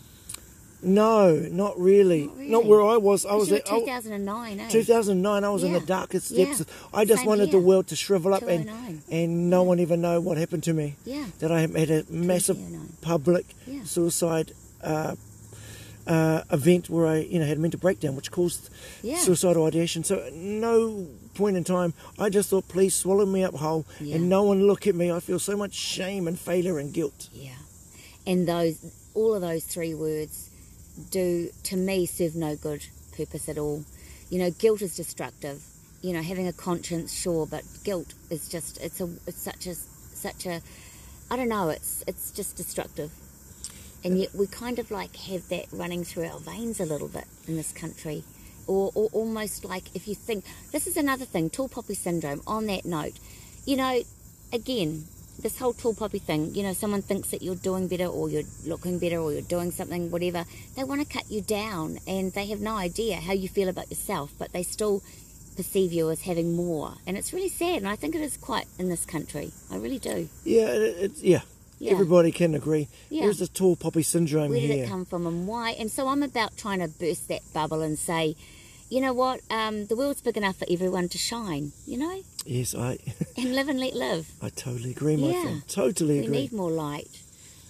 No, 0.83 1.35
not 1.51 1.79
really. 1.79 2.27
Not 2.27 2.37
really? 2.37 2.49
Not 2.49 2.65
where 2.65 2.81
I 2.83 2.97
was. 2.97 3.25
I 3.25 3.33
was 3.33 3.51
at 3.51 3.67
were 3.71 3.77
I- 3.77 3.79
2009, 3.79 4.59
eh? 4.59 4.69
2009. 4.69 5.43
I 5.43 5.49
was 5.49 5.63
in 5.63 5.73
the 5.73 5.79
Yeah. 5.79 5.85
darkest 5.85 6.31
Yeah. 6.31 6.45
depths. 6.45 6.65
I 6.93 7.05
just 7.05 7.19
Same 7.21 7.27
wanted 7.27 7.51
the 7.51 7.59
world 7.59 7.87
to 7.87 7.95
shrivel 7.95 8.33
up 8.33 8.43
and 8.43 8.69
and 9.09 9.49
no 9.49 9.63
one 9.63 9.79
ever 9.79 9.97
know 9.97 10.19
what 10.21 10.37
happened 10.37 10.63
to 10.63 10.73
me. 10.73 10.95
Yeah, 11.05 11.25
That 11.39 11.51
I 11.51 11.61
had 11.61 11.89
a 11.89 12.05
massive 12.09 12.59
public 13.01 13.45
Yeah. 13.67 13.83
suicide 13.85 14.53
uh, 14.83 15.15
uh, 16.05 16.41
event 16.51 16.87
where 16.89 17.07
I, 17.07 17.17
you 17.21 17.39
know, 17.39 17.45
had 17.45 17.57
a 17.57 17.59
mental 17.59 17.79
breakdown, 17.79 18.15
which 18.15 18.29
caused 18.29 18.69
Yeah. 19.01 19.17
suicidal 19.17 19.65
ideation. 19.65 20.03
So 20.03 20.29
no 20.35 21.07
point 21.35 21.57
in 21.57 21.63
time, 21.63 21.93
I 22.17 22.29
just 22.29 22.49
thought, 22.49 22.67
please 22.67 22.95
swallow 22.95 23.25
me 23.25 23.43
up 23.43 23.53
whole, 23.55 23.85
Yeah. 24.01 24.15
and 24.15 24.29
no 24.29 24.43
one 24.43 24.65
look 24.65 24.87
at 24.87 24.95
me. 24.95 25.11
I 25.11 25.19
feel 25.19 25.39
so 25.39 25.55
much 25.55 25.73
shame 25.73 26.27
and 26.27 26.39
failure 26.39 26.79
and 26.79 26.91
guilt. 26.93 27.29
Yeah, 27.33 27.51
and 28.25 28.47
those 28.47 28.77
all 29.13 29.33
of 29.35 29.41
those 29.41 29.63
three 29.65 29.93
words 29.93 30.49
do 31.11 31.49
to 31.63 31.75
me 31.77 32.05
serve 32.05 32.35
no 32.35 32.55
good 32.55 32.85
purpose 33.15 33.47
at 33.49 33.57
all. 33.57 33.83
You 34.29 34.39
know, 34.39 34.51
guilt 34.51 34.81
is 34.81 34.95
destructive. 34.95 35.61
You 36.01 36.13
know, 36.13 36.21
having 36.21 36.47
a 36.47 36.53
conscience, 36.53 37.13
sure, 37.13 37.45
but 37.45 37.63
guilt 37.83 38.13
is 38.29 38.47
just 38.49 38.79
it's 38.81 38.99
a 39.01 39.09
it's 39.27 39.41
such 39.41 39.67
a 39.67 39.75
such 39.75 40.45
a 40.45 40.61
I 41.31 41.35
don't 41.35 41.49
know. 41.49 41.69
It's 41.69 42.03
it's 42.07 42.31
just 42.31 42.55
destructive. 42.57 43.11
And 44.03 44.19
yet 44.19 44.35
we 44.35 44.45
kind 44.45 44.77
of 44.77 44.91
like 44.91 45.15
have 45.15 45.47
that 45.49 45.65
running 45.71 46.03
through 46.03 46.25
our 46.25 46.39
veins 46.39 46.79
a 46.79 46.85
little 46.85 47.07
bit 47.07 47.25
in 47.47 47.55
this 47.55 47.71
country. 47.71 48.23
Or, 48.67 48.91
or 48.95 49.09
almost 49.13 49.63
like 49.63 49.95
if 49.95 50.07
you 50.07 50.15
think 50.15 50.45
this 50.71 50.87
is 50.87 50.97
another 50.97 51.25
thing, 51.25 51.49
tall 51.49 51.69
poppy 51.69 51.93
syndrome. 51.93 52.41
On 52.47 52.65
that 52.67 52.85
note, 52.85 53.13
you 53.65 53.77
know, 53.77 54.01
again, 54.51 55.05
this 55.39 55.59
whole 55.59 55.73
tall 55.73 55.93
poppy 55.93 56.19
thing, 56.19 56.55
you 56.55 56.63
know, 56.63 56.73
someone 56.73 57.01
thinks 57.01 57.31
that 57.31 57.41
you're 57.41 57.55
doing 57.55 57.87
better 57.87 58.05
or 58.05 58.29
you're 58.29 58.43
looking 58.65 58.99
better 58.99 59.17
or 59.17 59.31
you're 59.31 59.41
doing 59.41 59.71
something, 59.71 60.09
whatever. 60.09 60.45
They 60.75 60.83
want 60.83 61.01
to 61.01 61.13
cut 61.13 61.29
you 61.29 61.41
down 61.41 61.99
and 62.07 62.31
they 62.33 62.47
have 62.47 62.61
no 62.61 62.75
idea 62.75 63.17
how 63.17 63.33
you 63.33 63.49
feel 63.49 63.69
about 63.69 63.89
yourself, 63.89 64.31
but 64.39 64.53
they 64.53 64.63
still 64.63 65.03
perceive 65.55 65.93
you 65.93 66.09
as 66.09 66.21
having 66.21 66.55
more. 66.55 66.93
And 67.05 67.17
it's 67.17 67.33
really 67.33 67.49
sad. 67.49 67.77
And 67.77 67.87
I 67.87 67.95
think 67.95 68.15
it 68.15 68.21
is 68.21 68.37
quite 68.37 68.65
in 68.79 68.89
this 68.89 69.05
country. 69.05 69.51
I 69.71 69.77
really 69.77 69.99
do. 69.99 70.29
Yeah, 70.43 70.67
it, 70.67 70.95
it's 70.99 71.21
yeah. 71.21 71.41
Yeah. 71.79 71.91
Everybody 71.91 72.31
can 72.31 72.55
agree. 72.55 72.87
Yeah. 73.09 73.23
There's 73.23 73.39
this 73.39 73.49
tall 73.49 73.75
poppy 73.75 74.03
syndrome 74.03 74.51
here? 74.53 74.59
Where 74.59 74.67
did 74.67 74.75
here. 74.75 74.85
it 74.85 74.89
come 74.89 75.05
from 75.05 75.27
and 75.27 75.47
why? 75.47 75.71
And 75.71 75.91
so 75.91 76.07
I'm 76.07 76.23
about 76.23 76.55
trying 76.57 76.79
to 76.79 76.87
burst 76.87 77.27
that 77.27 77.41
bubble 77.53 77.81
and 77.81 77.99
say, 77.99 78.35
you 78.89 79.01
know 79.01 79.13
what? 79.13 79.41
Um, 79.49 79.87
the 79.87 79.95
world's 79.95 80.21
big 80.21 80.37
enough 80.37 80.57
for 80.57 80.65
everyone 80.69 81.09
to 81.09 81.17
shine, 81.17 81.71
you 81.85 81.97
know, 81.97 82.21
Yes, 82.45 82.75
I 82.75 82.99
and 83.37 83.55
live 83.55 83.67
and 83.67 83.79
let 83.79 83.95
live. 83.95 84.31
I 84.41 84.49
totally 84.49 84.91
agree, 84.91 85.15
my 85.15 85.29
Yeah. 85.31 85.41
friend. 85.41 85.67
Totally 85.67 86.19
agree. 86.19 86.29
We 86.31 86.37
need 86.43 86.53
more 86.53 86.71
light. 86.71 87.09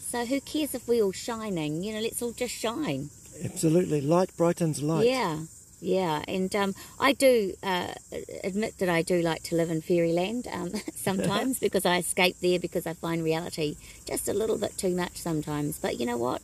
So 0.10 0.26
who 0.26 0.40
cares 0.42 0.76
if 0.76 0.88
we're 0.88 1.04
all 1.04 1.12
shining? 1.14 1.82
You 1.84 1.94
know, 1.94 2.02
let's 2.02 2.22
all 2.22 2.32
just 2.34 2.54
shine. 2.54 3.10
Absolutely. 3.44 4.02
Light 4.02 4.36
brightens 4.38 4.82
light. 4.82 5.08
Yeah, 5.08 5.40
yeah. 5.86 6.24
And 6.28 6.54
um, 6.56 6.74
I 7.00 7.14
do 7.14 7.54
uh, 7.62 7.94
admit 8.44 8.80
that 8.80 8.90
I 8.90 9.04
do 9.04 9.22
like 9.22 9.44
to 9.44 9.56
live 9.56 9.70
in 9.70 9.82
fairyland 9.82 10.48
um, 10.52 10.72
sometimes 10.96 11.60
because 11.66 11.86
I 11.86 11.98
escape 11.98 12.38
there 12.42 12.60
because 12.60 12.88
I 12.88 12.94
find 12.94 13.24
reality 13.24 13.78
just 14.06 14.28
a 14.28 14.34
little 14.34 14.58
bit 14.58 14.78
too 14.78 14.96
much 14.96 15.18
sometimes. 15.18 15.78
But 15.78 16.00
you 16.00 16.06
know 16.06 16.18
what? 16.18 16.42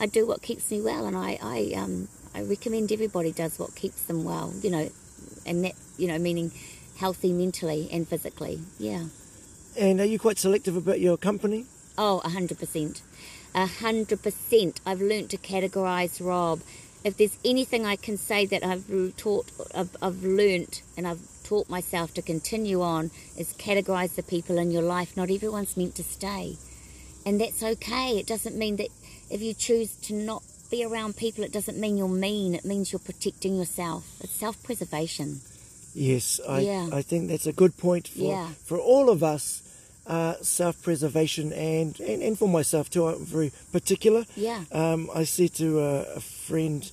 I 0.00 0.06
do 0.06 0.26
what 0.26 0.42
keeps 0.42 0.70
me 0.70 0.80
well, 0.80 1.06
and 1.06 1.16
I 1.16 1.38
I 1.42 1.74
um, 1.76 2.08
I 2.34 2.42
recommend 2.42 2.92
everybody 2.92 3.32
does 3.32 3.58
what 3.58 3.74
keeps 3.74 4.02
them 4.02 4.24
well, 4.24 4.54
you 4.62 4.70
know, 4.70 4.88
and 5.44 5.64
that, 5.64 5.74
you 5.96 6.08
know, 6.08 6.18
meaning 6.18 6.52
healthy 6.96 7.32
mentally 7.32 7.88
and 7.92 8.08
physically. 8.08 8.60
Yeah. 8.78 9.06
And 9.76 10.00
are 10.00 10.04
you 10.04 10.18
quite 10.18 10.38
selective 10.38 10.76
about 10.76 11.00
your 11.00 11.16
company? 11.16 11.66
Oh, 11.96 12.20
a 12.24 12.30
hundred 12.30 12.58
percent. 12.58 13.02
A 13.54 13.66
hundred 13.66 14.22
percent. 14.22 14.80
I've 14.86 15.00
learnt 15.00 15.30
to 15.30 15.36
categorize 15.36 16.24
Rob. 16.24 16.60
If 17.04 17.16
there's 17.16 17.38
anything 17.44 17.86
I 17.86 17.96
can 17.96 18.16
say 18.16 18.46
that 18.46 18.64
I've 18.64 18.86
taught, 19.16 19.50
I've, 19.74 19.96
I've 20.02 20.22
learnt, 20.22 20.82
and 20.96 21.06
I've 21.06 21.20
taught 21.44 21.70
myself 21.70 22.12
to 22.14 22.22
continue 22.22 22.82
on, 22.82 23.10
is 23.36 23.54
categorize 23.54 24.16
the 24.16 24.22
people 24.22 24.58
in 24.58 24.70
your 24.70 24.82
life. 24.82 25.16
Not 25.16 25.30
everyone's 25.30 25.76
meant 25.76 25.94
to 25.96 26.02
stay, 26.04 26.56
and 27.24 27.40
that's 27.40 27.62
okay. 27.62 28.18
It 28.18 28.26
doesn't 28.26 28.56
mean 28.56 28.76
that 28.76 28.88
if 29.30 29.40
you 29.40 29.54
choose 29.54 29.94
to 30.02 30.14
not 30.14 30.42
be 30.70 30.84
around 30.84 31.16
people, 31.16 31.44
it 31.44 31.52
doesn't 31.52 31.78
mean 31.78 31.96
you're 31.96 32.08
mean. 32.08 32.54
It 32.54 32.64
means 32.64 32.92
you're 32.92 32.98
protecting 32.98 33.56
yourself. 33.56 34.04
It's 34.20 34.32
self-preservation. 34.32 35.40
Yes, 35.94 36.40
I, 36.46 36.60
Yeah. 36.60 36.90
I 36.92 37.02
think 37.02 37.28
that's 37.28 37.46
a 37.46 37.52
good 37.52 37.76
point 37.78 38.08
for, 38.08 38.18
Yeah. 38.30 38.48
for 38.64 38.78
all 38.78 39.08
of 39.08 39.22
us. 39.22 39.62
Uh, 40.08 40.36
self-preservation 40.40 41.52
and, 41.52 42.00
and, 42.00 42.22
and 42.22 42.38
for 42.38 42.48
myself 42.48 42.88
too. 42.88 43.06
I'm 43.06 43.26
very 43.26 43.52
particular. 43.72 44.24
Yeah. 44.36 44.64
Um, 44.72 45.10
I 45.14 45.24
said 45.24 45.52
to 45.56 45.80
a, 45.80 46.00
a 46.16 46.20
friend 46.20 46.90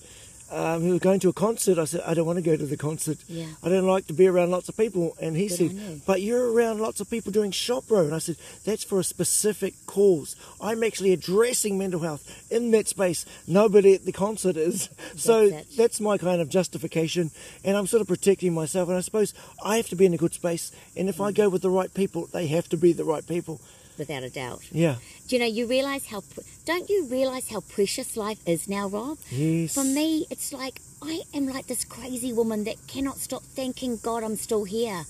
um, 0.51 0.81
who 0.83 0.91
was 0.91 0.99
going 0.99 1.19
to 1.21 1.29
a 1.29 1.33
concert, 1.33 1.77
I 1.77 1.85
said, 1.85 2.01
I 2.05 2.13
don't 2.13 2.25
want 2.25 2.37
to 2.37 2.43
go 2.43 2.55
to 2.55 2.65
the 2.65 2.77
concert. 2.77 3.17
Yeah. 3.27 3.47
I 3.63 3.69
don't 3.69 3.87
like 3.87 4.05
to 4.07 4.13
be 4.13 4.27
around 4.27 4.51
lots 4.51 4.69
of 4.69 4.77
people. 4.77 5.15
And 5.19 5.35
he 5.35 5.47
Good 5.47 5.57
said, 5.57 5.71
you. 5.71 6.01
but 6.05 6.21
you're 6.21 6.51
around 6.51 6.79
lots 6.79 6.99
of 7.01 7.09
people 7.09 7.31
doing 7.31 7.51
Shot 7.51 7.87
Bro. 7.87 8.01
And 8.05 8.13
I 8.15 8.19
said, 8.19 8.37
that's 8.63 8.83
for 8.83 8.99
a 8.99 9.03
specific 9.03 9.73
cause. 9.87 10.35
I'm 10.61 10.83
actually 10.83 11.13
addressing 11.13 11.77
mental 11.77 11.99
health 12.01 12.23
in 12.51 12.71
that 12.71 12.87
space. 12.87 13.25
Nobody 13.47 13.95
at 13.95 14.05
the 14.05 14.11
concert 14.11 14.55
is. 14.57 14.89
so 15.15 15.49
That's 15.49 15.75
that's 15.75 15.99
my 15.99 16.17
kind 16.17 16.41
of 16.41 16.49
justification. 16.49 17.31
And 17.63 17.75
I'm 17.75 17.87
sort 17.87 18.01
of 18.01 18.07
protecting 18.07 18.53
myself. 18.53 18.87
And 18.89 18.97
I 18.97 19.01
suppose 19.01 19.33
I 19.63 19.77
have 19.77 19.87
to 19.89 19.95
be 19.95 20.05
in 20.05 20.13
a 20.13 20.17
good 20.17 20.33
space. 20.33 20.71
And 20.95 21.09
if 21.09 21.19
I 21.19 21.31
Mm. 21.31 21.35
go 21.35 21.49
with 21.49 21.63
the 21.63 21.69
right 21.71 21.93
people, 21.93 22.27
they 22.31 22.47
have 22.47 22.69
to 22.69 22.77
be 22.77 22.93
the 22.93 23.03
right 23.03 23.25
people. 23.25 23.59
Without 23.97 24.23
a 24.23 24.29
doubt. 24.29 24.61
Yeah. 24.71 24.95
Do 25.27 25.35
you 25.35 25.39
know, 25.39 25.47
you 25.47 25.67
realise 25.67 26.07
how, 26.07 26.21
don't 26.65 26.89
you 26.89 27.05
realise 27.05 27.49
how 27.49 27.61
precious 27.61 28.17
life 28.17 28.39
is 28.45 28.67
now, 28.67 28.87
Rob? 28.87 29.17
Yes. 29.31 29.73
For 29.73 29.83
me, 29.83 30.27
it's 30.29 30.51
like 30.51 30.81
I 31.01 31.21
am 31.33 31.47
like 31.47 31.67
this 31.67 31.85
crazy 31.85 32.33
woman 32.33 32.63
that 32.65 32.75
cannot 32.87 33.17
stop 33.17 33.43
thanking 33.43 33.97
God 33.97 34.23
I'm 34.23 34.35
still 34.35 34.65
here. 34.65 35.03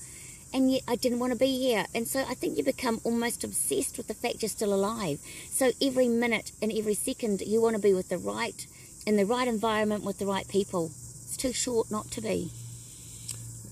And 0.54 0.70
yet 0.70 0.82
I 0.86 0.96
didn't 0.96 1.18
want 1.18 1.32
to 1.32 1.38
be 1.38 1.58
here. 1.58 1.86
And 1.94 2.06
so 2.06 2.20
I 2.20 2.34
think 2.34 2.56
you 2.56 2.64
become 2.64 3.00
almost 3.02 3.42
obsessed 3.44 3.96
with 3.96 4.06
the 4.06 4.14
fact 4.14 4.42
you're 4.42 4.48
still 4.48 4.72
alive. 4.72 5.18
So 5.50 5.72
every 5.82 6.08
minute 6.08 6.52
and 6.62 6.72
every 6.72 6.94
second 6.94 7.40
you 7.40 7.60
want 7.60 7.76
to 7.76 7.82
be 7.82 7.92
with 7.92 8.08
the 8.08 8.18
right, 8.18 8.66
in 9.06 9.16
the 9.16 9.26
right 9.26 9.48
environment 9.48 10.04
with 10.04 10.18
the 10.18 10.26
right 10.26 10.46
people. 10.48 10.86
It's 11.24 11.36
too 11.36 11.52
short 11.52 11.90
not 11.90 12.10
to 12.12 12.20
be. 12.20 12.52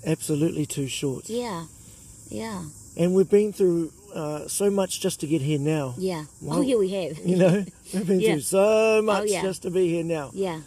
Absolutely 0.05 0.67
too 0.67 0.89
short. 0.89 1.29
Yeah. 1.31 1.67
Yeah. 2.29 2.65
And 2.97 3.15
we've 3.15 3.31
been 3.31 3.53
through 3.53 3.93
uh, 4.15 4.49
so 4.49 4.71
much 4.71 5.01
just 5.01 5.21
to 5.21 5.27
get 5.27 5.43
here 5.43 5.59
now. 5.59 5.95
Yeah. 5.99 6.25
Wow. 6.41 6.59
Oh, 6.59 6.61
yeah, 6.61 6.77
we 6.77 6.89
have. 6.91 7.19
You 7.25 7.37
know, 7.37 7.65
we've 7.93 8.07
been 8.07 8.21
Yeah. 8.21 8.31
Oh, 8.31 8.33
through 8.35 8.41
so 8.43 9.03
much 9.03 9.29
yeah. 9.31 9.43
just 9.43 9.63
to 9.63 9.71
be 9.71 9.89
here 9.89 10.05
now. 10.05 10.31
Yeah, 10.33 10.61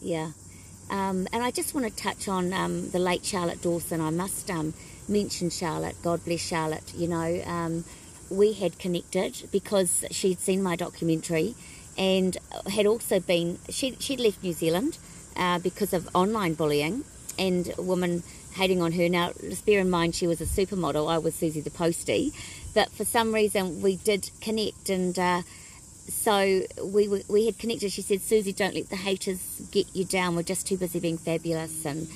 yeah. 0.00 0.32
Um, 0.90 1.28
and 1.32 1.42
I 1.42 1.50
just 1.50 1.74
want 1.74 1.86
to 1.86 2.02
touch 2.02 2.28
on 2.28 2.52
um, 2.52 2.90
the 2.90 2.98
late 2.98 3.24
Charlotte 3.24 3.62
Dawson. 3.62 4.00
I 4.00 4.10
must 4.10 4.50
um, 4.50 4.74
mention 5.08 5.48
Charlotte. 5.50 5.96
God 6.02 6.24
bless 6.24 6.40
Charlotte. 6.40 6.92
You 6.94 7.08
know, 7.08 7.42
um, 7.46 7.84
we 8.28 8.52
had 8.52 8.78
connected 8.78 9.48
because 9.52 10.04
she'd 10.10 10.40
seen 10.40 10.62
my 10.62 10.76
documentary 10.76 11.54
and 11.96 12.36
had 12.72 12.86
also 12.86 13.20
been, 13.20 13.58
she, 13.68 13.96
she'd 14.00 14.20
left 14.20 14.42
New 14.42 14.52
Zealand 14.52 14.98
uh, 15.36 15.58
because 15.58 15.92
of 15.92 16.08
online 16.14 16.54
bullying 16.54 17.04
and 17.38 17.72
a 17.78 17.82
woman 17.82 18.22
hating 18.54 18.82
on 18.82 18.92
her. 18.92 19.08
Now, 19.08 19.32
just 19.40 19.64
bear 19.66 19.80
in 19.80 19.90
mind, 19.90 20.14
she 20.14 20.26
was 20.26 20.40
a 20.40 20.44
supermodel. 20.44 21.10
I 21.10 21.18
was 21.18 21.34
Susie 21.34 21.60
the 21.60 21.70
Postie. 21.70 22.32
But 22.74 22.90
for 22.92 23.04
some 23.04 23.34
reason, 23.34 23.80
we 23.82 23.96
did 23.96 24.30
connect 24.40 24.88
and. 24.90 25.18
Uh, 25.18 25.42
so 26.08 26.62
we 26.84 27.06
were, 27.06 27.20
we 27.28 27.46
had 27.46 27.56
connected. 27.58 27.92
She 27.92 28.02
said, 28.02 28.20
"Susie, 28.20 28.52
don't 28.52 28.74
let 28.74 28.88
the 28.88 28.96
haters 28.96 29.62
get 29.70 29.94
you 29.94 30.04
down. 30.04 30.34
We're 30.34 30.42
just 30.42 30.66
too 30.66 30.76
busy 30.76 30.98
being 30.98 31.18
fabulous, 31.18 31.84
and 31.86 32.08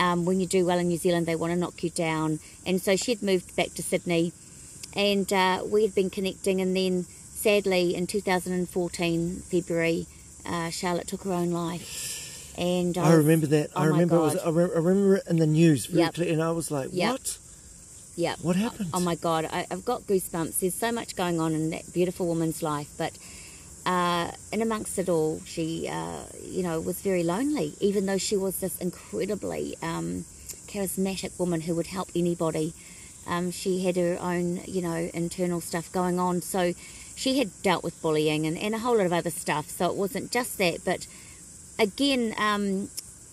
um, 0.00 0.24
when 0.24 0.40
you 0.40 0.46
do 0.46 0.66
well 0.66 0.78
in 0.80 0.88
New 0.88 0.96
Zealand, 0.96 1.26
they 1.26 1.36
want 1.36 1.52
to 1.52 1.58
knock 1.58 1.84
you 1.84 1.90
down." 1.90 2.40
And 2.66 2.82
so 2.82 2.96
she'd 2.96 3.22
moved 3.22 3.54
back 3.54 3.72
to 3.74 3.84
Sydney, 3.84 4.32
and 4.94 5.32
uh, 5.32 5.62
we 5.64 5.82
had 5.82 5.94
been 5.94 6.10
connecting. 6.10 6.60
And 6.60 6.76
then, 6.76 7.04
sadly, 7.04 7.94
in 7.94 8.08
2014 8.08 9.36
February, 9.48 10.06
uh, 10.44 10.70
Charlotte 10.70 11.06
took 11.06 11.22
her 11.22 11.32
own 11.32 11.52
life. 11.52 12.54
And 12.58 12.98
I 12.98 13.12
remember 13.12 13.46
that. 13.48 13.70
Oh 13.76 13.82
I 13.82 13.84
remember. 13.86 14.16
It 14.16 14.20
was, 14.20 14.36
I, 14.38 14.48
re- 14.50 14.64
I 14.74 14.78
remember 14.78 15.16
it 15.16 15.24
in 15.28 15.36
the 15.36 15.46
news 15.46 15.88
Yep. 15.88 16.18
and 16.18 16.42
I 16.42 16.50
was 16.50 16.70
like, 16.70 16.88
Yep. 16.92 17.12
"What? 17.12 17.38
Yeah. 18.16 18.34
What 18.42 18.56
happened?" 18.56 18.90
Oh 18.92 19.00
my 19.00 19.14
God, 19.14 19.44
I, 19.44 19.66
I've 19.70 19.84
got 19.84 20.02
goosebumps. 20.02 20.58
There's 20.60 20.74
so 20.74 20.90
much 20.90 21.14
going 21.14 21.38
on 21.40 21.52
in 21.54 21.70
that 21.70 21.92
beautiful 21.92 22.26
woman's 22.26 22.62
life, 22.62 22.90
but 22.98 23.12
uh, 23.86 24.32
in 24.50 24.60
amongst 24.62 24.98
it 24.98 25.08
all, 25.08 25.40
she, 25.44 25.88
uh, 25.88 26.24
you 26.42 26.62
know, 26.64 26.80
was 26.80 27.00
very 27.00 27.22
lonely, 27.22 27.74
even 27.80 28.06
though 28.06 28.18
she 28.18 28.36
was 28.36 28.58
this 28.58 28.76
incredibly 28.78 29.76
um, 29.80 30.24
charismatic 30.66 31.38
woman 31.38 31.60
who 31.60 31.74
would 31.76 31.86
help 31.86 32.08
anybody. 32.16 32.74
Um, 33.28 33.52
she 33.52 33.84
had 33.84 33.96
her 33.96 34.18
own, 34.20 34.60
you 34.66 34.82
know, 34.82 35.10
internal 35.14 35.60
stuff 35.60 35.90
going 35.92 36.18
on. 36.18 36.42
So 36.42 36.74
she 37.14 37.38
had 37.38 37.50
dealt 37.62 37.84
with 37.84 38.00
bullying 38.02 38.46
and, 38.46 38.58
and 38.58 38.74
a 38.74 38.78
whole 38.78 38.96
lot 38.96 39.06
of 39.06 39.12
other 39.12 39.30
stuff. 39.30 39.68
So 39.68 39.88
it 39.88 39.96
wasn't 39.96 40.32
just 40.32 40.58
that. 40.58 40.84
But 40.84 41.06
again, 41.78 42.34
um, 42.38 42.88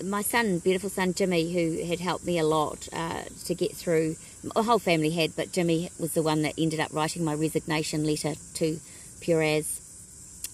my 0.10 0.22
son, 0.22 0.60
beautiful 0.60 0.90
son 0.90 1.14
Jimmy, 1.14 1.54
who 1.54 1.86
had 1.86 2.00
helped 2.00 2.26
me 2.26 2.38
a 2.38 2.44
lot 2.44 2.88
uh, 2.94 3.24
to 3.46 3.56
get 3.56 3.76
through, 3.76 4.16
my 4.56 4.64
whole 4.64 4.80
family 4.80 5.12
had, 5.12 5.36
but 5.36 5.52
Jimmy 5.52 5.90
was 6.00 6.14
the 6.14 6.22
one 6.22 6.42
that 6.42 6.54
ended 6.58 6.80
up 6.80 6.94
writing 6.94 7.24
my 7.24 7.34
resignation 7.34 8.04
letter 8.04 8.34
to 8.56 8.80
Puraz. 9.22 9.80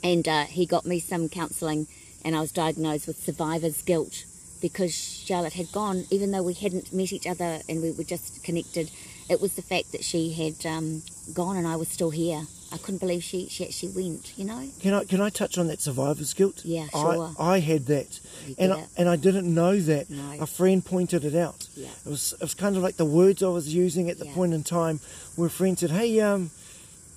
And 0.03 0.27
uh, 0.27 0.45
he 0.45 0.65
got 0.65 0.85
me 0.85 0.99
some 0.99 1.29
counselling, 1.29 1.87
and 2.23 2.35
I 2.35 2.41
was 2.41 2.51
diagnosed 2.51 3.07
with 3.07 3.17
survivor's 3.17 3.81
guilt 3.81 4.23
because 4.61 4.93
Charlotte 4.93 5.53
had 5.53 5.71
gone, 5.71 6.05
even 6.09 6.31
though 6.31 6.43
we 6.43 6.53
hadn't 6.53 6.93
met 6.93 7.13
each 7.13 7.27
other 7.27 7.59
and 7.67 7.81
we 7.81 7.91
were 7.91 8.03
just 8.03 8.43
connected. 8.43 8.91
It 9.29 9.41
was 9.41 9.55
the 9.55 9.61
fact 9.61 9.91
that 9.91 10.03
she 10.03 10.31
had 10.33 10.65
um, 10.65 11.01
gone 11.33 11.57
and 11.57 11.67
I 11.67 11.75
was 11.75 11.87
still 11.87 12.09
here. 12.09 12.43
I 12.71 12.77
couldn't 12.77 12.99
believe 12.99 13.23
she, 13.23 13.47
she 13.49 13.65
actually 13.65 13.89
went, 13.95 14.37
you 14.37 14.45
know? 14.45 14.63
Can 14.79 14.93
I 14.93 15.03
can 15.03 15.21
I 15.21 15.29
touch 15.29 15.57
on 15.57 15.67
that 15.67 15.81
survivor's 15.81 16.33
guilt? 16.33 16.61
Yeah, 16.63 16.85
I- 16.93 16.99
sure. 17.15 17.31
I, 17.39 17.59
had 17.59 17.87
that, 17.87 18.19
You 18.47 18.55
and 18.59 18.73
I, 18.73 18.85
and 18.97 19.09
I 19.09 19.15
didn't 19.15 19.51
know 19.53 19.79
that. 19.79 20.09
No. 20.09 20.37
A 20.39 20.45
friend 20.45 20.85
pointed 20.85 21.25
it 21.25 21.35
out. 21.35 21.67
Yeah. 21.75 21.87
It 22.05 22.09
was 22.09 22.33
it 22.33 22.41
was 22.41 22.53
kind 22.53 22.77
of 22.77 22.83
like 22.83 22.97
the 22.97 23.05
words 23.05 23.41
I 23.41 23.47
was 23.47 23.73
using 23.73 24.09
at 24.09 24.19
the 24.19 24.25
Yeah. 24.27 24.33
point 24.35 24.53
in 24.53 24.63
time 24.63 24.99
where 25.35 25.47
a 25.47 25.49
friend 25.51 25.79
said, 25.79 25.89
"Hey, 25.91 26.19
um, 26.19 26.51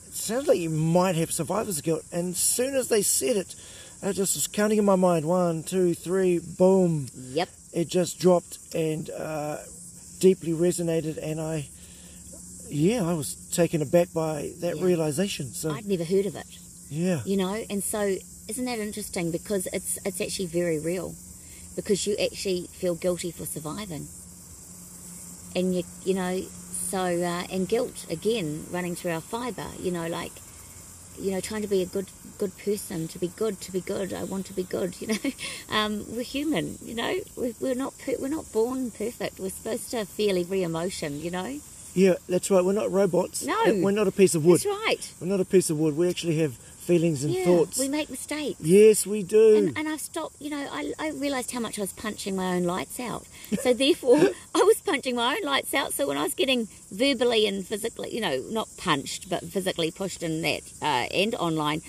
it 0.08 0.14
sounds 0.14 0.46
like 0.48 0.58
you 0.58 0.70
might 0.70 1.16
have 1.16 1.30
survivor's 1.32 1.80
guilt." 1.82 2.04
And 2.12 2.30
as 2.34 2.38
soon 2.40 2.74
as 2.74 2.88
they 2.88 3.02
said 3.02 3.36
it, 3.36 3.54
I 4.02 4.12
just 4.12 4.34
was 4.34 4.46
counting 4.46 4.78
in 4.78 4.84
my 4.86 4.96
mind: 4.96 5.26
one, 5.26 5.62
two, 5.64 5.92
three, 5.94 6.38
boom. 6.38 7.08
Yep. 7.14 7.48
It 7.74 7.88
just 7.88 8.18
dropped 8.18 8.58
and 8.74 9.10
uh, 9.10 9.58
deeply 10.18 10.52
resonated, 10.52 11.18
and 11.22 11.40
I, 11.40 11.68
yeah, 12.68 13.04
I 13.08 13.12
was 13.14 13.34
taken 13.52 13.82
aback 13.82 14.12
by 14.12 14.52
that 14.60 14.76
Yeah. 14.76 14.84
realization. 14.84 15.52
So 15.54 15.70
I'd 15.70 15.86
never 15.86 16.04
heard 16.04 16.26
of 16.26 16.34
it. 16.36 16.46
yeah, 16.90 17.20
you 17.24 17.36
know 17.36 17.54
and 17.70 17.82
so 17.84 18.16
isn't 18.48 18.64
that 18.64 18.78
interesting? 18.78 19.30
Because 19.30 19.68
it's 19.72 19.98
it's 20.04 20.20
actually 20.20 20.46
very 20.46 20.78
real. 20.78 21.14
Because 21.76 22.06
you 22.06 22.16
actually 22.22 22.68
feel 22.80 22.94
guilty 22.94 23.30
for 23.30 23.46
surviving. 23.46 24.08
And 25.54 25.74
you 25.74 25.82
you 26.04 26.14
know 26.14 26.40
so 26.90 26.98
uh, 26.98 27.44
and 27.50 27.68
guilt 27.68 28.06
again 28.10 28.64
running 28.70 28.94
through 28.96 29.12
our 29.12 29.20
fiber 29.20 29.66
you 29.80 29.90
know 29.90 30.06
like 30.08 30.32
you 31.18 31.30
know 31.30 31.40
trying 31.40 31.62
to 31.62 31.68
be 31.68 31.82
a 31.82 31.86
good 31.86 32.08
good 32.38 32.52
person 32.58 33.08
to 33.08 33.18
be 33.18 33.28
good 33.28 33.60
to 33.60 33.70
be 33.72 33.80
good 33.80 34.12
i 34.12 34.24
want 34.24 34.44
to 34.46 34.52
be 34.54 34.62
good 34.62 34.90
you 35.00 35.06
know. 35.08 35.18
Um, 35.70 36.04
we're 36.14 36.22
human 36.22 36.78
you 36.84 36.94
know. 36.94 37.14
We're, 37.36 37.54
we're 37.60 37.74
not 37.74 37.94
per- 37.98 38.16
we're 38.18 38.28
not 38.28 38.50
born 38.52 38.90
perfect. 38.90 39.38
We're 39.38 39.50
supposed 39.50 39.90
to 39.92 40.04
feel 40.04 40.38
every 40.38 40.62
emotion 40.62 41.20
you 41.20 41.30
know 41.30 41.60
yeah, 41.94 42.14
that's 42.28 42.50
right. 42.50 42.64
We're 42.64 42.72
not 42.72 42.90
robots. 42.90 43.44
No. 43.44 43.56
we're 43.66 43.90
not 43.90 44.08
a 44.08 44.12
piece 44.12 44.34
of 44.34 44.44
wood. 44.44 44.60
that's 44.60 44.66
right 44.66 45.12
We're 45.20 45.26
not 45.28 45.40
a 45.40 45.44
piece 45.44 45.70
of 45.70 45.78
wood. 45.78 45.96
We 45.96 46.08
actually 46.08 46.38
have 46.38 46.54
feelings 46.82 47.22
and 47.22 47.32
yeah 47.32 47.44
thoughts. 47.44 47.78
we 47.78 47.86
make 47.88 48.10
mistakes 48.10 48.60
yes, 48.60 49.06
we 49.06 49.22
do. 49.22 49.56
And, 49.56 49.78
and 49.78 49.88
I've 49.88 50.00
stopped, 50.00 50.34
you 50.40 50.50
know, 50.50 50.66
I, 50.70 50.92
I 50.98 51.10
realised 51.10 51.52
how 51.52 51.60
much 51.60 51.78
I 51.78 51.82
was 51.82 51.92
punching 51.92 52.34
my 52.34 52.56
own 52.56 52.64
lights 52.64 52.98
out. 52.98 53.24
So 53.60 53.72
therefore, 53.84 54.18
I 54.54 54.62
was 54.62 54.80
punching 54.80 55.14
my 55.14 55.36
own 55.36 55.42
lights 55.44 55.74
out. 55.74 55.92
So 55.92 56.08
when 56.08 56.16
I 56.16 56.24
was 56.24 56.34
getting 56.34 56.66
verbally 56.90 57.46
and 57.46 57.64
physically, 57.64 58.12
you 58.14 58.20
know, 58.20 58.42
not 58.50 58.68
punched, 58.76 59.30
but 59.30 59.44
physically 59.44 59.90
pushed 59.92 60.22
in 60.22 60.42
that 60.42 60.62
uh, 60.82 61.06
and 61.14 61.34
online, 61.36 61.82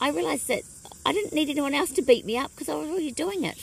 I 0.00 0.10
realised 0.10 0.48
that 0.48 0.62
I 1.04 1.12
didn't 1.12 1.32
need 1.32 1.50
anyone 1.50 1.74
else 1.74 1.90
to 1.92 2.02
beat 2.02 2.24
me 2.24 2.38
up 2.38 2.50
because 2.52 2.68
I 2.68 2.74
was 2.74 2.88
already 2.88 3.12
doing 3.12 3.44
it. 3.44 3.58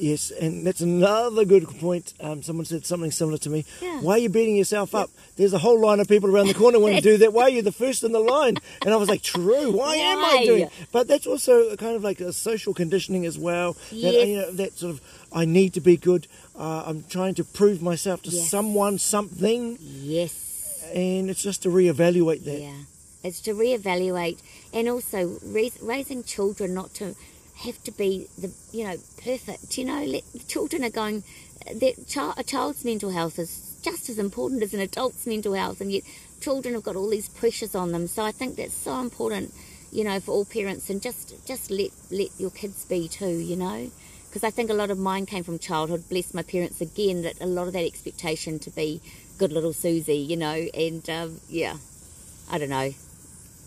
Yes, 0.00 0.30
and 0.30 0.64
that's 0.64 0.80
another 0.80 1.44
good 1.44 1.66
point. 1.80 2.14
Um, 2.20 2.40
someone 2.40 2.64
said 2.66 2.86
something 2.86 3.10
similar 3.10 3.36
to 3.38 3.50
me. 3.50 3.64
Yeah. 3.82 4.00
Why 4.00 4.12
are 4.12 4.18
you 4.18 4.28
beating 4.28 4.54
yourself 4.56 4.94
up? 4.94 5.10
There's 5.36 5.52
a 5.52 5.58
whole 5.58 5.80
line 5.80 5.98
of 5.98 6.06
people 6.06 6.30
around 6.30 6.46
the 6.46 6.54
corner 6.54 6.78
want 6.78 6.94
to 6.94 7.00
do 7.00 7.16
that. 7.18 7.32
Why 7.32 7.42
are 7.42 7.48
you 7.48 7.62
the 7.62 7.72
first 7.72 8.04
in 8.04 8.12
the 8.12 8.20
line? 8.20 8.58
And 8.84 8.94
I 8.94 8.96
was 8.96 9.08
like, 9.08 9.22
true. 9.22 9.72
Why, 9.72 9.96
am 9.96 10.18
I 10.18 10.34
Why? 10.36 10.44
doing? 10.46 10.70
But 10.92 11.08
that's 11.08 11.26
also 11.26 11.70
a 11.70 11.76
kind 11.76 11.96
of 11.96 12.04
like 12.04 12.20
a 12.20 12.32
social 12.32 12.74
conditioning 12.74 13.26
as 13.26 13.36
well. 13.36 13.72
That, 13.90 13.96
you 14.28 14.36
know, 14.36 14.50
that 14.52 14.78
sort 14.78 14.92
of 14.92 15.00
I 15.32 15.44
need 15.44 15.74
to 15.74 15.80
be 15.80 15.96
good. 15.96 16.28
Uh, 16.56 16.84
I'm 16.86 17.02
trying 17.10 17.34
to 17.34 17.44
prove 17.44 17.82
myself 17.82 18.22
to 18.22 18.30
Yes. 18.30 18.48
someone, 18.48 18.98
something, 18.98 19.78
Yes. 19.80 20.84
and 20.94 21.28
it's 21.28 21.42
just 21.42 21.62
to 21.64 21.70
reevaluate 21.70 22.44
that. 22.44 22.60
Yeah. 22.60 22.72
It's 23.24 23.40
to 23.42 23.52
reevaluate 23.52 24.38
and 24.72 24.88
also 24.88 25.38
rais- 25.44 25.80
raising 25.82 26.22
children 26.22 26.72
not 26.72 26.94
to 26.94 27.16
have 27.64 27.82
to 27.84 27.92
be 27.92 28.26
the 28.38 28.52
you 28.72 28.84
know 28.84 28.96
perfect. 29.22 29.78
You 29.78 29.84
know, 29.84 30.04
let 30.04 30.24
children 30.48 30.84
are 30.84 30.90
going. 30.90 31.24
That 31.66 32.34
a 32.36 32.42
child's 32.44 32.84
mental 32.84 33.10
health 33.10 33.38
is 33.38 33.78
just 33.82 34.08
as 34.08 34.18
important 34.18 34.62
as 34.62 34.72
an 34.72 34.80
adult's 34.80 35.26
mental 35.26 35.54
health, 35.54 35.80
and 35.80 35.92
yet 35.92 36.04
children 36.40 36.74
have 36.74 36.84
got 36.84 36.96
all 36.96 37.10
these 37.10 37.28
pressures 37.28 37.74
on 37.74 37.92
them. 37.92 38.06
So 38.06 38.22
I 38.22 38.32
think 38.32 38.56
that's 38.56 38.74
so 38.74 39.00
important. 39.00 39.52
You 39.90 40.04
know, 40.04 40.20
for 40.20 40.32
all 40.32 40.44
parents, 40.44 40.88
and 40.90 41.02
just 41.02 41.34
just 41.46 41.70
let 41.70 41.90
let 42.10 42.28
your 42.38 42.50
kids 42.50 42.84
be 42.84 43.08
too. 43.08 43.38
You 43.38 43.56
know. 43.56 43.90
Because 44.28 44.44
I 44.44 44.50
think 44.50 44.68
a 44.68 44.74
lot 44.74 44.90
of 44.90 44.98
mine 44.98 45.24
came 45.24 45.42
from 45.42 45.58
childhood. 45.58 46.04
Bless 46.10 46.34
my 46.34 46.42
parents 46.42 46.82
again. 46.82 47.22
That 47.22 47.40
a 47.40 47.46
lot 47.46 47.66
of 47.66 47.72
that 47.72 47.84
expectation 47.84 48.58
to 48.60 48.70
be 48.70 49.00
good 49.38 49.52
little 49.52 49.72
Susie, 49.72 50.16
you 50.16 50.36
know, 50.36 50.66
and 50.74 51.08
um, 51.08 51.40
yeah, 51.48 51.76
I 52.50 52.58
don't 52.58 52.68
know. 52.68 52.76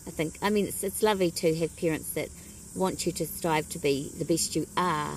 I 0.08 0.10
think, 0.10 0.38
I 0.42 0.50
mean, 0.50 0.68
it's, 0.68 0.84
it's 0.84 1.02
lovely 1.02 1.32
to 1.32 1.56
have 1.56 1.76
parents 1.78 2.14
that 2.14 2.30
want 2.76 3.06
you 3.06 3.12
to 3.12 3.26
strive 3.26 3.70
to 3.70 3.80
be 3.80 4.12
the 4.18 4.26
best 4.26 4.56
you 4.56 4.66
are 4.78 5.14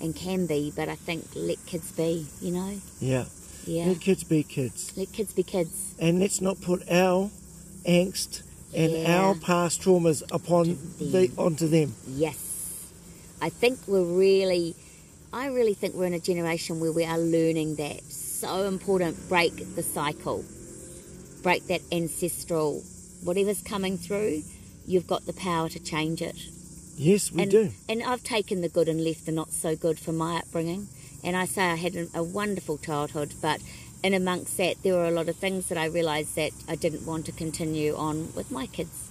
and 0.00 0.14
can 0.14 0.46
be, 0.46 0.72
but 0.74 0.88
I 0.88 0.94
think 0.96 1.24
let 1.34 1.64
kids 1.66 1.92
be, 1.92 2.26
you 2.40 2.52
know? 2.52 2.80
Yeah. 3.00 3.24
Yeah. 3.66 3.86
Let 3.86 4.00
kids 4.00 4.24
be 4.24 4.42
kids. 4.42 4.92
Let 4.96 5.12
kids 5.12 5.32
be 5.32 5.42
kids. 5.42 5.94
and 5.98 6.18
let's 6.20 6.40
not 6.40 6.60
put 6.60 6.82
our 6.90 7.30
angst 7.86 8.42
and 8.74 8.92
Yeah. 8.92 9.18
our 9.20 9.34
past 9.34 9.80
traumas 9.82 10.22
upon 10.32 10.78
the 10.98 11.30
onto 11.38 11.68
them. 11.68 11.94
Yes. 12.08 12.36
I 13.40 13.48
think 13.50 13.78
we're 13.86 14.02
really, 14.02 14.74
I 15.32 15.46
really 15.46 15.74
think 15.74 15.94
we're 15.94 16.06
in 16.06 16.14
a 16.14 16.18
generation 16.20 16.80
where 16.80 16.92
we 16.92 17.04
are 17.04 17.18
learning 17.18 17.76
that. 17.76 18.02
So 18.10 18.64
important. 18.66 19.28
Break 19.28 19.74
the 19.76 19.82
cycle, 19.82 20.44
break 21.42 21.66
that 21.68 21.82
ancestral, 21.92 22.82
whatever's 23.22 23.62
coming 23.62 23.96
through, 23.96 24.42
you've 24.86 25.06
got 25.06 25.24
the 25.26 25.32
power 25.32 25.68
to 25.70 25.78
change 25.78 26.20
it. 26.20 26.36
Yes, 26.96 27.32
we 27.32 27.42
and, 27.42 27.50
do. 27.50 27.72
And 27.88 28.02
I've 28.02 28.22
taken 28.22 28.60
the 28.60 28.68
good 28.68 28.88
and 28.88 29.02
left 29.02 29.26
the 29.26 29.32
not 29.32 29.52
so 29.52 29.74
good 29.76 29.98
from 29.98 30.16
my 30.16 30.38
upbringing. 30.38 30.88
And 31.22 31.36
I 31.36 31.46
say 31.46 31.62
I 31.64 31.76
had 31.76 31.96
a, 31.96 32.06
a 32.14 32.22
wonderful 32.22 32.78
childhood, 32.78 33.34
but 33.40 33.60
in 34.02 34.14
amongst 34.14 34.56
that, 34.58 34.82
there 34.82 34.94
were 34.94 35.06
a 35.06 35.10
lot 35.10 35.28
of 35.28 35.36
things 35.36 35.68
that 35.68 35.78
I 35.78 35.86
realised 35.86 36.36
that 36.36 36.52
I 36.68 36.76
didn't 36.76 37.06
want 37.06 37.26
to 37.26 37.32
continue 37.32 37.96
on 37.96 38.32
with 38.34 38.50
my 38.50 38.66
kids. 38.66 39.08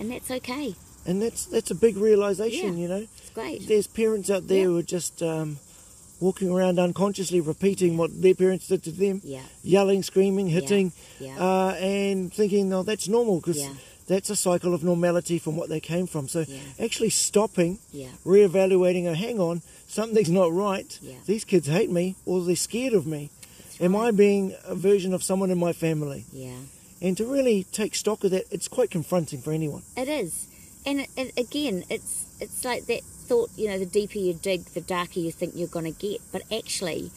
And 0.00 0.10
that's 0.10 0.30
okay. 0.30 0.74
And 1.06 1.22
that's 1.22 1.46
that's 1.46 1.70
a 1.70 1.74
big 1.74 1.96
realization, 1.96 2.76
Yeah. 2.76 2.82
you 2.82 2.88
know. 2.88 3.06
It's 3.18 3.30
great. 3.30 3.68
There's 3.68 3.86
parents 3.86 4.30
out 4.30 4.48
there 4.48 4.58
Yeah. 4.58 4.64
who 4.64 4.78
are 4.78 4.82
just 4.82 5.22
um, 5.22 5.58
walking 6.18 6.50
around 6.50 6.78
unconsciously 6.78 7.40
repeating 7.40 7.96
what 7.96 8.10
their 8.22 8.34
parents 8.34 8.66
did 8.66 8.82
to 8.84 8.90
them, 8.90 9.20
Yeah. 9.22 9.42
yelling, 9.62 10.02
screaming, 10.02 10.48
hitting. 10.48 10.92
Uh, 11.38 11.68
and 11.78 12.32
thinking, 12.32 12.72
oh, 12.72 12.82
that's 12.82 13.06
normal 13.08 13.36
because 13.36 13.58
Yeah. 13.58 13.74
That's 14.06 14.30
a 14.30 14.36
cycle 14.36 14.74
of 14.74 14.82
normality 14.84 15.38
from 15.38 15.56
what 15.56 15.68
they 15.68 15.80
came 15.80 16.06
from. 16.06 16.28
So 16.28 16.44
Yeah. 16.48 16.58
actually 16.80 17.10
stopping, 17.10 17.78
Yeah. 17.92 18.08
reevaluating, 18.24 19.06
oh, 19.06 19.14
hang 19.14 19.40
on, 19.40 19.62
something's 19.88 20.30
not 20.30 20.52
right. 20.52 20.98
Yeah. 21.02 21.14
These 21.26 21.44
kids 21.44 21.66
hate 21.68 21.90
me 21.90 22.16
or 22.26 22.42
they're 22.44 22.56
scared 22.56 22.92
of 22.94 23.06
me. 23.06 23.30
That's 23.58 23.80
Am 23.80 23.96
I 23.96 24.10
being 24.10 24.54
a 24.64 24.74
version 24.74 25.12
of 25.14 25.22
someone 25.22 25.50
in 25.50 25.58
my 25.58 25.72
family? 25.72 26.24
Yeah. 26.32 26.56
And 27.00 27.16
to 27.16 27.26
really 27.26 27.64
take 27.72 27.94
stock 27.94 28.24
of 28.24 28.30
that, 28.30 28.44
it's 28.50 28.68
quite 28.68 28.90
confronting 28.90 29.40
for 29.42 29.52
anyone. 29.52 29.82
It 29.96 30.08
is, 30.08 30.46
and, 30.86 31.00
it, 31.00 31.08
and 31.16 31.32
again, 31.36 31.84
it's 31.90 32.24
it's 32.40 32.64
like 32.64 32.86
that 32.86 33.02
thought. 33.28 33.50
You 33.56 33.68
know, 33.68 33.78
the 33.78 33.86
deeper 33.86 34.18
you 34.18 34.32
dig, 34.34 34.64
the 34.74 34.80
darker 34.80 35.20
you 35.20 35.30
think 35.32 35.52
you're 35.54 35.68
going 35.68 35.92
to 35.92 35.98
get. 35.98 36.20
But 36.32 36.42
actually, 36.52 37.10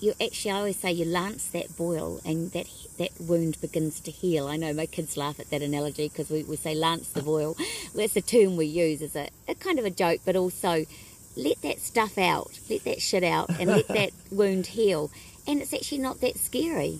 you 0.00 0.14
actually, 0.20 0.50
I 0.52 0.56
always 0.58 0.76
say, 0.78 0.92
you 0.92 1.04
lance 1.04 1.46
that 1.48 1.76
boil, 1.76 2.20
and 2.24 2.52
that 2.52 2.66
that 2.98 3.10
wound 3.20 3.60
begins 3.60 4.00
to 4.00 4.10
heal. 4.10 4.46
I 4.48 4.56
know 4.56 4.72
my 4.72 4.86
kids 4.86 5.16
laugh 5.16 5.38
at 5.40 5.50
that 5.50 5.62
analogy 5.62 6.08
because 6.08 6.30
we, 6.30 6.42
we 6.44 6.56
say 6.56 6.74
lance 6.74 7.08
the 7.08 7.22
boil. 7.22 7.56
That's 7.94 8.16
a 8.16 8.20
term 8.20 8.56
we 8.56 8.66
use 8.66 9.02
as 9.02 9.14
a, 9.16 9.28
a 9.48 9.54
kind 9.54 9.78
of 9.78 9.84
a 9.84 9.90
joke, 9.90 10.20
but 10.24 10.36
also 10.36 10.84
let 11.36 11.62
that 11.62 11.80
stuff 11.80 12.18
out, 12.18 12.58
let 12.68 12.84
that 12.84 13.00
shit 13.00 13.22
out, 13.24 13.50
and 13.60 13.66
let 13.70 13.86
that 13.88 14.10
wound 14.30 14.68
heal. 14.68 15.10
And 15.46 15.60
it's 15.62 15.72
actually 15.72 15.98
not 15.98 16.20
that 16.20 16.36
scary 16.38 16.98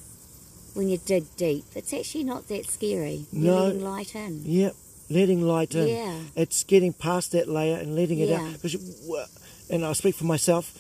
when 0.75 0.89
you 0.89 0.99
dig 0.99 1.25
deep. 1.37 1.65
It's 1.75 1.93
actually 1.93 2.25
not 2.25 2.47
that 2.49 2.67
scary. 2.67 3.27
You're 3.33 3.55
No. 3.55 3.65
letting 3.65 3.85
light 3.85 4.15
in. 4.15 4.43
Yep, 4.45 4.75
letting 5.11 5.43
light 5.43 5.75
in. 5.75 5.89
Yeah. 5.89 6.21
It's 6.37 6.63
getting 6.65 6.93
past 6.93 7.33
that 7.33 7.49
layer 7.49 7.77
and 7.77 7.95
letting 7.97 8.19
it 8.21 8.29
Yeah. 8.29 8.53
out. 8.55 9.29
and 9.71 9.85
I 9.85 9.93
speak 9.95 10.15
for 10.15 10.25
myself. 10.25 10.73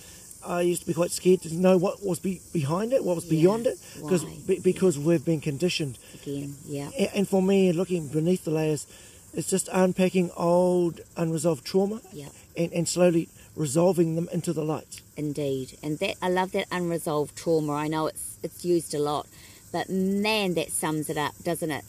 I 0.48 0.62
used 0.62 0.80
to 0.82 0.86
be 0.86 0.94
quite 0.94 1.10
scared 1.10 1.42
to 1.42 1.54
know 1.54 1.76
what 1.76 2.02
was 2.04 2.18
be, 2.18 2.40
behind 2.52 2.92
it, 2.92 3.04
what 3.04 3.16
was 3.16 3.24
Yeah. 3.26 3.30
beyond 3.38 3.66
it, 3.66 3.78
because 4.02 4.24
be, 4.24 4.58
because 4.58 4.98
we've 4.98 5.24
been 5.24 5.40
conditioned. 5.40 5.98
Again, 6.22 6.56
yeah. 6.66 6.88
A- 6.98 7.14
And 7.16 7.28
for 7.28 7.42
me, 7.42 7.72
looking 7.72 8.08
beneath 8.08 8.44
the 8.44 8.50
layers, 8.50 8.86
it's 9.34 9.48
just 9.50 9.68
unpacking 9.72 10.30
old 10.36 11.00
unresolved 11.16 11.64
trauma 11.64 12.00
Yeah, 12.12 12.28
and, 12.56 12.72
and 12.72 12.88
slowly 12.88 13.28
resolving 13.56 14.14
them 14.14 14.28
into 14.32 14.52
the 14.52 14.64
light. 14.64 15.02
indeed. 15.16 15.76
And 15.82 15.98
that 15.98 16.14
I 16.22 16.28
love 16.30 16.52
that 16.52 16.66
unresolved 16.72 17.36
trauma. 17.36 17.72
I 17.74 17.88
know 17.88 18.06
it's 18.06 18.38
it's 18.42 18.64
used 18.64 18.94
a 18.94 18.98
lot, 19.10 19.26
but 19.72 19.90
man, 19.90 20.54
that 20.54 20.70
sums 20.70 21.10
it 21.10 21.18
up, 21.18 21.34
doesn't 21.44 21.70
it? 21.70 21.84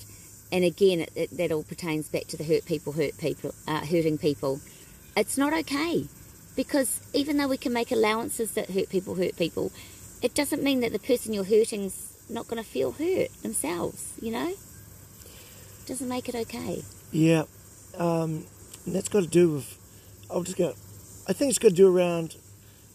And 0.51 0.63
again, 0.65 0.99
it, 1.01 1.11
it, 1.15 1.29
that 1.37 1.51
all 1.51 1.63
pertains 1.63 2.09
back 2.09 2.25
to 2.31 2.37
the 2.37 2.43
hurt 2.43 2.65
people, 2.65 2.93
hurt 2.93 3.15
people, 3.19 3.53
uh, 3.67 3.85
hurting 3.85 4.17
people. 4.17 4.59
It's 5.15 5.37
not 5.37 5.53
okay 5.53 6.07
because 6.59 6.99
even 7.13 7.37
though 7.37 7.47
we 7.47 7.55
can 7.55 7.71
make 7.71 7.89
allowances 7.89 8.51
that 8.51 8.69
hurt 8.71 8.89
people, 8.89 9.15
hurt 9.15 9.37
people, 9.37 9.71
it 10.21 10.33
doesn't 10.35 10.61
mean 10.61 10.81
that 10.81 10.91
the 10.91 10.99
person 10.99 11.31
you're 11.31 11.45
hurting's 11.45 12.17
not 12.29 12.49
going 12.49 12.61
to 12.61 12.69
feel 12.69 12.91
hurt 12.91 13.29
themselves. 13.43 14.11
You 14.21 14.31
know, 14.33 14.49
It 14.49 15.87
doesn't 15.87 16.09
make 16.09 16.27
it 16.27 16.35
okay. 16.35 16.83
Yeah, 17.13 17.43
um, 17.97 18.45
that's 18.85 19.07
got 19.07 19.21
to 19.21 19.27
do 19.41 19.53
with. 19.53 19.77
I'll 20.29 20.43
just 20.43 20.57
go. 20.57 20.73
I 21.29 21.31
think 21.31 21.47
it's 21.49 21.59
got 21.59 21.69
to 21.69 21.75
do 21.83 21.87
around. 21.97 22.35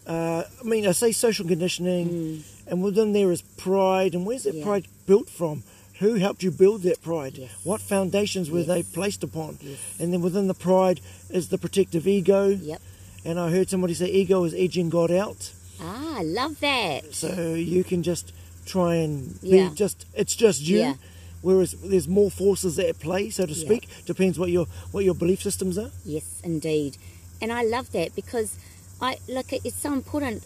Uh, 0.07 0.43
I 0.61 0.65
mean, 0.65 0.87
I 0.87 0.93
say 0.93 1.13
social 1.13 1.47
conditioning, 1.49 2.45
and 2.67 2.83
within 2.83 3.15
there 3.15 3.33
is 3.33 3.41
pride. 3.57 4.15
And 4.15 4.27
where's 4.27 4.43
that 4.43 4.55
Mm. 4.57 4.59
Yeah. 4.59 4.65
pride 4.65 4.87
built 5.07 5.31
from? 5.31 5.63
Who 6.01 6.17
helped 6.17 6.43
you 6.43 6.51
build 6.51 6.83
that 6.83 7.01
pride? 7.01 7.39
Yes. 7.39 7.51
What 7.65 7.81
foundations 7.81 8.51
were 8.51 8.59
Yes. 8.59 8.69
they 8.69 8.83
placed 8.83 9.23
upon? 9.25 9.57
Yes. 9.63 9.79
And 9.99 10.13
then 10.13 10.21
within 10.21 10.49
the 10.49 10.55
pride 10.69 11.01
is 11.31 11.49
the 11.49 11.57
protective 11.57 12.07
ego. 12.07 12.49
Yep. 12.49 12.83
And 13.25 13.39
I 13.41 13.51
heard 13.51 13.71
somebody 13.71 13.95
say 13.95 14.07
ego 14.11 14.45
is 14.45 14.55
edging 14.55 14.91
God 14.91 15.11
out. 15.11 15.53
Ah, 15.81 16.19
I 16.19 16.23
love 16.23 16.61
that. 16.61 17.15
So 17.15 17.55
you 17.55 17.83
can 17.85 18.03
just 18.03 18.33
try 18.67 18.97
and 18.97 19.39
Yeah. 19.43 19.69
be 19.71 19.75
just 19.75 20.07
it's 20.15 20.37
just 20.37 20.63
you. 20.63 20.79
Yeah. 20.79 20.95
Whereas 21.43 21.73
there's 21.83 22.09
more 22.09 22.31
forces 22.31 22.79
at 22.79 22.99
play, 23.01 23.29
so 23.31 23.45
to 23.47 23.53
Yeah. 23.53 23.65
speak. 23.67 23.89
Depends 24.07 24.39
what 24.39 24.51
your 24.51 24.67
what 24.93 25.05
your 25.05 25.15
belief 25.15 25.43
systems 25.43 25.77
are. 25.79 25.91
Yes, 26.05 26.25
indeed, 26.43 26.97
and 27.41 27.53
I 27.53 27.63
love 27.65 27.93
that 27.93 28.15
because 28.15 28.53
I 29.01 29.19
look. 29.29 29.53
It's 29.53 29.77
so 29.81 29.93
important. 29.93 30.43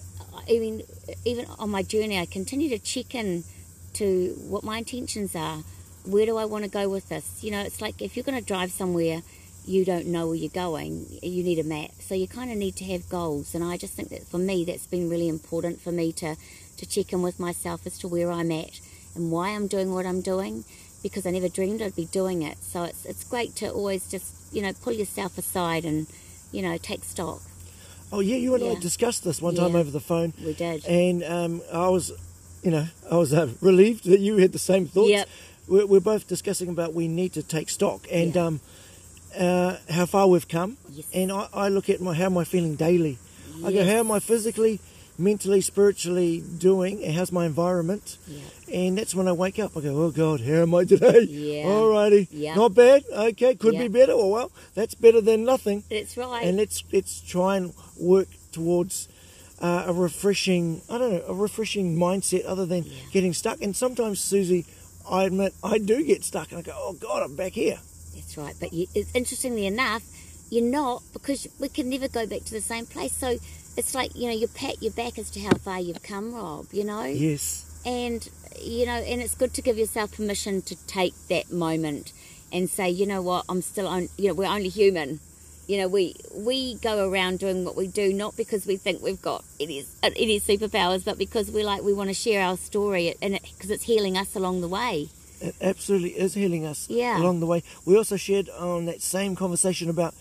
I 0.49 0.59
mean, 0.59 0.83
even 1.25 1.47
on 1.59 1.71
my 1.71 1.83
journey, 1.83 2.19
I 2.19 2.27
continue 2.27 2.69
to 2.71 2.79
check 2.79 3.15
in 3.15 3.45
to 3.95 4.35
what 4.49 4.65
my 4.65 4.79
intentions 4.79 5.35
are. 5.35 5.63
Where 6.05 6.27
do 6.27 6.37
I 6.37 6.45
want 6.47 6.65
to 6.65 6.71
go 6.71 6.89
with 6.89 7.09
this? 7.11 7.27
You 7.43 7.51
know, 7.51 7.61
it's 7.61 7.81
like 7.81 8.01
if 8.01 8.17
you're 8.17 8.25
going 8.25 8.39
to 8.39 8.45
drive 8.45 8.71
somewhere, 8.73 9.23
you 9.69 9.85
don't 9.85 10.07
know 10.07 10.27
where 10.29 10.37
you're 10.37 10.51
going. 10.67 11.07
You 11.23 11.43
need 11.45 11.59
a 11.59 11.65
map, 11.65 11.91
so 12.01 12.15
you 12.15 12.27
kind 12.27 12.51
of 12.51 12.57
need 12.57 12.77
to 12.77 12.85
have 12.87 13.09
goals. 13.09 13.55
And 13.55 13.63
I 13.63 13.77
just 13.77 13.95
think 13.95 14.09
that 14.11 14.27
for 14.27 14.39
me, 14.39 14.65
that's 14.65 14.87
been 14.87 15.09
really 15.11 15.29
important 15.29 15.81
for 15.81 15.93
me 15.93 16.13
to 16.13 16.37
to 16.79 16.87
check 16.87 17.13
in 17.13 17.23
with 17.23 17.39
myself 17.41 17.87
as 17.87 17.99
to 17.99 18.09
where 18.09 18.31
I'm 18.31 18.51
at 18.53 18.81
and 19.15 19.31
why 19.33 19.49
I'm 19.51 19.67
doing 19.67 19.93
what 19.93 20.07
I'm 20.07 20.21
doing 20.21 20.65
because 21.03 21.27
I 21.27 21.31
never 21.31 21.49
dreamed 21.49 21.83
I'd 21.83 21.97
be 21.97 22.07
doing 22.07 22.43
it. 22.43 22.59
So 22.63 22.85
it's 22.85 23.05
it's 23.05 23.25
great 23.25 23.55
to 23.57 23.71
always 23.71 24.09
just 24.09 24.35
you 24.53 24.63
know 24.63 24.73
pull 24.85 24.93
yourself 24.95 25.37
aside 25.39 25.85
and 25.85 26.07
you 26.53 26.63
know 26.63 26.77
take 26.79 27.05
stock. 27.05 27.41
Oh 28.11 28.21
yeah, 28.21 28.37
you 28.37 28.55
and 28.55 28.65
I 28.65 28.75
discussed 28.81 29.23
this 29.25 29.43
one 29.43 29.55
time 29.55 29.73
Yeah. 29.75 29.81
over 29.81 29.91
the 29.91 30.01
phone, 30.01 30.33
We 30.43 30.55
did. 30.55 30.85
and 30.87 31.23
um, 31.25 31.61
I 31.71 31.89
was, 31.89 32.11
you 32.63 32.71
know, 32.71 32.87
I 33.11 33.17
was 33.17 33.35
uh, 33.35 33.49
relieved 33.61 34.05
that 34.07 34.21
you 34.21 34.39
had 34.39 34.53
the 34.53 34.59
same 34.59 34.87
thoughts. 34.87 35.11
Yep. 35.11 35.29
We're, 35.69 35.87
we're 35.87 36.01
both 36.01 36.27
discussing 36.27 36.71
about 36.71 36.95
we 36.95 37.07
need 37.07 37.35
to 37.35 37.43
take 37.43 37.69
stock 37.69 38.07
and 38.11 38.35
Yeah. 38.35 38.47
um, 38.47 38.61
uh, 39.39 39.77
how 39.91 40.07
far 40.07 40.27
we've 40.29 40.49
come. 40.49 40.77
Yes. 40.91 41.07
And 41.15 41.31
I, 41.33 41.49
I 41.53 41.69
look 41.69 41.89
at 41.89 42.01
my 42.01 42.15
how 42.15 42.27
am 42.27 42.39
I 42.39 42.45
feeling 42.45 42.77
daily. 42.77 43.19
I 43.65 43.73
go, 43.73 43.85
how 43.85 43.99
am 43.99 44.13
I 44.13 44.21
physically, 44.21 44.79
mentally, 45.19 45.61
spiritually 45.61 46.43
doing, 46.59 47.03
and 47.05 47.13
how's 47.15 47.33
my 47.33 47.45
environment? 47.47 48.19
Yeah. 48.29 48.41
And 48.73 48.99
that's 48.99 49.15
when 49.17 49.27
I 49.27 49.33
wake 49.33 49.59
up. 49.59 49.77
I 49.77 49.81
go, 49.81 50.03
oh 50.05 50.11
God, 50.11 50.41
how 50.41 50.63
am 50.63 50.75
I 50.75 50.85
today? 50.85 51.23
Yeah. 51.23 51.65
Alrighty. 51.67 52.29
Yeah. 52.31 52.55
Not 52.55 52.75
bad. 52.75 53.03
Okay, 53.13 53.55
could 53.57 53.75
Yeah. 53.75 53.83
be 53.83 53.89
better. 53.89 54.17
Well, 54.17 54.31
well, 54.31 54.53
that's 54.75 54.95
better 54.95 55.21
than 55.21 55.45
nothing 55.45 55.83
That's 55.91 56.17
right. 56.17 56.45
and 56.45 56.57
let's 56.57 56.85
let's 56.93 57.21
try 57.21 57.57
and 57.57 57.73
work 57.99 58.29
towards 58.53 59.09
uh, 59.61 59.85
a 59.89 59.93
refreshing, 59.93 60.83
I 60.89 60.99
don't 60.99 61.13
know, 61.15 61.25
a 61.27 61.35
refreshing 61.35 61.97
mindset 61.97 62.45
other 62.47 62.65
than 62.67 62.85
Yeah. 62.85 62.93
getting 63.13 63.33
stuck. 63.35 63.61
And 63.61 63.75
sometimes, 63.75 64.21
Susie, 64.21 64.67
I 65.11 65.25
admit 65.25 65.53
I 65.65 65.79
do 65.79 66.05
get 66.05 66.23
stuck, 66.23 66.51
and 66.53 66.59
I 66.61 66.63
go, 66.63 66.73
"Oh 66.77 66.93
God, 66.93 67.23
I'm 67.25 67.35
back 67.35 67.53
here." 67.53 67.79
That's 68.19 68.37
right. 68.37 68.55
But 68.59 68.73
you, 68.73 68.87
it's 68.95 69.15
interestingly 69.15 69.67
enough, 69.67 70.03
you're 70.51 70.65
not 70.65 71.03
because 71.13 71.47
we 71.61 71.69
can 71.69 71.89
never 71.89 72.09
go 72.09 72.27
back 72.27 72.45
to 72.45 72.53
the 72.53 72.61
same 72.61 72.85
place. 72.87 73.13
So 73.13 73.39
it's 73.77 73.95
like 73.95 74.15
you 74.17 74.29
know 74.29 74.35
you 74.35 74.49
pat 74.49 74.83
your 74.83 74.93
back 74.93 75.19
as 75.19 75.31
to 75.31 75.41
how 75.41 75.57
far 75.57 75.81
you've 75.81 76.03
come, 76.03 76.35
Rob. 76.35 76.67
You 76.73 76.85
know, 76.85 77.05
Yes, 77.05 77.65
and 77.87 78.29
you 78.61 78.87
know, 78.87 78.93
and 78.93 79.23
it's 79.23 79.35
good 79.35 79.55
to 79.55 79.63
give 79.63 79.79
yourself 79.79 80.17
permission 80.17 80.63
to 80.63 80.75
take 80.87 81.15
that 81.29 81.53
moment 81.53 82.13
and 82.53 82.69
say, 82.69 82.89
you 82.89 83.07
know 83.07 83.23
what, 83.23 83.45
I'm 83.49 83.63
still 83.63 83.87
on. 83.87 84.09
You 84.17 84.29
know, 84.29 84.35
we're 84.35 84.49
only 84.49 84.69
human. 84.69 85.21
You 85.69 85.77
know, 85.79 85.89
we 85.89 86.17
we 86.35 86.77
go 86.77 87.09
around 87.09 87.39
doing 87.39 87.65
what 87.65 87.77
we 87.77 87.87
do 87.87 88.13
not 88.13 88.37
because 88.37 88.67
we 88.67 88.77
think 88.77 89.03
we've 89.03 89.21
got 89.21 89.45
it 89.59 89.71
is 89.71 89.95
it 90.03 90.17
is 90.17 90.47
superpowers, 90.47 91.05
but 91.05 91.19
because 91.19 91.51
we 91.51 91.63
like 91.63 91.83
we 91.83 91.93
want 91.93 92.09
to 92.09 92.15
share 92.15 92.43
our 92.43 92.57
story 92.57 93.15
and 93.21 93.39
because 93.43 93.71
it's 93.71 93.85
healing 93.85 94.17
us 94.17 94.35
along 94.35 94.61
the 94.63 94.69
way. 94.69 95.09
It 95.41 95.55
absolutely 95.61 96.11
is 96.19 96.35
healing 96.35 96.67
us 96.67 96.87
Yeah. 96.89 97.19
along 97.21 97.41
the 97.41 97.47
way. 97.47 97.63
We 97.85 97.97
also 97.97 98.17
shared 98.17 98.49
on 98.51 98.87
that 98.87 99.01
same 99.03 99.37
conversation 99.37 99.89
about 99.91 100.15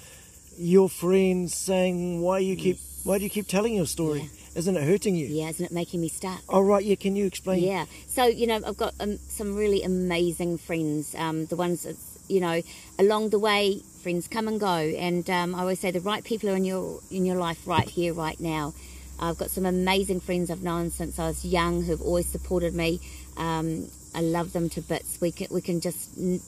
your 0.58 0.90
friends 0.90 1.56
saying, 1.56 2.22
"Why 2.22 2.40
you 2.40 2.56
keep, 2.56 2.80
why 3.04 3.18
do 3.18 3.24
you 3.24 3.30
keep 3.30 3.48
telling 3.48 3.74
your 3.74 3.86
story? 3.86 4.22
Yeah. 4.22 4.60
Isn't 4.60 4.78
it 4.78 4.84
hurting 4.84 5.16
you?" 5.16 5.28
Yeah, 5.28 5.50
isn't 5.50 5.66
it 5.66 5.72
making 5.72 6.02
me 6.02 6.08
stuck? 6.10 6.42
Oh 6.50 6.62
right, 6.62 6.84
yeah. 6.84 6.96
Can 6.96 7.16
you 7.16 7.26
explain? 7.26 7.64
Yeah. 7.64 7.86
So 8.08 8.26
you 8.26 8.48
know, 8.48 8.60
I've 8.66 8.78
got 8.78 8.94
um, 9.00 9.20
some 9.30 9.56
really 9.56 9.84
amazing 9.84 10.58
friends. 10.58 11.14
Um, 11.16 11.46
the 11.46 11.56
ones 11.56 11.84
that 11.84 11.96
you 12.28 12.42
know, 12.42 12.62
along 13.00 13.30
the 13.30 13.40
way, 13.40 13.82
friends 14.02 14.28
come 14.28 14.48
and 14.48 14.60
go, 14.60 14.68
and 14.68 15.30
um, 15.30 15.56
I 15.56 15.60
always 15.62 15.80
say 15.80 15.92
the 15.92 16.02
right 16.02 16.24
people 16.24 16.50
are 16.50 16.56
in 16.56 16.66
your 16.66 17.00
in 17.12 17.26
your 17.26 17.38
life 17.38 17.66
right 17.68 17.88
here, 17.88 18.14
right 18.14 18.40
now. 18.40 18.74
I've 19.20 19.38
got 19.38 19.50
some 19.50 19.66
amazing 19.66 20.20
friends 20.20 20.52
I've 20.52 20.62
known 20.62 20.92
since 20.92 21.18
I 21.18 21.28
was 21.28 21.44
young 21.46 21.84
who've 21.84 22.02
always 22.02 22.28
supported 22.28 22.74
me. 22.76 23.00
Um, 23.36 23.90
I 24.18 24.22
love 24.22 24.52
them 24.52 24.68
to 24.70 24.82
bits. 24.82 25.22
We 25.22 25.32
can 25.32 25.48
we 25.52 25.62
can 25.62 25.80
just 25.80 26.00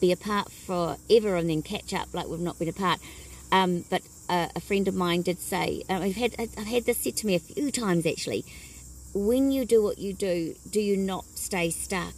be 0.02 0.12
apart 0.12 0.52
forever 0.52 1.36
and 1.36 1.50
then 1.50 1.62
catch 1.62 1.94
up 1.94 2.14
like 2.14 2.28
we've 2.28 2.40
not 2.40 2.60
been 2.60 2.70
apart. 2.70 3.00
Um, 3.52 3.86
but 3.90 4.02
uh, 4.28 4.48
a 4.56 4.60
friend 4.60 4.88
of 4.88 4.96
mine 4.96 5.22
did 5.22 5.40
say, 5.40 5.84
I've 5.90 6.16
had 6.16 6.36
I've 6.40 6.68
had 6.76 6.86
this 6.86 6.98
said 6.98 7.16
to 7.18 7.28
me 7.28 7.36
a 7.36 7.40
few 7.40 7.72
times 7.72 8.06
actually 8.06 8.44
when 9.14 9.52
you 9.52 9.66
do 9.66 9.82
what 9.82 9.98
you 9.98 10.14
do, 10.14 10.56
do 10.70 10.80
you 10.80 10.96
not 10.96 11.26
stay 11.36 11.70
stuck? 11.70 12.14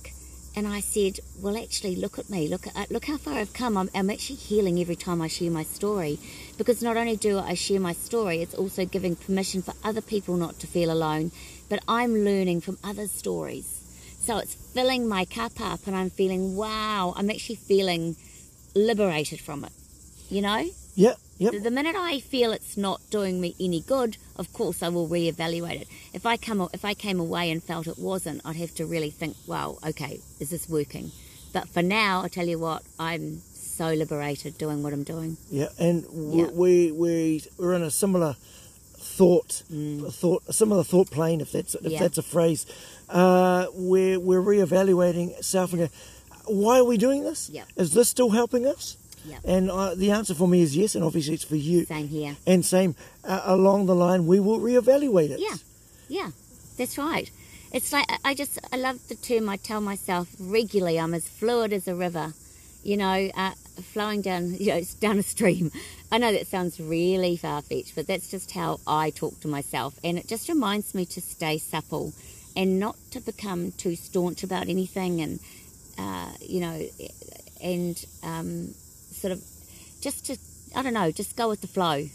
And 0.54 0.68
I 0.68 0.82
said, 0.82 1.20
well, 1.42 1.58
actually, 1.58 1.96
look 1.96 2.20
at 2.20 2.30
me. 2.30 2.50
Look 2.50 2.68
at 2.68 2.92
look 2.92 3.06
how 3.06 3.16
far 3.16 3.36
I've 3.36 3.54
come. 3.54 3.78
I'm, 3.78 3.90
I'm 3.96 4.10
actually 4.10 4.36
healing 4.36 4.82
every 4.82 4.98
time 4.98 5.22
I 5.22 5.30
share 5.30 5.50
my 5.50 5.64
story, 5.64 6.20
because 6.58 6.84
not 6.84 6.98
only 6.98 7.16
do 7.16 7.40
I 7.40 7.54
share 7.54 7.80
my 7.80 7.94
story, 7.94 8.42
it's 8.42 8.54
also 8.54 8.84
giving 8.86 9.16
permission 9.16 9.62
for 9.62 9.74
other 9.82 10.02
people 10.02 10.36
not 10.36 10.60
to 10.60 10.68
feel 10.68 10.92
alone. 10.92 11.32
But 11.70 11.82
I'm 11.88 12.26
learning 12.26 12.60
from 12.62 12.78
others' 12.84 13.14
stories, 13.14 13.81
so 14.22 14.38
it's 14.38 14.56
filling 14.74 15.08
my 15.08 15.26
cup 15.26 15.60
up, 15.60 15.88
and 15.88 15.96
I'm 15.96 16.10
feeling 16.10 16.56
wow. 16.56 17.14
I'm 17.18 17.30
actually 17.30 17.56
feeling 17.56 18.16
liberated 18.76 19.40
from 19.40 19.66
it. 19.66 19.72
You 20.30 20.42
know, 20.42 20.70
Yep. 20.96 21.18
Yep. 21.40 21.64
the, 21.64 21.72
minute 21.72 21.96
I 21.98 22.20
feel 22.20 22.52
it's 22.52 22.78
not 22.78 23.02
doing 23.10 23.42
me 23.42 23.56
any 23.60 23.82
good, 23.82 24.18
of 24.38 24.54
course 24.54 24.84
I 24.84 24.90
will 24.90 25.08
reevaluate 25.10 25.82
it. 25.82 25.88
If 26.14 26.26
I 26.26 26.38
come, 26.38 26.68
if 26.74 26.86
I 26.86 26.94
came 26.94 27.20
away 27.20 27.50
and 27.52 27.64
felt 27.64 27.88
it 27.88 27.98
wasn't, 27.98 28.42
I'd 28.46 28.58
have 28.58 28.76
to 28.76 28.86
really 28.86 29.10
think, 29.10 29.36
well, 29.48 29.80
okay, 29.86 30.20
is 30.40 30.50
this 30.52 30.70
working? 30.70 31.12
But 31.54 31.68
for 31.68 31.82
now, 31.82 32.22
I 32.24 32.28
tell 32.28 32.48
you 32.48 32.60
what, 32.60 32.84
I'm 33.00 33.42
so 33.54 33.88
liberated 33.94 34.58
doing 34.58 34.84
what 34.84 34.94
I'm 34.94 35.04
doing. 35.04 35.38
Yeah, 35.50 35.70
and 35.80 36.06
Yeah. 36.14 36.46
we 36.54 36.92
we 36.92 37.44
we're 37.58 37.74
in 37.74 37.82
a 37.84 37.92
similar 37.92 38.36
thought, 39.22 39.52
a 40.10 40.12
thought, 40.22 40.42
a 40.48 40.54
similar 40.62 40.84
thought 40.84 41.10
plane, 41.18 41.40
if 41.46 41.52
that's 41.52 41.76
if 41.76 41.82
Mm. 41.84 41.92
Yeah. 41.92 42.00
that's 42.04 42.18
a 42.18 42.28
phrase. 42.36 42.62
Uh, 43.10 43.66
we're 43.92 44.20
we're 44.28 44.42
reevaluating 44.54 45.28
self 45.44 45.74
and 45.74 45.90
why 46.64 46.80
are 46.80 46.88
we 46.94 46.98
doing 46.98 47.22
this? 47.30 47.50
Yeah. 47.58 47.66
Is 47.84 47.90
this 47.94 48.08
still 48.10 48.32
helping 48.32 48.66
us? 48.74 48.98
Yeah. 49.32 49.38
And 49.56 49.70
uh, 49.70 49.94
the 50.04 50.10
answer 50.20 50.34
for 50.42 50.48
me 50.48 50.60
is 50.68 50.76
yes, 50.76 50.96
and 50.96 51.04
obviously 51.04 51.36
it's 51.36 51.44
for 51.54 51.56
you. 51.70 51.86
Same 51.86 52.08
here. 52.08 52.36
And 52.48 52.66
same 52.66 52.96
uh, 53.24 53.42
along 53.46 53.86
the 53.86 53.96
line, 54.06 54.26
we 54.26 54.40
will 54.40 54.60
reevaluate 54.60 55.30
it. 55.36 55.40
Yeah, 55.40 55.58
yeah, 56.20 56.30
that's 56.78 56.98
right. 56.98 57.30
It's 57.72 57.92
like 57.94 58.06
I- 58.14 58.32
I 58.32 58.34
just 58.42 58.58
I 58.74 58.78
love 58.88 58.98
the 59.08 59.16
term. 59.16 59.44
I 59.50 59.58
tell 59.58 59.82
myself 59.82 60.26
regularly, 60.40 60.98
I'm 61.04 61.14
as 61.14 61.28
fluid 61.40 61.72
as 61.74 61.88
a 61.88 61.96
river, 62.06 62.34
you 62.84 62.98
know, 62.98 63.30
uh, 63.36 63.52
flowing 63.94 64.22
down 64.22 64.54
you 64.60 64.68
know 64.68 64.76
it's 64.78 64.94
down 64.96 65.18
a 65.20 65.24
stream. 65.24 65.72
I 66.12 66.18
know 66.18 66.32
that 66.34 66.48
sounds 66.48 66.80
really 66.80 67.38
far 67.38 67.62
fetched, 67.62 67.96
but 67.96 68.08
that's 68.08 68.30
just 68.30 68.52
how 68.52 68.80
I 68.86 69.12
talk 69.12 69.40
to 69.42 69.48
myself, 69.48 70.00
and 70.04 70.18
it 70.18 70.28
just 70.28 70.50
reminds 70.50 70.94
me 70.94 71.06
to 71.06 71.22
stay 71.22 71.58
supple 71.58 72.14
and 72.56 72.80
not 72.80 72.98
to 73.12 73.22
become 73.22 73.72
too 73.72 73.96
staunch 73.96 74.44
about 74.44 74.68
anything, 74.68 75.22
and 75.22 75.40
uh, 75.98 76.32
you 76.42 76.60
know, 76.60 76.82
and 77.64 78.04
um, 78.24 78.74
sort 79.12 79.32
of 79.34 79.42
just 80.02 80.26
to 80.26 80.38
I 80.76 80.82
don't 80.84 80.94
know, 80.94 81.12
just 81.12 81.36
go 81.36 81.50
with 81.50 81.62
the 81.62 81.68
flow. 81.68 82.08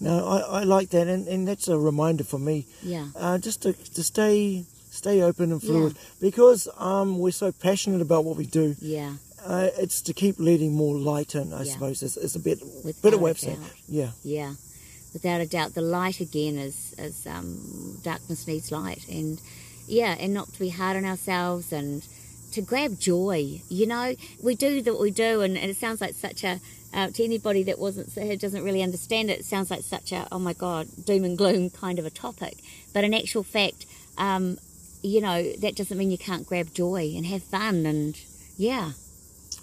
No, 0.00 0.26
I, 0.26 0.60
I 0.60 0.64
like 0.64 0.90
that, 0.90 1.06
and, 1.06 1.28
and 1.28 1.46
that's 1.46 1.68
a 1.68 1.78
reminder 1.78 2.24
for 2.24 2.38
me, 2.38 2.66
Yeah. 2.82 3.06
uh, 3.16 3.38
just 3.38 3.62
to 3.62 3.72
to 3.72 4.02
stay 4.02 4.64
stay 4.90 5.22
open 5.22 5.52
and 5.52 5.62
fluid 5.62 5.96
because 6.20 6.68
um 6.76 7.18
we're 7.18 7.30
so 7.32 7.50
passionate 7.50 8.00
about 8.02 8.24
what 8.24 8.36
we 8.36 8.46
do. 8.46 8.76
Yeah, 8.80 9.14
Uh, 9.44 9.68
it's 9.78 10.00
to 10.02 10.12
keep 10.12 10.36
letting 10.38 10.72
more 10.72 10.96
light 10.96 11.34
in, 11.34 11.52
I 11.52 11.64
Yeah. 11.64 11.72
suppose. 11.72 12.02
It's, 12.02 12.16
it's 12.16 12.36
a 12.36 12.40
bit, 12.40 12.60
Without 12.84 13.02
bit 13.02 13.14
of 13.14 13.20
a 13.20 13.22
way 13.22 13.30
of 13.32 13.38
saying, 13.38 13.60
yeah, 13.88 14.10
Yeah, 14.22 14.54
without 15.12 15.40
a 15.40 15.46
doubt. 15.46 15.74
The 15.74 15.80
light 15.82 16.20
again 16.20 16.58
is, 16.58 16.94
is 16.98 17.26
um, 17.26 17.98
darkness 18.02 18.46
needs 18.46 18.70
light. 18.70 19.06
And 19.08 19.40
yeah, 19.88 20.16
and 20.18 20.32
not 20.32 20.52
to 20.52 20.58
be 20.60 20.68
hard 20.70 20.96
on 20.96 21.04
ourselves 21.04 21.72
and 21.72 22.06
to 22.52 22.62
grab 22.62 22.98
joy. 23.00 23.62
You 23.68 23.86
know, 23.86 24.14
we 24.42 24.54
do 24.54 24.80
what 24.84 25.00
we 25.00 25.10
do, 25.10 25.40
and, 25.40 25.58
and 25.58 25.70
it 25.70 25.76
sounds 25.76 26.00
like 26.00 26.14
such 26.14 26.44
a, 26.44 26.60
uh, 26.94 27.08
to 27.08 27.24
anybody 27.24 27.62
that 27.64 27.78
wasn't 27.78 28.12
who 28.12 28.36
doesn't 28.36 28.62
really 28.62 28.82
understand 28.82 29.30
it, 29.30 29.40
it 29.40 29.44
sounds 29.44 29.70
like 29.70 29.82
such 29.82 30.12
a, 30.12 30.28
oh 30.30 30.38
my 30.38 30.52
God, 30.52 30.86
doom 31.04 31.24
and 31.24 31.36
gloom 31.36 31.70
kind 31.70 31.98
of 31.98 32.06
a 32.06 32.10
topic. 32.10 32.58
But 32.92 33.04
in 33.04 33.12
actual 33.14 33.42
fact, 33.42 33.86
um, 34.18 34.58
you 35.02 35.20
know, 35.20 35.52
that 35.60 35.74
doesn't 35.74 35.96
mean 35.98 36.10
you 36.10 36.18
can't 36.18 36.46
grab 36.46 36.72
joy 36.74 37.12
and 37.16 37.26
have 37.26 37.42
fun. 37.42 37.86
And 37.86 38.16
yeah, 38.56 38.92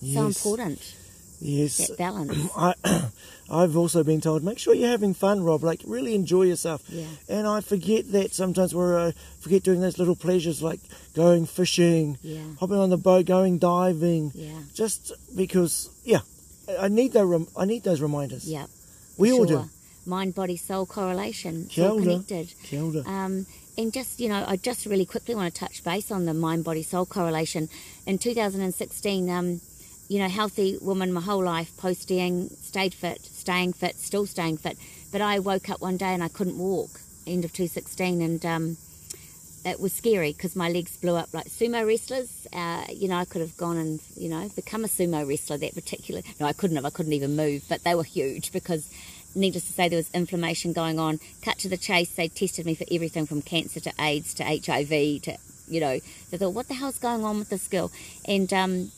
so 0.02 0.28
yes, 0.28 0.46
important, 0.46 0.96
Yes, 1.42 1.88
that 1.88 1.98
balance. 1.98 2.50
I, 2.58 2.74
I've 3.50 3.78
also 3.78 4.04
been 4.04 4.20
told 4.22 4.44
make 4.44 4.60
sure 4.60 4.74
you're 4.76 4.90
having 4.90 5.14
fun, 5.14 5.42
Rob. 5.44 5.64
Like 5.64 5.82
really 5.86 6.14
enjoy 6.14 6.44
yourself. 6.44 6.84
Yeah. 6.90 7.06
And 7.30 7.48
I 7.48 7.62
forget 7.62 8.12
that 8.12 8.34
sometimes 8.34 8.76
we're 8.76 9.00
uh, 9.00 9.12
forget 9.40 9.64
doing 9.64 9.80
those 9.82 9.98
little 9.98 10.16
pleasures 10.16 10.62
like 10.62 10.82
going 11.16 11.46
fishing, 11.46 12.18
Yeah. 12.22 12.44
hopping 12.60 12.76
on 12.78 12.90
the 12.90 12.98
boat, 12.98 13.26
going 13.26 13.58
diving. 13.58 14.32
Yeah. 14.36 14.60
Just 14.74 15.14
because, 15.36 15.90
yeah, 16.04 16.22
I 16.80 16.90
need. 16.90 17.16
Rem- 17.16 17.48
I 17.56 17.66
need 17.66 17.84
those 17.84 18.02
reminders. 18.02 18.46
Yeah. 18.46 18.66
we 19.18 19.32
all 19.32 19.46
do. 19.46 19.70
Mind, 20.06 20.36
body, 20.36 20.58
soul 20.58 20.86
correlation. 20.86 21.68
Kia 21.70 21.88
all 21.90 22.00
connected. 22.00 22.54
Kia 22.64 22.84
ora. 22.84 23.04
Um, 23.06 23.46
and 23.78 23.94
just, 23.94 24.20
you 24.20 24.28
know, 24.28 24.44
I 24.48 24.58
just 24.58 24.86
really 24.86 25.06
quickly 25.06 25.36
want 25.36 25.54
to 25.54 25.60
touch 25.60 25.84
base 25.84 26.12
on 26.12 26.26
the 26.26 26.34
mind, 26.34 26.64
body, 26.66 26.84
soul 26.84 27.06
correlation. 27.06 27.70
In 28.06 28.18
2016, 28.18 29.30
um, 29.30 29.62
you 30.10 30.18
know, 30.18 30.28
healthy 30.28 30.78
woman 30.82 31.14
my 31.14 31.22
whole 31.22 31.44
life, 31.44 31.72
posting, 31.78 32.50
stayed 32.62 32.96
fit, 32.96 33.24
staying 33.24 33.74
fit, 33.74 33.96
still 33.96 34.26
staying 34.26 34.58
fit. 34.58 34.78
But 35.12 35.22
I 35.22 35.38
woke 35.38 35.70
up 35.70 35.82
one 35.82 35.98
day 35.98 36.14
and 36.14 36.24
I 36.24 36.28
couldn't 36.28 36.58
walk, 36.58 37.00
end 37.28 37.46
of 37.46 37.54
2016, 37.54 38.22
and 38.22 38.46
um, 38.46 38.78
it 39.64 39.80
was 39.80 39.94
scary 39.94 40.34
because 40.34 40.56
my 40.56 40.68
legs 40.68 40.98
blew 40.98 41.16
up 41.16 41.32
like 41.32 41.46
sumo 41.46 41.86
wrestlers. 41.86 42.48
Uh, 42.52 42.86
you 42.92 43.08
know, 43.08 43.18
I 43.18 43.26
could 43.26 43.42
have 43.42 43.56
gone 43.56 43.78
and, 43.78 44.00
you 44.18 44.30
know, 44.30 44.50
become 44.56 44.84
a 44.84 44.88
sumo 44.88 45.28
wrestler 45.28 45.58
that 45.60 45.76
particular. 45.76 46.24
No, 46.40 46.48
I 46.48 46.54
couldn't 46.54 46.76
have. 46.76 46.86
I 46.86 46.90
couldn't 46.90 47.14
even 47.14 47.36
move, 47.36 47.66
but 47.70 47.84
they 47.84 47.94
were 47.94 48.04
huge 48.04 48.52
because, 48.52 48.92
needless 49.36 49.68
to 49.68 49.74
say, 49.74 49.90
there 49.90 49.98
was 49.98 50.10
inflammation 50.12 50.74
going 50.74 50.98
on. 50.98 51.20
Cut 51.44 51.60
to 51.60 51.70
the 51.70 51.78
chase, 51.78 52.10
they 52.16 52.30
tested 52.30 52.66
me 52.66 52.74
for 52.74 52.86
everything 52.92 53.28
from 53.28 53.44
cancer 53.44 53.80
to 53.82 53.94
AIDS 54.00 54.34
to 54.36 54.44
HIV 54.44 55.22
to, 55.22 55.38
you 55.68 55.80
know, 55.80 56.00
they 56.32 56.38
thought, 56.38 56.54
what 56.56 56.68
the 56.68 56.74
hell's 56.74 56.98
going 56.98 57.24
on 57.24 57.38
with 57.38 57.50
this 57.50 57.68
girl? 57.68 57.92
And, 58.26 58.52
um, 58.52 58.92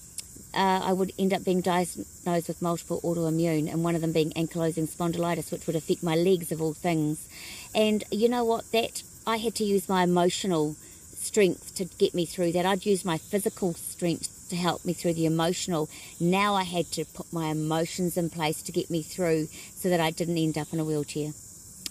uh, 0.54 0.82
I 0.84 0.93
would 0.93 1.14
end 1.18 1.34
up 1.34 1.45
being 1.45 1.62
diagnosed 1.62 2.47
with 2.47 2.62
multiple 2.62 3.02
autoimmune, 3.04 3.72
and 3.72 3.84
one 3.84 3.95
of 3.95 4.02
them 4.02 4.12
being 4.12 4.32
ankylosing 4.32 4.88
spondylitis, 4.88 5.52
which 5.52 5.68
would 5.68 5.76
affect 5.76 6.04
my 6.04 6.16
legs 6.16 6.52
of 6.52 6.62
all 6.62 6.74
things. 6.74 7.28
And 7.74 8.04
you 8.12 8.30
know 8.30 8.43
what? 8.43 8.72
That 8.72 9.04
I 9.26 9.38
had 9.38 9.56
to 9.56 9.64
use 9.64 9.88
my 9.88 10.04
emotional 10.04 10.76
strength 11.16 11.76
to 11.76 11.86
get 11.86 12.14
me 12.14 12.26
through 12.26 12.52
that. 12.54 12.66
I'd 12.66 12.86
use 12.86 13.06
my 13.06 13.18
physical 13.18 13.74
strength 13.74 14.49
to 14.49 14.56
help 14.56 14.84
me 14.84 14.93
through 14.93 15.14
the 15.14 15.26
emotional. 15.26 15.89
Now 16.20 16.56
I 16.56 16.64
had 16.64 16.88
to 16.93 17.06
put 17.06 17.32
my 17.32 17.47
emotions 17.47 18.18
in 18.18 18.30
place 18.30 18.62
to 18.64 18.72
get 18.72 18.89
me 18.89 19.02
through 19.02 19.47
so 19.76 19.89
that 19.89 19.99
I 19.99 20.12
didn't 20.12 20.38
end 20.38 20.58
up 20.58 20.74
in 20.74 20.80
a 20.80 20.84
wheelchair. 20.84 21.32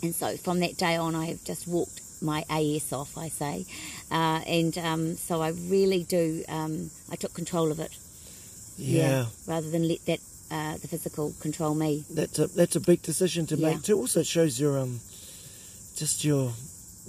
And 0.03 0.15
so 0.15 0.37
from 0.37 0.61
that 0.61 0.77
day 0.77 0.97
on, 0.97 1.15
I 1.15 1.27
have 1.27 1.45
just 1.45 1.67
walked 1.67 2.03
my 2.23 2.45
AS 2.51 2.93
off, 2.93 3.17
I 3.17 3.29
say. 3.29 3.67
Uh, 4.11 4.43
and 4.47 4.77
um, 4.79 5.15
so 5.15 5.41
I 5.41 5.49
really 5.49 6.05
do, 6.05 6.45
um, 6.49 6.91
I 7.11 7.17
took 7.17 7.33
control 7.33 7.71
of 7.71 7.81
it. 7.81 7.97
Yeah. 8.81 9.26
Rather 9.47 9.70
than 9.70 9.87
let 9.89 10.05
that, 10.07 10.20
uh, 10.51 10.76
the 10.78 10.89
physical 10.89 11.33
control 11.41 11.74
me. 11.74 12.05
that's 12.11 12.39
a 12.39 12.47
that's 12.49 12.76
a 12.76 12.81
big 12.81 13.03
decision 13.03 13.47
to 13.47 13.57
Yeah. 13.57 13.70
make 13.74 13.83
too. 13.83 13.99
Also, 13.99 14.20
it 14.20 14.26
shows 14.26 14.59
your 14.59 14.78
um, 14.78 15.01
just 15.97 16.24
your 16.24 16.53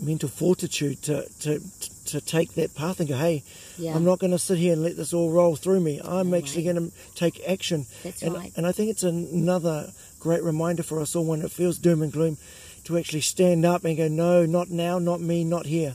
mental 0.02 0.30
fortitude 0.30 1.02
to, 1.04 1.28
to, 1.42 1.60
to 2.06 2.22
take 2.22 2.54
that 2.56 2.74
path 2.76 3.00
and 3.00 3.08
go, 3.10 3.16
hey, 3.16 3.44
Yeah. 3.78 3.96
I'm 3.96 4.04
not 4.04 4.20
going 4.20 4.32
to 4.32 4.40
sit 4.40 4.58
here 4.58 4.74
and 4.74 4.82
let 4.84 4.96
this 4.98 5.14
all 5.14 5.30
roll 5.32 5.56
through 5.56 5.80
me. 5.82 6.00
I'm 6.04 6.32
No 6.32 6.38
actually 6.38 6.64
going 6.64 6.76
to 6.78 6.92
take 7.16 7.42
action. 7.48 7.86
That's 8.04 8.24
and, 8.24 8.34
right. 8.34 8.52
and 8.56 8.66
I 8.66 8.72
think 8.72 8.90
it's 8.90 9.04
another 9.04 9.92
great 10.20 10.44
reminder 10.44 10.82
for 10.84 11.00
us 11.02 11.16
all 11.16 11.26
when 11.26 11.42
it 11.42 11.52
feels 11.52 11.78
doom 11.78 12.02
and 12.02 12.12
gloom 12.12 12.38
to 12.86 12.98
actually 12.98 13.22
stand 13.22 13.64
up 13.66 13.84
and 13.86 13.96
go, 13.98 14.08
no, 14.08 14.46
not 14.46 14.70
now, 14.72 14.98
not 14.98 15.22
me, 15.22 15.44
not 15.44 15.66
here. 15.68 15.94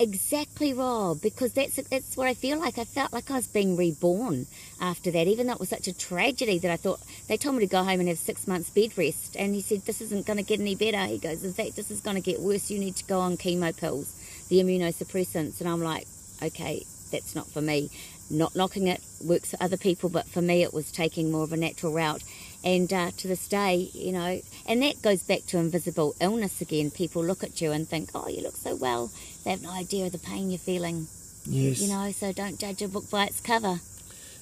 Exactly, 0.00 0.72
Rob. 0.72 1.22
Because 1.22 1.52
that's 1.52 1.76
that's 1.76 2.16
what 2.16 2.26
I 2.26 2.34
feel 2.34 2.58
like. 2.58 2.78
I 2.78 2.84
felt 2.84 3.12
like 3.12 3.30
I 3.30 3.36
was 3.36 3.46
being 3.46 3.76
reborn 3.76 4.46
after 4.80 5.10
that, 5.12 5.28
even 5.28 5.46
though 5.46 5.52
it 5.54 5.60
was 5.60 5.68
such 5.68 5.86
a 5.86 5.96
tragedy 5.96 6.58
that 6.58 6.70
I 6.70 6.76
thought 6.76 7.00
they 7.28 7.36
told 7.36 7.56
me 7.56 7.60
to 7.64 7.70
go 7.70 7.84
home 7.84 8.00
and 8.00 8.08
have 8.08 8.18
six 8.18 8.48
months 8.48 8.70
bed 8.70 8.98
rest. 8.98 9.36
And 9.36 9.54
he 9.54 9.60
said, 9.60 9.82
"This 9.82 10.00
isn't 10.00 10.26
going 10.26 10.38
to 10.38 10.42
get 10.42 10.60
any 10.60 10.74
better." 10.74 11.04
He 11.06 11.18
goes, 11.18 11.44
"In 11.44 11.52
fact, 11.52 11.76
this 11.76 11.92
is 11.92 12.00
going 12.00 12.16
to 12.16 12.20
get 12.20 12.40
worse. 12.40 12.70
You 12.70 12.78
need 12.80 12.96
to 12.96 13.04
go 13.04 13.20
on 13.20 13.36
chemo 13.36 13.76
pills, 13.76 14.12
the 14.48 14.58
immunosuppressants." 14.60 15.60
And 15.60 15.68
I'm 15.68 15.82
like, 15.82 16.08
"Okay, 16.42 16.84
that's 17.12 17.36
not 17.36 17.48
for 17.48 17.60
me." 17.60 17.90
Not 18.30 18.56
knocking 18.56 18.88
it 18.88 19.02
works 19.22 19.50
for 19.50 19.62
other 19.62 19.76
people, 19.76 20.08
but 20.08 20.26
for 20.26 20.40
me, 20.40 20.62
it 20.62 20.72
was 20.72 20.90
taking 20.90 21.30
more 21.30 21.44
of 21.44 21.52
a 21.52 21.58
natural 21.58 21.92
route. 21.92 22.22
And 22.64 22.90
uh, 22.92 23.10
to 23.18 23.28
this 23.28 23.46
day, 23.46 23.90
you 23.92 24.12
know, 24.12 24.40
and 24.66 24.82
that 24.82 25.02
goes 25.02 25.22
back 25.22 25.44
to 25.48 25.58
invisible 25.58 26.14
illness 26.20 26.60
again. 26.62 26.90
People 26.90 27.22
look 27.22 27.44
at 27.44 27.60
you 27.60 27.72
and 27.72 27.86
think, 27.86 28.08
"Oh, 28.14 28.26
you 28.26 28.40
look 28.42 28.56
so 28.56 28.74
well." 28.74 29.10
They 29.44 29.50
have 29.50 29.62
no 29.62 29.70
idea 29.70 30.06
of 30.06 30.12
the 30.12 30.18
pain 30.18 30.50
you're 30.50 30.58
feeling, 30.58 31.06
Yes. 31.44 31.80
you 31.82 31.88
know. 31.88 32.10
So 32.12 32.32
don't 32.32 32.58
judge 32.58 32.80
a 32.80 32.88
book 32.88 33.10
by 33.10 33.26
its 33.26 33.40
cover. 33.40 33.80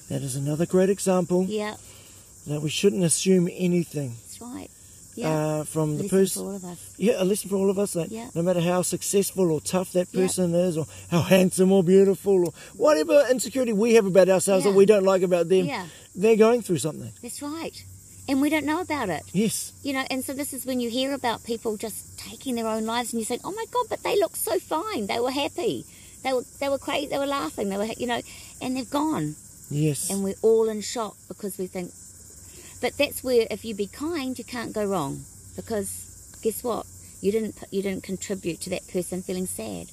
That 0.09 0.21
is 0.21 0.35
another 0.37 0.65
great 0.65 0.89
example 0.89 1.45
Yeah, 1.49 1.75
that 2.47 2.61
we 2.61 2.69
shouldn't 2.69 3.03
assume 3.03 3.49
anything 3.51 4.15
that's 4.21 4.39
right. 4.41 4.69
Yeah, 5.15 5.29
uh, 5.29 5.63
from 5.65 5.97
the 5.97 6.07
person. 6.09 6.41
for 6.43 6.49
all 6.49 6.55
of 6.55 6.63
us. 6.63 6.79
Yeah, 6.97 7.21
a 7.21 7.25
lesson 7.25 7.49
for 7.49 7.57
all 7.57 7.69
of 7.69 7.77
us 7.77 7.91
that 7.93 8.09
Yeah. 8.11 8.29
no 8.33 8.41
matter 8.41 8.61
how 8.61 8.81
successful 8.83 9.51
or 9.51 9.59
tough 9.61 9.91
that 9.93 10.07
Yeah. 10.11 10.21
person 10.21 10.55
is, 10.55 10.77
or 10.77 10.87
how 11.09 11.21
handsome 11.21 11.71
or 11.73 11.83
beautiful, 11.83 12.47
or 12.47 12.53
whatever 12.77 13.27
insecurity 13.29 13.73
we 13.73 13.93
have 13.95 14.05
about 14.05 14.29
ourselves 14.29 14.63
Yeah. 14.65 14.71
that 14.71 14.77
we 14.77 14.85
don't 14.85 15.03
like 15.03 15.21
about 15.23 15.49
them, 15.49 15.65
Yeah, 15.67 15.87
they're 16.15 16.37
going 16.37 16.61
through 16.61 16.79
something. 16.79 17.11
that's 17.21 17.41
right. 17.41 17.83
And 18.27 18.41
we 18.41 18.49
don't 18.49 18.65
know 18.65 18.79
about 18.79 19.09
it, 19.09 19.23
Yes. 19.33 19.73
you 19.83 19.91
know. 19.93 20.05
And 20.09 20.23
so 20.23 20.33
this 20.33 20.53
is 20.53 20.65
when 20.65 20.79
you 20.79 20.89
hear 20.89 21.13
about 21.13 21.43
people 21.43 21.75
just 21.75 22.17
taking 22.17 22.55
their 22.55 22.67
own 22.67 22.85
lives, 22.85 23.11
and 23.11 23.19
you 23.19 23.25
say, 23.25 23.39
"Oh 23.43 23.51
my 23.51 23.65
God!" 23.69 23.85
But 23.89 24.01
they 24.03 24.17
look 24.17 24.35
so 24.37 24.59
fine. 24.59 25.07
They 25.07 25.19
were 25.19 25.31
happy. 25.31 25.85
They 26.23 26.31
were 26.31 26.45
they 26.59 26.69
were 26.69 26.77
crazy. 26.77 27.07
They 27.07 27.17
were 27.17 27.25
laughing. 27.27 27.67
They 27.69 27.77
were 27.77 27.89
you 27.97 28.07
know, 28.07 28.21
and 28.61 28.77
they've 28.77 28.89
gone. 28.89 29.35
Yes. 29.69 30.09
and 30.09 30.23
we're 30.23 30.35
all 30.43 30.69
in 30.69 30.81
shock 30.81 31.15
because 31.27 31.57
we 31.57 31.67
think. 31.67 31.91
But 32.81 32.97
that's 32.97 33.23
where, 33.23 33.47
if 33.49 33.65
you 33.65 33.73
be 33.75 33.87
kind, 33.87 34.37
you 34.37 34.43
can't 34.45 34.71
go 34.73 34.85
wrong, 34.85 35.23
because 35.55 35.89
guess 36.43 36.63
what? 36.63 36.85
You 37.21 37.31
didn't 37.31 37.55
you 37.71 37.81
didn't 37.81 38.03
contribute 38.03 38.61
to 38.61 38.69
that 38.71 38.87
person 38.87 39.21
feeling 39.21 39.47
sad. 39.47 39.87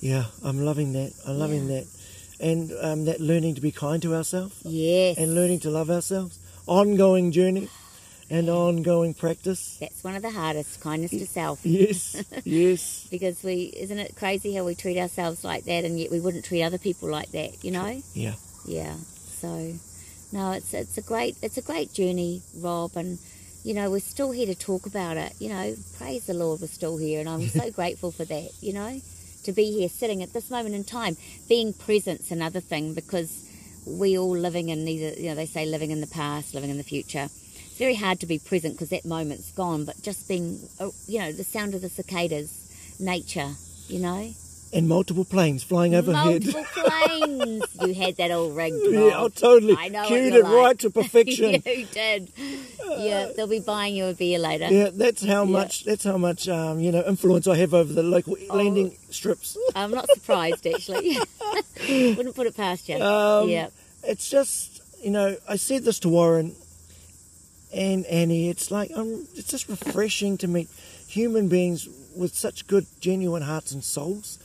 yeah, 0.00 0.24
I'm 0.42 0.64
loving 0.64 0.92
that. 0.94 1.12
I'm 1.26 1.38
loving 1.38 1.68
Yeah. 1.68 1.80
that. 1.80 1.86
And 2.40 2.72
um, 2.80 3.04
that 3.04 3.20
learning 3.20 3.54
to 3.56 3.60
be 3.60 3.70
kind 3.70 4.00
to 4.02 4.14
ourselves 4.14 4.54
Yes, 4.64 5.18
and 5.18 5.34
learning 5.34 5.60
to 5.60 5.70
love 5.70 5.90
ourselves. 5.90 6.38
Ongoing 6.70 7.32
journey 7.32 7.68
and 8.30 8.48
ongoing 8.48 9.12
practice. 9.12 9.76
that's 9.80 10.04
one 10.04 10.14
of 10.14 10.22
the 10.22 10.30
hardest. 10.30 10.80
Kindness 10.80 11.10
to 11.10 11.26
self, 11.26 11.58
Yes. 11.64 12.22
yes. 12.44 13.08
because 13.10 13.42
we 13.42 13.72
isn't 13.76 13.98
it 13.98 14.14
crazy 14.14 14.54
how 14.54 14.62
we 14.62 14.76
treat 14.76 14.96
ourselves 14.96 15.42
like 15.42 15.64
that, 15.64 15.84
and 15.84 15.98
yet 15.98 16.12
we 16.12 16.20
wouldn't 16.20 16.44
treat 16.44 16.62
other 16.62 16.78
people 16.78 17.08
like 17.10 17.32
that. 17.32 17.64
You 17.64 17.72
know? 17.72 18.00
Yeah. 18.14 18.34
Yeah. 18.68 18.94
So, 19.40 19.74
no, 20.30 20.52
it's 20.52 20.72
it's 20.72 20.96
a 20.96 21.02
great 21.02 21.34
it's 21.42 21.58
a 21.58 21.62
great 21.62 21.92
journey, 21.92 22.40
Rob, 22.56 22.92
and 22.94 23.18
you 23.64 23.74
know 23.74 23.90
we're 23.90 23.98
still 23.98 24.30
here 24.30 24.46
to 24.46 24.54
talk 24.54 24.86
about 24.86 25.16
it. 25.16 25.32
You 25.40 25.48
know, 25.48 25.74
praise 25.98 26.26
the 26.26 26.34
Lord, 26.34 26.60
we're 26.60 26.68
still 26.68 26.98
here, 26.98 27.18
and 27.18 27.28
I'm 27.28 27.48
so 27.48 27.68
grateful 27.80 28.12
for 28.12 28.24
that. 28.26 28.50
You 28.60 28.74
know, 28.74 29.00
to 29.42 29.50
be 29.52 29.72
here, 29.72 29.88
sitting 29.88 30.22
at 30.22 30.32
this 30.32 30.50
moment 30.52 30.76
in 30.76 30.84
time, 30.84 31.16
being 31.48 31.72
present's 31.72 32.30
another 32.30 32.60
thing 32.60 32.94
because 32.94 33.49
we 33.86 34.18
all 34.18 34.36
living 34.36 34.68
in 34.68 34.86
either 34.86 35.20
you 35.20 35.28
know 35.28 35.34
they 35.34 35.46
say 35.46 35.66
living 35.66 35.90
in 35.90 36.00
the 36.00 36.06
past, 36.06 36.54
living 36.54 36.70
in 36.70 36.76
the 36.76 36.82
future. 36.82 37.24
It's 37.24 37.78
very 37.78 37.94
hard 37.94 38.20
to 38.20 38.26
be 38.26 38.38
present 38.38 38.74
because 38.74 38.90
that 38.90 39.04
moment's 39.04 39.52
gone, 39.52 39.84
but 39.84 40.02
just 40.02 40.28
being, 40.28 40.60
uh, 40.78 40.90
you 41.06 41.18
know, 41.18 41.32
the 41.32 41.44
sound 41.44 41.74
of 41.74 41.80
the 41.80 41.88
cicadas, 41.88 42.96
nature, 43.00 43.52
you 43.88 44.00
know, 44.00 44.34
And 44.72 44.86
multiple 44.88 45.24
planes 45.24 45.64
flying 45.64 45.96
overhead. 45.96 46.44
multiple 46.44 46.64
planes. 46.74 47.64
you 47.84 47.92
had 47.94 48.16
that 48.18 48.30
all 48.30 48.50
rigged. 48.50 48.76
Yeah, 48.88 49.00
Rob. 49.00 49.12
oh, 49.16 49.28
totally. 49.28 49.74
I 49.76 49.88
know 49.88 50.06
Cued 50.06 50.32
it 50.32 50.44
right 50.44 50.78
to 50.78 50.90
perfection. 51.00 51.60
you 51.66 51.86
did. 51.86 52.32
Yeah, 52.98 53.32
they'll 53.34 53.48
be 53.48 53.58
buying 53.58 53.96
you 53.96 54.04
a 54.06 54.14
beer 54.14 54.38
later. 54.38 54.68
Yeah, 54.70 54.90
that's 54.92 55.24
how 55.24 55.42
Yeah. 55.42 55.50
much. 55.50 55.84
That's 55.84 56.04
how 56.04 56.18
much 56.18 56.48
um, 56.48 56.78
you 56.78 56.92
know 56.92 57.02
influence 57.04 57.48
I 57.48 57.56
have 57.56 57.74
over 57.74 57.92
the 57.92 58.04
local 58.04 58.36
Oh. 58.48 58.56
landing 58.56 58.96
strips. 59.10 59.56
I'm 59.74 59.90
not 59.90 60.08
surprised 60.14 60.64
actually. 60.66 61.18
Wouldn't 61.88 62.36
put 62.36 62.46
it 62.46 62.56
past 62.56 62.88
you. 62.88 63.02
Um, 63.02 63.48
yeah, 63.48 63.68
It's 64.04 64.30
just 64.30 64.82
you 65.02 65.10
know 65.10 65.36
I 65.48 65.56
said 65.56 65.82
this 65.82 65.98
to 66.00 66.08
Warren 66.08 66.54
and 67.74 68.06
Annie. 68.06 68.48
It's 68.48 68.70
like 68.70 68.90
um, 68.94 69.26
it's 69.34 69.48
just 69.48 69.68
refreshing 69.68 70.38
to 70.38 70.46
meet 70.48 70.68
human 71.08 71.48
beings 71.48 71.88
with 72.16 72.34
such 72.34 72.66
good, 72.66 72.86
genuine 73.00 73.42
hearts 73.42 73.70
and 73.72 73.84
souls, 73.84 74.39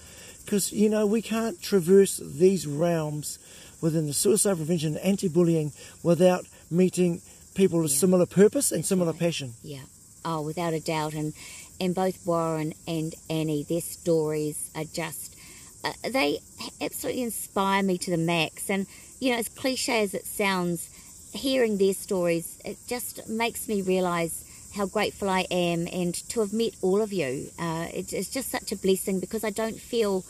because 0.45 0.71
you 0.71 0.89
know 0.89 1.05
we 1.05 1.21
can't 1.21 1.61
traverse 1.61 2.17
these 2.23 2.65
realms 2.67 3.39
within 3.81 4.07
the 4.07 4.13
suicide 4.13 4.55
prevention 4.57 4.95
and 4.95 5.05
anti-bullying 5.05 5.71
without 6.03 6.45
meeting 6.71 7.21
people 7.55 7.79
with 7.81 7.91
Yeah. 7.91 7.97
similar 7.97 8.25
purpose 8.25 8.71
and 8.71 8.85
similar 8.85 9.13
passion. 9.13 9.53
yeah. 9.63 9.81
Oh, 10.27 10.41
without 10.41 10.73
a 10.73 10.79
doubt. 10.79 11.13
And 11.13 11.33
and 11.79 11.93
both 11.93 12.25
Warren 12.25 12.73
and 12.87 13.13
Annie, 13.29 13.63
their 13.67 13.81
stories 13.81 14.71
are 14.75 14.85
just 14.85 15.35
uh, 15.83 15.93
they 16.09 16.39
absolutely 16.81 17.21
inspire 17.23 17.83
me 17.83 17.97
to 17.99 18.09
the 18.11 18.17
max. 18.17 18.69
And 18.69 18.87
you 19.19 19.31
know, 19.31 19.37
as 19.37 19.49
cliche 19.49 20.01
as 20.01 20.13
it 20.15 20.25
sounds, 20.25 20.89
hearing 21.33 21.77
their 21.77 21.93
stories, 21.93 22.57
it 22.65 22.77
just 22.87 23.27
makes 23.29 23.67
me 23.67 23.81
realise 23.83 24.44
how 24.75 24.85
grateful 24.85 25.29
I 25.29 25.47
am 25.49 25.87
and 25.91 26.13
to 26.29 26.41
have 26.41 26.53
met 26.53 26.73
all 26.81 27.01
of 27.01 27.13
you. 27.13 27.49
Uh, 27.57 27.87
it, 27.93 28.13
it's 28.13 28.29
just 28.29 28.49
such 28.49 28.71
a 28.71 28.75
blessing 28.75 29.19
because 29.19 29.43
I 29.43 29.49
don't 29.49 29.79
feel, 29.79 30.23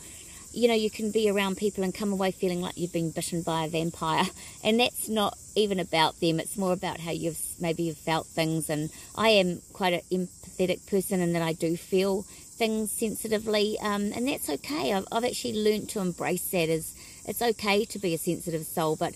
you 0.52 0.68
know, 0.68 0.74
you 0.74 0.90
can 0.90 1.10
be 1.10 1.28
around 1.28 1.56
people 1.56 1.84
and 1.84 1.94
come 1.94 2.12
away 2.12 2.30
feeling 2.30 2.60
like 2.60 2.78
you've 2.78 2.92
been 2.92 3.10
bitten 3.10 3.42
by 3.42 3.64
a 3.64 3.68
vampire, 3.68 4.26
and 4.64 4.80
that's 4.80 5.08
not 5.08 5.36
even 5.54 5.80
about 5.80 6.20
them. 6.20 6.40
It's 6.40 6.56
more 6.56 6.72
about 6.72 7.00
how 7.00 7.10
you've 7.10 7.40
maybe 7.60 7.84
you've 7.84 7.98
felt 7.98 8.26
things, 8.26 8.70
and 8.70 8.90
I 9.16 9.30
am 9.30 9.60
quite 9.72 9.94
an 9.94 10.00
empathetic 10.10 10.88
person 10.88 11.20
in 11.20 11.32
that 11.32 11.42
I 11.42 11.52
do 11.52 11.76
feel 11.76 12.22
things 12.22 12.90
sensitively, 12.90 13.76
um, 13.82 14.12
and 14.14 14.28
that's 14.28 14.48
okay. 14.48 14.94
I've, 14.94 15.06
I've 15.12 15.24
actually 15.24 15.62
learned 15.62 15.90
to 15.90 16.00
embrace 16.00 16.50
that 16.52 16.68
as 16.68 16.94
it's 17.26 17.42
okay 17.42 17.84
to 17.84 17.98
be 17.98 18.14
a 18.14 18.18
sensitive 18.18 18.64
soul, 18.64 18.96
but 18.96 19.14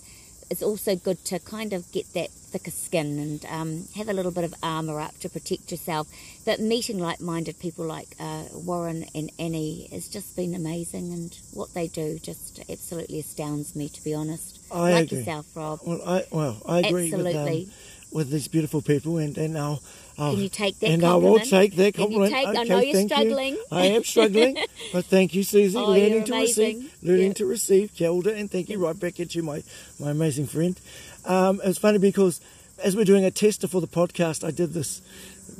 it's 0.51 0.62
also 0.62 0.97
good 0.97 1.24
to 1.26 1.39
kind 1.39 1.72
of 1.72 1.91
get 1.93 2.12
that 2.14 2.31
thicker 2.51 2.70
skin 2.70 3.18
and 3.18 3.44
um, 3.46 3.88
have 3.96 4.09
a 4.09 4.12
little 4.12 4.32
bit 4.32 4.44
of 4.44 4.55
armour 4.62 5.01
up 5.01 5.18
to 5.20 5.28
protect 5.28 5.70
yourself. 5.70 6.09
But 6.44 6.61
meeting 6.61 6.98
like-minded 6.98 7.59
people 7.61 7.84
like 7.84 8.16
uh, 8.18 8.44
Warren 8.53 9.07
and 9.14 9.30
Annie 9.38 9.88
has 9.92 10.09
just 10.09 10.34
been 10.36 10.55
amazing, 10.55 11.12
and 11.12 11.36
what 11.53 11.74
they 11.74 11.86
do 11.88 12.18
just 12.18 12.61
absolutely 12.68 13.20
astounds 13.20 13.74
me, 13.76 13.88
to 13.88 14.03
be 14.05 14.14
honest. 14.14 14.59
I 14.72 14.92
like 14.92 15.05
agree. 15.07 15.18
yourself, 15.18 15.46
Rob. 15.55 15.80
Well, 15.86 16.01
I 16.07 16.24
well 16.30 16.61
I 16.66 16.78
agree 16.80 17.11
with 17.12 17.26
Absolutely. 17.26 17.64
um, 17.66 17.72
with 18.12 18.30
these 18.30 18.48
beautiful 18.48 18.82
people, 18.82 19.18
and 19.18 19.36
and 19.38 19.57
I'll. 19.59 19.82
I'll 20.18 20.32
Can 20.34 20.42
you 20.42 20.48
take 20.51 20.78
that 20.80 20.90
and 20.90 21.03
I 21.03 21.14
will 21.14 21.38
compliment? 21.38 21.48
take 21.48 21.76
that 21.76 21.94
compliment. 21.94 22.32
take- 22.34 22.46
I 22.46 22.51
okay, 22.51 22.64
know 22.68 22.80
you're 22.80 22.92
thank 22.92 23.11
struggling. 23.11 23.55
You. 23.55 23.64
I 23.72 23.86
am 23.86 24.05
struggling, 24.05 24.59
but 24.92 25.07
thank 25.07 25.34
you, 25.34 25.42
Susie. 25.42 25.78
Oh, 25.78 25.86
learning 25.86 26.24
to 26.24 26.32
amazing. 26.34 26.76
receive, 26.76 26.94
learning 27.03 27.26
Yeah. 27.28 27.32
to 27.32 27.46
receive. 27.46 27.94
Kia 27.94 28.09
ora, 28.11 28.32
and 28.32 28.51
thank 28.51 28.68
you 28.68 28.78
right 28.84 28.98
back 29.01 29.18
at 29.18 29.34
you, 29.34 29.42
my 29.42 29.62
my 29.98 30.11
amazing 30.11 30.46
friend. 30.46 30.78
Um, 31.24 31.60
it's 31.64 31.78
funny 31.78 31.98
because 31.98 32.40
as 32.82 32.96
we're 32.96 33.04
doing 33.04 33.24
a 33.24 33.30
tester 33.30 33.68
for 33.68 33.80
the 33.80 33.86
podcast, 33.86 34.46
I 34.46 34.50
did 34.50 34.72
this 34.72 35.02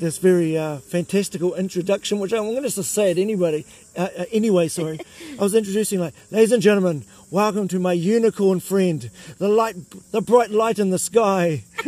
this 0.01 0.19
very 0.19 0.57
uh, 0.59 0.79
fantastical 0.79 1.55
introduction, 1.55 2.19
which 2.19 2.33
I'm 2.33 2.45
going 2.45 2.63
to 2.63 2.71
just 2.71 2.93
say 2.93 3.11
it 3.11 3.19
anybody 3.19 3.67
uh, 3.97 4.09
uh, 4.19 4.25
anyway. 4.33 4.69
Sorry, 4.69 4.99
I 5.39 5.43
was 5.43 5.55
introducing 5.55 6.01
like, 6.01 6.15
ladies 6.31 6.53
and 6.53 6.63
gentlemen, 6.63 7.05
welcome 7.31 7.69
to 7.69 7.79
my 7.79 7.93
unicorn 7.93 8.61
friend, 8.61 9.11
the 9.39 9.49
light, 9.49 9.77
the 10.11 10.21
bright 10.23 10.51
light 10.51 10.79
in 10.79 10.91
the 10.91 10.99
sky, 10.99 11.65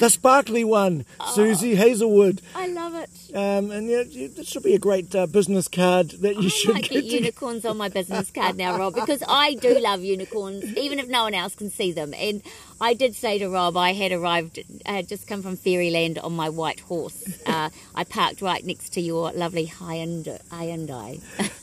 the 0.00 0.08
sparkly 0.10 0.64
one, 0.64 1.04
Susie 1.34 1.74
Hazelwood. 1.74 2.40
I 2.54 2.66
love 2.68 2.94
it. 2.94 3.10
Um, 3.36 3.70
and 3.70 3.88
yeah, 3.88 4.02
you- 4.02 4.28
this 4.28 4.48
should 4.48 4.62
be 4.62 4.74
a 4.74 4.78
great 4.78 5.14
uh, 5.14 5.26
business 5.26 5.68
card 5.68 6.10
that 6.22 6.36
you 6.36 6.46
I 6.46 6.48
should 6.48 6.74
might 6.74 6.82
get. 6.84 7.02
get 7.02 7.04
unicorns 7.04 7.64
on 7.64 7.76
my 7.76 7.88
business 7.88 8.30
card 8.30 8.56
now, 8.56 8.78
Rob, 8.78 8.94
because 8.94 9.22
I 9.28 9.54
do 9.54 9.78
love 9.78 10.02
unicorns, 10.02 10.64
even 10.76 10.98
if 10.98 11.08
no 11.08 11.24
one 11.24 11.34
else 11.34 11.54
can 11.54 11.70
see 11.70 11.92
them. 11.92 12.14
And 12.16 12.42
I 12.82 12.94
did 12.94 13.14
say 13.14 13.38
to 13.38 13.48
Rob, 13.48 13.76
I 13.76 13.92
had 13.92 14.10
arrived, 14.12 14.58
I 14.84 14.92
had 14.92 15.06
just 15.08 15.26
come 15.28 15.40
from 15.40 15.56
Fairyland 15.56 16.18
on 16.18 16.32
my 16.34 16.48
white 16.48 16.80
horse. 16.80 17.22
Uh, 17.52 17.68
I 17.94 18.04
parked 18.04 18.40
right 18.40 18.64
next 18.64 18.94
to 18.94 19.00
your 19.00 19.30
lovely 19.32 19.66
Hyundai. 19.66 20.40
Hyundai. 20.48 21.20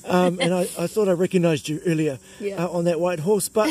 um, 0.07 0.39
and 0.39 0.53
I, 0.53 0.61
I 0.77 0.85
thought 0.87 1.07
I 1.09 1.13
recognised 1.13 1.67
you 1.67 1.81
earlier 1.85 2.19
Yeah. 2.39 2.63
uh, 2.65 2.69
on 2.77 2.83
that 2.85 2.99
white 2.99 3.19
horse. 3.19 3.49
But 3.49 3.69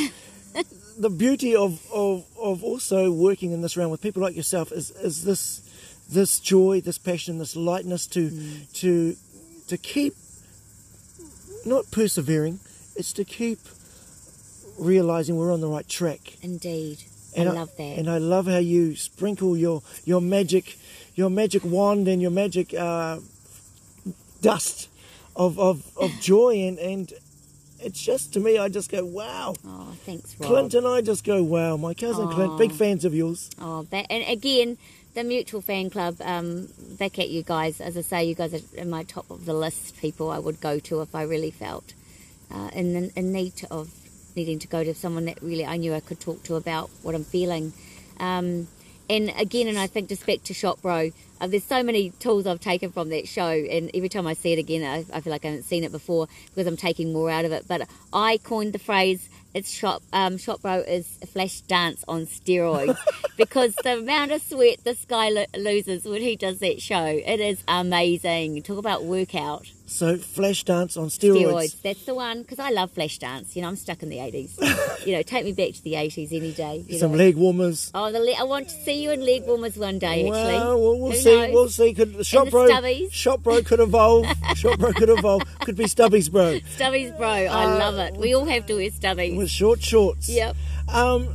the 0.99 1.11
beauty 1.11 1.55
of, 1.55 1.81
of, 1.93 2.25
of 2.41 2.65
also 2.65 3.13
working 3.13 3.53
in 3.53 3.63
this 3.63 3.77
realm 3.77 3.91
with 3.93 4.01
people 4.03 4.21
like 4.21 4.35
yourself 4.37 4.73
is, 4.73 4.91
is 4.91 5.25
this 5.25 5.63
this 6.11 6.41
joy, 6.41 6.81
this 6.81 6.99
passion, 6.99 7.39
this 7.39 7.55
lightness 7.55 8.07
to 8.09 8.31
Mm. 8.31 8.73
to 8.81 9.17
to 9.69 9.77
keep 9.77 10.15
not 11.65 11.85
persevering, 11.93 12.59
it's 12.97 13.13
to 13.13 13.25
keep 13.25 13.59
realizing 14.79 15.37
we're 15.37 15.53
on 15.53 15.61
the 15.61 15.69
right 15.69 15.89
track. 15.89 16.21
Indeed. 16.43 16.99
And 17.41 17.49
I 17.49 17.53
love 17.53 17.77
that. 17.77 17.99
And 17.99 18.11
I 18.11 18.19
love 18.19 18.47
how 18.47 18.59
you 18.59 18.97
sprinkle 18.97 19.57
your 19.57 19.83
your 20.05 20.21
magic 20.21 20.77
your 21.15 21.31
magic 21.31 21.65
wand 21.65 22.07
and 22.09 22.23
your 22.23 22.31
magic 22.31 22.73
uh, 22.75 23.19
dust 24.41 24.89
of, 25.35 25.59
of, 25.59 25.97
of 25.97 26.11
joy 26.21 26.55
and, 26.55 26.79
and 26.79 27.13
it's 27.81 28.01
just 28.01 28.33
to 28.35 28.41
me 28.41 28.59
I 28.59 28.69
just 28.69 28.91
go 28.91 29.05
wow. 29.05 29.55
oh, 29.67 29.95
thanks, 30.05 30.37
Rob. 30.39 30.49
Clint 30.49 30.75
and 30.75 30.87
I 30.87 31.01
just 31.01 31.25
go 31.25 31.43
wow. 31.43 31.77
My 31.77 31.95
cousin 31.95 32.29
Clint, 32.29 32.59
big 32.59 32.73
fans 32.73 33.05
of 33.05 33.15
yours. 33.15 33.51
Oh, 33.61 33.83
that, 33.91 34.07
and 34.11 34.25
again, 34.29 34.79
the 35.15 35.25
mutual 35.25 35.61
fan 35.61 35.91
club. 35.91 36.17
Um, 36.21 36.69
back 36.99 37.19
at 37.19 37.29
you 37.29 37.43
guys. 37.43 37.81
As 37.81 37.97
I 37.97 38.03
say, 38.03 38.25
you 38.25 38.35
guys 38.35 38.55
are 38.55 38.77
in 38.77 38.91
my 38.91 39.05
top 39.05 39.31
of 39.31 39.45
the 39.45 39.55
list. 39.55 39.97
People 39.99 40.31
I 40.31 40.39
would 40.39 40.61
go 40.61 40.79
to 40.81 41.01
if 41.03 41.15
I 41.15 41.23
really 41.23 41.51
felt 41.51 41.95
uh, 42.53 42.71
in 42.73 43.11
in 43.15 43.33
need 43.33 43.65
of 43.71 43.98
needing 44.39 44.59
to 44.61 44.69
go 44.69 44.85
to 44.85 44.95
someone 44.95 45.27
that 45.27 45.43
really 45.43 45.67
I 45.67 45.77
knew 45.77 45.93
I 45.93 46.01
could 46.01 46.21
talk 46.21 46.43
to 46.45 46.55
about 46.55 46.89
what 47.03 47.15
I'm 47.15 47.25
feeling. 47.25 47.73
Um, 48.21 48.69
and 49.11 49.33
again, 49.39 49.69
and 49.69 49.79
I 49.79 49.87
think 49.87 50.09
just 50.09 50.27
back 50.27 50.43
to 50.45 50.55
Shot 50.55 50.81
Bro, 50.83 51.11
uh, 51.41 51.47
there's 51.47 51.65
so 51.65 51.83
many 51.83 52.11
tools 52.11 52.47
I've 52.47 52.61
taken 52.61 52.93
from 52.93 53.09
that 53.09 53.27
show, 53.27 53.49
and 53.49 53.91
every 53.95 54.09
time 54.09 54.27
I 54.27 54.35
see 54.35 54.53
it 54.53 54.59
again, 54.59 54.85
I, 54.85 55.17
I 55.17 55.21
feel 55.21 55.31
like 55.31 55.45
I 55.45 55.49
haven't 55.49 55.65
seen 55.65 55.83
it 55.83 55.93
before 55.93 56.29
because 56.51 56.67
I'm 56.67 56.77
taking 56.77 57.13
more 57.13 57.31
out 57.31 57.45
of 57.45 57.53
it. 57.53 57.67
But 57.67 57.89
I 58.13 58.39
coined 58.39 58.75
the 58.75 58.79
phrase 58.79 59.29
"It's 59.55 59.71
Shot 59.71 60.03
um, 60.13 60.37
Shot 60.37 60.61
Bro 60.63 60.81
is 60.81 61.19
a 61.23 61.27
flash 61.27 61.63
dance 61.63 62.05
on 62.07 62.27
steroids" 62.27 62.99
because 63.37 63.75
the 63.77 63.99
amount 63.99 64.33
of 64.33 64.43
sweat 64.43 64.85
this 64.85 65.05
guy 65.05 65.31
lo- 65.31 65.47
loses 65.57 66.05
when 66.05 66.21
he 66.21 66.37
does 66.37 66.59
that 66.59 66.83
show, 66.83 67.05
it 67.05 67.41
is 67.41 67.65
amazing. 67.67 68.63
Talk 68.63 68.79
about 68.79 69.05
workout 69.05 69.71
So 69.91 70.17
flash 70.19 70.65
dance 70.65 70.97
on 70.99 71.09
steroids. 71.09 71.43
steroids. 71.47 71.83
That's 71.83 72.05
the 72.05 72.15
one 72.15 72.43
because 72.43 72.59
I 72.59 72.71
love 72.71 72.91
flash 72.91 73.19
dance. 73.19 73.57
You 73.57 73.63
know, 73.63 73.69
I'm 73.69 73.77
stuck 73.77 74.03
in 74.03 74.11
the 74.11 74.19
80s. 74.19 74.59
you 75.07 75.15
know, 75.15 75.23
take 75.23 75.45
me 75.47 75.53
back 75.53 75.73
to 75.73 75.83
the 75.83 75.95
80s 75.95 76.31
any 76.31 76.53
day. 76.53 76.85
you 76.87 76.99
Some 76.99 77.13
know. 77.13 77.19
leg 77.19 77.37
warmers. 77.37 77.91
Oh, 77.95 78.13
the 78.13 78.19
le- 78.21 78.35
I 78.39 78.43
want 78.45 78.69
to 78.69 78.75
see 78.85 79.03
you 79.03 79.11
in 79.13 79.25
leg 79.25 79.45
warmers 79.47 79.77
one 79.79 79.99
day. 79.99 80.27
Actually, 80.29 80.33
Well, 80.53 80.79
we'll, 80.81 80.99
we'll 81.01 81.13
see. 81.15 81.35
knows? 81.37 81.53
We'll 81.55 81.69
see. 81.71 81.95
Could 81.95 82.27
Shot 82.27 82.51
Bro? 82.51 82.69
Shot 83.11 83.43
Bro 83.43 83.63
could 83.63 83.81
evolve. 83.81 84.27
Shot 84.57 84.79
Bro 84.79 84.93
could 84.93 85.09
evolve. 85.09 85.43
Could 85.61 85.77
be 85.77 85.85
stubbies 85.85 86.31
bro 86.31 86.61
Stubbies, 86.77 87.17
bro. 87.17 87.27
I 87.27 87.47
Uh, 87.65 87.79
love 87.79 87.97
it. 87.97 88.17
We 88.19 88.35
all 88.35 88.45
have 88.45 88.67
to 88.67 88.75
wear 88.75 88.91
stubbies. 88.91 89.37
with 89.39 89.49
short 89.51 89.83
shorts. 89.83 90.29
Yep. 90.29 90.55
Um, 90.93 91.35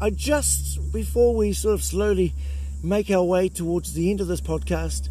I 0.00 0.10
just 0.10 0.92
before 0.92 1.34
we 1.36 1.52
sort 1.52 1.74
of 1.74 1.82
slowly 1.84 2.32
make 2.82 3.10
our 3.12 3.22
way 3.22 3.48
towards 3.48 3.94
the 3.94 4.10
end 4.10 4.20
of 4.20 4.26
this 4.26 4.40
podcast, 4.40 5.08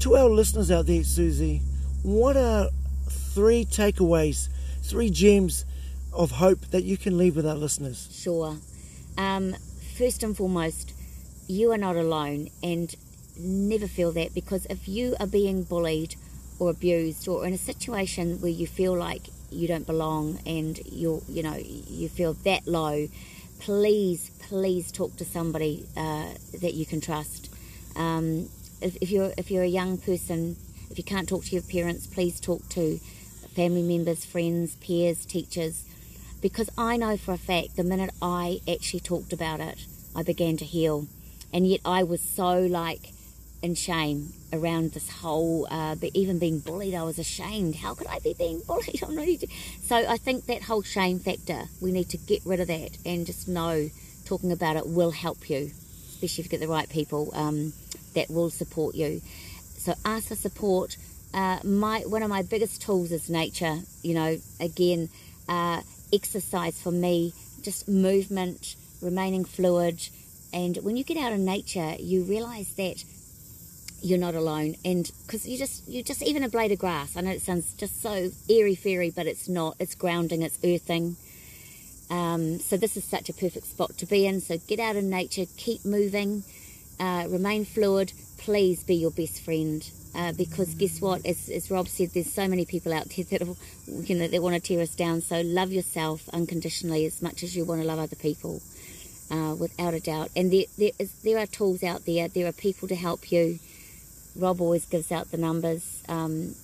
to 0.00 0.14
our 0.16 0.28
listeners 0.28 0.70
out 0.70 0.84
there, 0.86 1.02
Susie, 1.04 1.62
what 2.04 2.36
are 2.36 2.68
three 3.08 3.64
takeaways, 3.64 4.48
three 4.82 5.08
gems 5.08 5.64
of 6.12 6.32
hope 6.32 6.60
that 6.66 6.84
you 6.84 6.96
can 6.96 7.16
leave 7.16 7.34
with 7.34 7.46
our 7.46 7.54
listeners? 7.54 8.08
Sure. 8.12 8.58
Um, 9.16 9.56
first 9.96 10.22
and 10.22 10.36
foremost, 10.36 10.92
you 11.48 11.72
are 11.72 11.78
not 11.78 11.96
alone, 11.96 12.50
and 12.62 12.94
never 13.38 13.88
feel 13.88 14.12
that 14.12 14.34
because 14.34 14.66
if 14.66 14.86
you 14.86 15.16
are 15.18 15.26
being 15.26 15.62
bullied 15.62 16.14
or 16.58 16.70
abused 16.70 17.26
or 17.26 17.46
in 17.46 17.54
a 17.54 17.58
situation 17.58 18.40
where 18.40 18.50
you 18.50 18.66
feel 18.66 18.94
like 18.94 19.22
you 19.50 19.66
don't 19.66 19.86
belong 19.86 20.38
and 20.46 20.80
you're, 20.84 21.22
you 21.28 21.42
know, 21.42 21.56
you 21.56 22.10
feel 22.10 22.34
that 22.44 22.66
low, 22.66 23.08
please, 23.60 24.30
please 24.40 24.92
talk 24.92 25.16
to 25.16 25.24
somebody 25.24 25.86
uh, 25.96 26.28
that 26.60 26.74
you 26.74 26.84
can 26.84 27.00
trust. 27.00 27.50
Um, 27.96 28.50
if, 28.82 28.96
if 29.00 29.10
you're 29.10 29.32
if 29.38 29.50
you're 29.50 29.62
a 29.62 29.68
young 29.68 29.96
person, 29.96 30.56
if 30.94 30.98
you 30.98 31.04
can't 31.04 31.28
talk 31.28 31.44
to 31.44 31.50
your 31.50 31.62
parents, 31.62 32.06
please 32.06 32.38
talk 32.38 32.68
to 32.68 32.98
family 33.56 33.82
members, 33.82 34.24
friends, 34.24 34.76
peers, 34.76 35.26
teachers 35.26 35.84
because 36.40 36.70
I 36.78 36.98
know 36.98 37.16
for 37.16 37.32
a 37.32 37.36
fact 37.36 37.74
the 37.74 37.82
minute 37.82 38.10
I 38.22 38.60
actually 38.70 39.00
talked 39.00 39.32
about 39.32 39.58
it, 39.58 39.86
I 40.14 40.22
began 40.22 40.56
to 40.58 40.64
heal. 40.64 41.08
And 41.52 41.66
yet 41.66 41.80
I 41.84 42.04
was 42.04 42.20
so 42.20 42.60
like 42.60 43.12
in 43.60 43.74
shame 43.74 44.34
around 44.52 44.92
this 44.92 45.10
whole, 45.10 45.66
uh, 45.68 45.96
even 46.12 46.38
being 46.38 46.60
bullied, 46.60 46.94
I 46.94 47.02
was 47.02 47.18
ashamed. 47.18 47.74
How 47.74 47.94
could 47.94 48.06
I 48.06 48.20
be 48.20 48.34
being 48.38 48.60
bullied? 48.68 49.02
I'm 49.02 49.16
not 49.16 49.26
even... 49.26 49.48
So 49.82 49.96
I 49.96 50.16
think 50.16 50.46
that 50.46 50.62
whole 50.62 50.82
shame 50.82 51.18
factor, 51.18 51.62
we 51.80 51.90
need 51.90 52.10
to 52.10 52.18
get 52.18 52.42
rid 52.44 52.60
of 52.60 52.68
that 52.68 52.98
and 53.04 53.26
just 53.26 53.48
know 53.48 53.90
talking 54.26 54.52
about 54.52 54.76
it 54.76 54.86
will 54.86 55.10
help 55.10 55.50
you, 55.50 55.72
especially 56.10 56.44
if 56.44 56.52
you 56.52 56.58
get 56.58 56.60
the 56.60 56.68
right 56.68 56.88
people 56.88 57.30
um, 57.34 57.72
that 58.14 58.30
will 58.30 58.50
support 58.50 58.94
you. 58.94 59.22
So 59.84 59.94
ask 60.06 60.28
for 60.28 60.34
support. 60.34 60.96
Uh, 61.34 61.58
my 61.62 62.00
one 62.06 62.22
of 62.22 62.30
my 62.30 62.40
biggest 62.40 62.80
tools 62.80 63.12
is 63.12 63.28
nature. 63.28 63.80
You 64.02 64.14
know, 64.14 64.38
again, 64.58 65.10
uh, 65.46 65.82
exercise 66.10 66.80
for 66.80 66.90
me, 66.90 67.34
just 67.60 67.86
movement, 67.86 68.76
remaining 69.02 69.44
fluid, 69.44 70.08
and 70.54 70.78
when 70.78 70.96
you 70.96 71.04
get 71.04 71.18
out 71.18 71.32
in 71.32 71.44
nature, 71.44 71.96
you 71.98 72.22
realise 72.22 72.72
that 72.74 73.04
you're 74.00 74.18
not 74.18 74.34
alone. 74.34 74.76
And 74.86 75.10
because 75.26 75.46
you 75.46 75.58
just 75.58 75.86
you 75.86 76.02
just 76.02 76.22
even 76.22 76.44
a 76.44 76.48
blade 76.48 76.72
of 76.72 76.78
grass. 76.78 77.14
I 77.14 77.20
know 77.20 77.32
it 77.32 77.42
sounds 77.42 77.74
just 77.74 78.00
so 78.00 78.30
airy 78.48 78.74
fairy, 78.74 79.10
but 79.10 79.26
it's 79.26 79.50
not. 79.50 79.76
It's 79.78 79.94
grounding. 79.94 80.40
It's 80.40 80.58
earthing. 80.64 81.16
Um, 82.08 82.58
so 82.58 82.78
this 82.78 82.96
is 82.96 83.04
such 83.04 83.28
a 83.28 83.34
perfect 83.34 83.66
spot 83.66 83.98
to 83.98 84.06
be 84.06 84.24
in. 84.26 84.40
So 84.40 84.56
get 84.66 84.80
out 84.80 84.96
in 84.96 85.10
nature, 85.10 85.44
keep 85.58 85.84
moving, 85.84 86.44
uh, 87.00 87.26
remain 87.28 87.64
fluid. 87.64 88.12
Please 88.38 88.84
be 88.84 88.94
your 88.94 89.10
best 89.10 89.42
friend. 89.42 89.88
Uh, 90.14 90.32
because 90.32 90.74
guess 90.74 91.00
what? 91.00 91.26
As, 91.26 91.48
as 91.48 91.70
Rob 91.70 91.88
said, 91.88 92.10
there's 92.14 92.32
so 92.32 92.46
many 92.46 92.64
people 92.64 92.92
out 92.92 93.08
there 93.08 93.24
that 93.24 93.40
you 93.86 94.14
know 94.14 94.28
that 94.28 94.42
want 94.42 94.54
to 94.54 94.60
tear 94.60 94.80
us 94.80 94.94
down. 94.94 95.20
So 95.20 95.40
love 95.40 95.72
yourself 95.72 96.28
unconditionally 96.32 97.04
as 97.04 97.20
much 97.20 97.42
as 97.42 97.56
you 97.56 97.64
want 97.64 97.80
to 97.80 97.86
love 97.86 97.98
other 97.98 98.16
people, 98.16 98.62
uh, 99.30 99.56
without 99.58 99.94
a 99.94 100.00
doubt. 100.00 100.30
And 100.36 100.52
there, 100.52 100.66
there, 100.78 100.92
is, 100.98 101.12
there 101.22 101.38
are 101.38 101.46
tools 101.46 101.82
out 101.82 102.06
there. 102.06 102.28
There 102.28 102.46
are 102.46 102.52
people 102.52 102.86
to 102.88 102.94
help 102.94 103.32
you. 103.32 103.58
Rob 104.36 104.60
always 104.60 104.86
gives 104.86 105.10
out 105.10 105.30
the 105.30 105.36
numbers. 105.36 106.02
Um, 106.08 106.54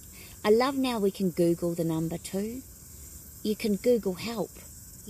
I 0.44 0.50
love 0.50 0.76
now 0.76 0.98
we 0.98 1.10
can 1.10 1.30
Google 1.30 1.74
the 1.74 1.84
number 1.84 2.18
too. 2.18 2.62
You 3.42 3.56
can 3.56 3.76
Google 3.76 4.14
help. 4.14 4.50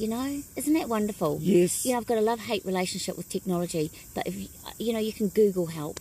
You 0.01 0.09
know, 0.09 0.43
isn't 0.57 0.73
that 0.73 0.89
wonderful? 0.89 1.39
Yes. 1.43 1.85
You 1.85 1.93
know, 1.93 1.99
I've 1.99 2.07
got 2.07 2.17
a 2.17 2.23
love 2.23 2.41
hate 2.41 2.65
relationship 2.65 3.19
with 3.19 3.29
technology, 3.29 3.91
but 4.15 4.27
if 4.27 4.35
you, 4.35 4.49
you 4.79 4.95
know, 4.95 4.99
you 4.99 5.13
can 5.13 5.29
Google 5.29 5.67
help, 5.67 6.01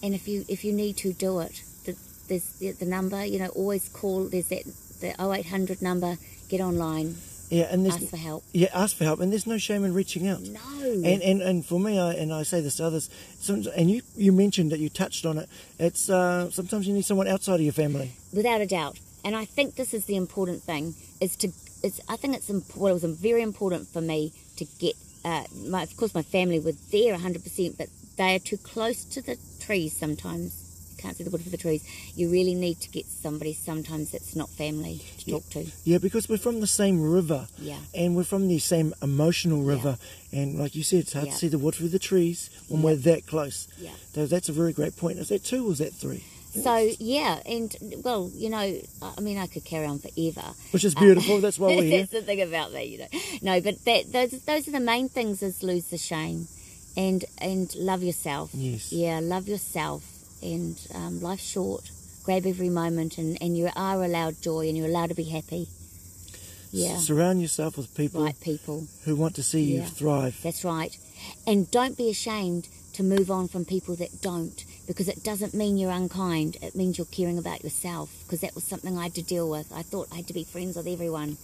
and 0.00 0.14
if 0.14 0.28
you 0.28 0.44
if 0.48 0.64
you 0.64 0.72
need 0.72 0.96
to 0.98 1.12
do 1.12 1.40
it, 1.40 1.60
the, 1.86 1.96
there's 2.28 2.48
the, 2.60 2.70
the 2.70 2.86
number. 2.86 3.24
You 3.24 3.40
know, 3.40 3.48
always 3.48 3.88
call. 3.88 4.28
There's 4.28 4.46
that 4.50 4.62
the 5.00 5.10
0800 5.20 5.82
number. 5.82 6.18
Get 6.48 6.60
online. 6.60 7.16
Yeah, 7.50 7.64
and 7.72 7.84
there's 7.84 7.96
Ask 7.96 8.10
for 8.10 8.16
help. 8.16 8.44
yeah, 8.52 8.68
ask 8.72 8.94
for 8.96 9.04
help, 9.04 9.18
and 9.20 9.32
there's 9.32 9.46
no 9.46 9.58
shame 9.58 9.82
in 9.84 9.92
reaching 9.92 10.28
out. 10.28 10.40
No. 10.42 10.60
And, 10.84 11.20
and 11.20 11.42
and 11.42 11.66
for 11.66 11.80
me, 11.80 11.98
I, 11.98 12.12
and 12.12 12.32
I 12.32 12.44
say 12.44 12.60
this 12.60 12.76
to 12.76 12.84
others, 12.86 13.10
and 13.48 13.90
you 13.90 14.02
you 14.16 14.30
mentioned 14.30 14.70
that 14.70 14.78
you 14.78 14.88
touched 14.88 15.26
on 15.26 15.36
it. 15.38 15.48
It's 15.80 16.08
uh, 16.08 16.48
sometimes 16.52 16.86
you 16.86 16.94
need 16.94 17.06
someone 17.06 17.26
outside 17.26 17.56
of 17.56 17.62
your 17.62 17.72
family. 17.72 18.12
without 18.32 18.60
a 18.60 18.66
doubt. 18.66 19.00
And 19.24 19.34
I 19.34 19.46
think 19.46 19.74
this 19.74 19.92
is 19.92 20.04
the 20.04 20.14
important 20.14 20.62
thing 20.62 20.94
is 21.20 21.34
to. 21.38 21.48
It's, 21.82 22.00
I 22.08 22.16
think 22.16 22.34
it's 22.36 22.50
imp- 22.50 22.76
well, 22.76 22.96
it 22.96 23.02
was 23.02 23.18
very 23.20 23.42
important 23.42 23.88
for 23.88 24.00
me 24.00 24.32
to 24.56 24.64
get. 24.78 24.94
Uh, 25.24 25.44
my, 25.66 25.82
of 25.82 25.96
course, 25.96 26.14
my 26.14 26.22
family 26.22 26.58
were 26.60 26.72
there 26.92 27.16
100%, 27.16 27.76
but 27.76 27.88
they 28.16 28.34
are 28.34 28.38
too 28.38 28.56
close 28.56 29.04
to 29.04 29.20
the 29.22 29.36
trees 29.60 29.92
sometimes. 29.96 30.64
You 30.96 31.02
can't 31.02 31.16
see 31.16 31.22
the 31.24 31.30
wood 31.30 31.42
for 31.42 31.50
the 31.50 31.56
trees. 31.56 31.84
You 32.16 32.28
really 32.30 32.54
need 32.54 32.80
to 32.80 32.88
get 32.90 33.06
somebody 33.06 33.52
sometimes 33.52 34.10
that's 34.10 34.34
not 34.34 34.48
family 34.50 35.00
to 35.18 35.30
talk 35.30 35.48
to. 35.50 35.66
Yeah, 35.84 35.98
because 35.98 36.28
we're 36.28 36.38
from 36.38 36.60
the 36.60 36.66
same 36.66 37.00
river. 37.00 37.46
Yeah. 37.58 37.78
And 37.94 38.16
we're 38.16 38.24
from 38.24 38.48
the 38.48 38.58
same 38.58 38.94
emotional 39.02 39.62
river. 39.62 39.96
Yeah. 40.32 40.40
And 40.40 40.58
like 40.58 40.74
you 40.74 40.82
said, 40.82 41.00
it's 41.00 41.12
hard 41.12 41.26
Yeah. 41.26 41.32
to 41.32 41.38
see 41.38 41.48
the 41.48 41.58
wood 41.58 41.76
through 41.76 41.88
the 41.90 42.00
trees 42.00 42.50
when 42.68 42.80
Yeah. 42.80 42.86
we're 42.86 42.96
that 42.96 43.26
close. 43.26 43.68
Yeah. 43.78 43.90
So 44.12 44.26
that's 44.26 44.48
a 44.48 44.52
very 44.52 44.72
great 44.72 44.96
point. 44.96 45.18
Is 45.20 45.28
that 45.28 45.44
two 45.44 45.68
or 45.68 45.72
is 45.72 45.78
that 45.78 45.94
three? 45.94 46.24
So 46.62 46.90
yeah, 46.98 47.40
and 47.46 47.74
well, 48.04 48.30
you 48.34 48.50
know, 48.50 48.80
I 49.02 49.20
mean, 49.20 49.38
I 49.38 49.46
could 49.46 49.64
carry 49.64 49.86
on 49.86 49.98
forever. 49.98 50.46
Which 50.70 50.84
is 50.84 50.94
beautiful. 50.94 51.40
That's 51.40 51.58
why 51.58 51.68
we're 51.68 51.82
here. 51.82 51.98
That's 52.00 52.12
the 52.12 52.22
thing 52.22 52.40
about 52.42 52.72
me, 52.72 52.84
you 52.84 52.98
know. 52.98 53.20
No, 53.42 53.60
but 53.60 53.84
that 53.84 54.12
those 54.12 54.30
those 54.44 54.68
are 54.68 54.72
the 54.72 54.80
main 54.80 55.08
things: 55.08 55.42
is 55.42 55.62
lose 55.62 55.86
the 55.86 55.98
shame, 55.98 56.46
and 56.96 57.24
and 57.40 57.74
love 57.76 58.02
yourself. 58.02 58.50
Yes. 58.54 58.92
Yeah, 58.92 59.20
love 59.22 59.48
yourself, 59.48 60.04
and 60.42 60.78
um, 60.94 61.20
life's 61.20 61.44
short. 61.48 61.90
Grab 62.24 62.46
every 62.46 62.68
moment, 62.70 63.18
and 63.18 63.38
and 63.40 63.56
you 63.56 63.70
are 63.74 64.04
allowed 64.04 64.40
joy, 64.42 64.68
and 64.68 64.76
you're 64.76 64.88
allowed 64.88 65.08
to 65.08 65.14
be 65.14 65.24
happy. 65.24 65.68
Yeah, 66.70 66.98
Surround 66.98 67.40
yourself 67.40 67.78
with 67.78 67.94
people 67.94 68.22
right, 68.22 68.38
people. 68.42 68.86
who 69.06 69.16
want 69.16 69.36
to 69.36 69.42
see 69.42 69.62
you 69.62 69.82
thrive. 69.82 70.38
That's 70.42 70.64
right. 70.64 70.94
And 71.46 71.70
don't 71.70 71.96
be 71.96 72.10
ashamed 72.10 72.68
to 72.92 73.02
move 73.02 73.30
on 73.30 73.48
from 73.48 73.64
people 73.64 73.94
that 73.96 74.20
don't, 74.20 74.64
because 74.88 75.06
it 75.08 75.22
doesn't 75.22 75.54
mean 75.54 75.76
you're 75.78 75.92
unkind. 75.92 76.56
It 76.60 76.74
means 76.74 76.98
you're 76.98 77.06
caring 77.06 77.38
about 77.38 77.62
yourself, 77.62 78.10
because 78.24 78.40
that 78.40 78.54
was 78.56 78.64
something 78.64 78.98
I 78.98 79.04
had 79.04 79.14
to 79.14 79.22
deal 79.22 79.48
with. 79.48 79.70
I 79.72 79.82
thought 79.82 80.08
I 80.10 80.16
had 80.16 80.26
to 80.28 80.34
be 80.34 80.42
friends 80.44 80.76
with 80.76 80.88
everyone. 80.88 81.36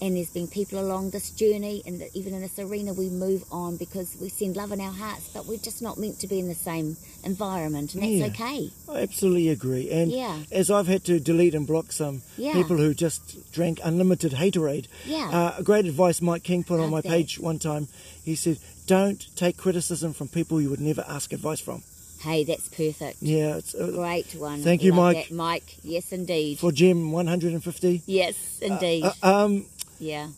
and 0.00 0.16
there's 0.16 0.28
been 0.30 0.48
people 0.48 0.78
along 0.80 1.10
this 1.10 1.30
journey, 1.30 1.80
and 1.86 2.02
even 2.14 2.34
in 2.34 2.40
this 2.42 2.58
arena, 2.58 2.92
we 2.92 3.08
move 3.08 3.44
on 3.52 3.76
because 3.76 4.16
we 4.20 4.28
send 4.28 4.56
love 4.56 4.72
in 4.72 4.80
our 4.80 4.92
hearts, 4.92 5.30
but 5.32 5.46
we're 5.46 5.56
just 5.56 5.80
not 5.80 5.96
meant 5.96 6.18
to 6.18 6.26
be 6.26 6.40
in 6.40 6.48
the 6.48 6.54
same 6.54 6.96
environment, 7.22 7.94
and 7.94 8.02
that's 8.02 8.12
Yeah. 8.12 8.26
okay. 8.26 8.70
I 8.88 9.02
absolutely 9.02 9.48
agree. 9.50 9.88
And 9.90 10.10
Yeah. 10.10 10.40
as 10.50 10.68
I've 10.68 10.88
had 10.88 11.04
to 11.04 11.20
delete 11.20 11.54
and 11.54 11.64
block 11.66 11.92
some 11.92 12.22
Yeah. 12.36 12.54
people 12.54 12.76
who 12.76 12.92
just 12.92 13.22
drank 13.52 13.78
unlimited 13.84 14.32
haterade, 14.32 14.86
Yeah. 15.06 15.30
uh, 15.58 15.62
great 15.62 15.86
advice 15.86 16.20
Mike 16.20 16.42
King 16.42 16.64
put 16.64 16.80
on 16.80 16.90
my 16.90 17.00
that. 17.00 17.08
page 17.08 17.38
one 17.38 17.60
time. 17.60 17.86
He 18.24 18.34
said, 18.34 18.58
"Don't 18.88 19.24
take 19.36 19.56
criticism 19.56 20.12
from 20.12 20.26
people 20.28 20.60
you 20.60 20.70
would 20.70 20.80
never 20.80 21.04
ask 21.08 21.32
advice 21.32 21.60
from." 21.60 21.82
Hey, 22.24 22.44
that's 22.44 22.68
perfect. 22.68 23.18
Yeah, 23.20 23.56
it's, 23.56 23.74
uh, 23.74 23.90
Great 23.94 24.34
one. 24.34 24.62
Thank 24.62 24.82
you, 24.82 24.94
Mike. 24.94 25.28
that, 25.28 25.34
Mike. 25.34 25.76
Yes, 25.82 26.10
indeed. 26.10 26.58
for 26.58 26.72
Jim, 26.72 27.12
150. 27.12 28.02
yes, 28.06 28.58
indeed. 28.62 29.04
Uh, 29.04 29.44
um, 29.44 29.66
yeah. 29.98 30.28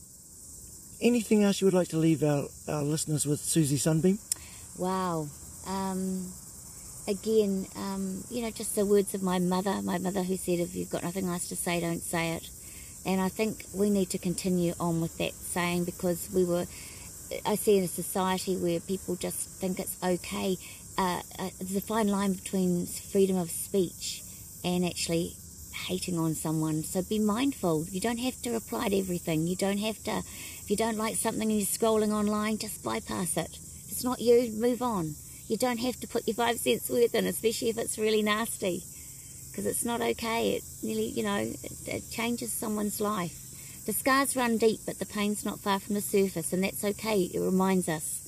anything 1.00 1.44
else 1.44 1.60
you 1.60 1.66
would 1.66 1.74
like 1.74 1.88
to 1.88 1.96
leave 1.96 2.24
our, 2.24 2.46
our 2.66 2.82
listeners 2.82 3.24
with, 3.24 3.38
Susie 3.38 3.76
Sunbeam? 3.76 4.18
Wow. 4.76 5.28
Um, 5.68 6.26
again, 7.06 7.66
um, 7.76 8.24
you 8.30 8.42
know, 8.42 8.50
just 8.50 8.74
the 8.74 8.84
words 8.84 9.14
of 9.14 9.22
my 9.22 9.38
mother, 9.38 9.80
my 9.82 9.98
mother 9.98 10.24
who 10.24 10.36
said, 10.36 10.58
if 10.58 10.74
you've 10.74 10.90
got 10.90 11.04
nothing 11.04 11.26
nice 11.26 11.48
to 11.50 11.56
say, 11.56 11.80
don't 11.80 12.02
say 12.02 12.32
it. 12.32 12.50
And 13.04 13.20
I 13.20 13.28
think 13.28 13.64
we 13.72 13.90
need 13.90 14.10
to 14.10 14.18
continue 14.18 14.74
on 14.80 15.00
with 15.00 15.16
that 15.18 15.34
saying 15.34 15.84
because 15.84 16.28
we 16.34 16.44
were, 16.44 16.66
I 17.44 17.54
see 17.54 17.78
in 17.78 17.84
a 17.84 17.88
society 17.88 18.56
where 18.56 18.80
people 18.80 19.14
just 19.14 19.48
think 19.60 19.78
it's 19.78 19.96
okay. 20.02 20.56
Uh, 20.98 21.20
uh, 21.38 21.50
there's 21.58 21.76
a 21.76 21.80
fine 21.80 22.08
line 22.08 22.32
between 22.32 22.86
freedom 22.86 23.36
of 23.36 23.50
speech 23.50 24.22
and 24.64 24.84
actually 24.84 25.34
hating 25.86 26.18
on 26.18 26.34
someone. 26.34 26.82
So 26.82 27.02
be 27.02 27.18
mindful. 27.18 27.84
You 27.90 28.00
don't 28.00 28.18
have 28.18 28.40
to 28.42 28.50
reply 28.50 28.88
to 28.88 28.98
everything. 28.98 29.46
You 29.46 29.56
don't 29.56 29.78
have 29.78 30.02
to, 30.04 30.18
if 30.18 30.70
you 30.70 30.76
don't 30.76 30.96
like 30.96 31.16
something 31.16 31.42
and 31.42 31.58
you're 31.58 31.66
scrolling 31.66 32.12
online, 32.12 32.58
just 32.58 32.82
bypass 32.82 33.36
it. 33.36 33.50
If 33.52 33.92
it's 33.92 34.04
not 34.04 34.20
you, 34.20 34.50
move 34.52 34.80
on. 34.80 35.14
You 35.48 35.56
don't 35.56 35.78
have 35.78 36.00
to 36.00 36.08
put 36.08 36.26
your 36.26 36.34
five 36.34 36.58
cents 36.58 36.90
worth 36.90 37.14
in, 37.14 37.26
especially 37.26 37.68
if 37.68 37.78
it's 37.78 37.98
really 37.98 38.22
nasty, 38.22 38.82
because 39.50 39.66
it's 39.66 39.84
not 39.84 40.00
okay. 40.00 40.56
It 40.56 40.64
nearly, 40.82 41.08
you 41.08 41.22
know, 41.22 41.36
it, 41.36 41.72
it 41.86 42.10
changes 42.10 42.52
someone's 42.52 43.00
life. 43.00 43.42
The 43.86 43.92
scars 43.92 44.34
run 44.34 44.56
deep, 44.58 44.80
but 44.84 44.98
the 44.98 45.06
pain's 45.06 45.44
not 45.44 45.60
far 45.60 45.78
from 45.78 45.94
the 45.94 46.00
surface, 46.00 46.52
and 46.52 46.64
that's 46.64 46.82
okay. 46.82 47.20
It 47.32 47.38
reminds 47.38 47.88
us. 47.88 48.25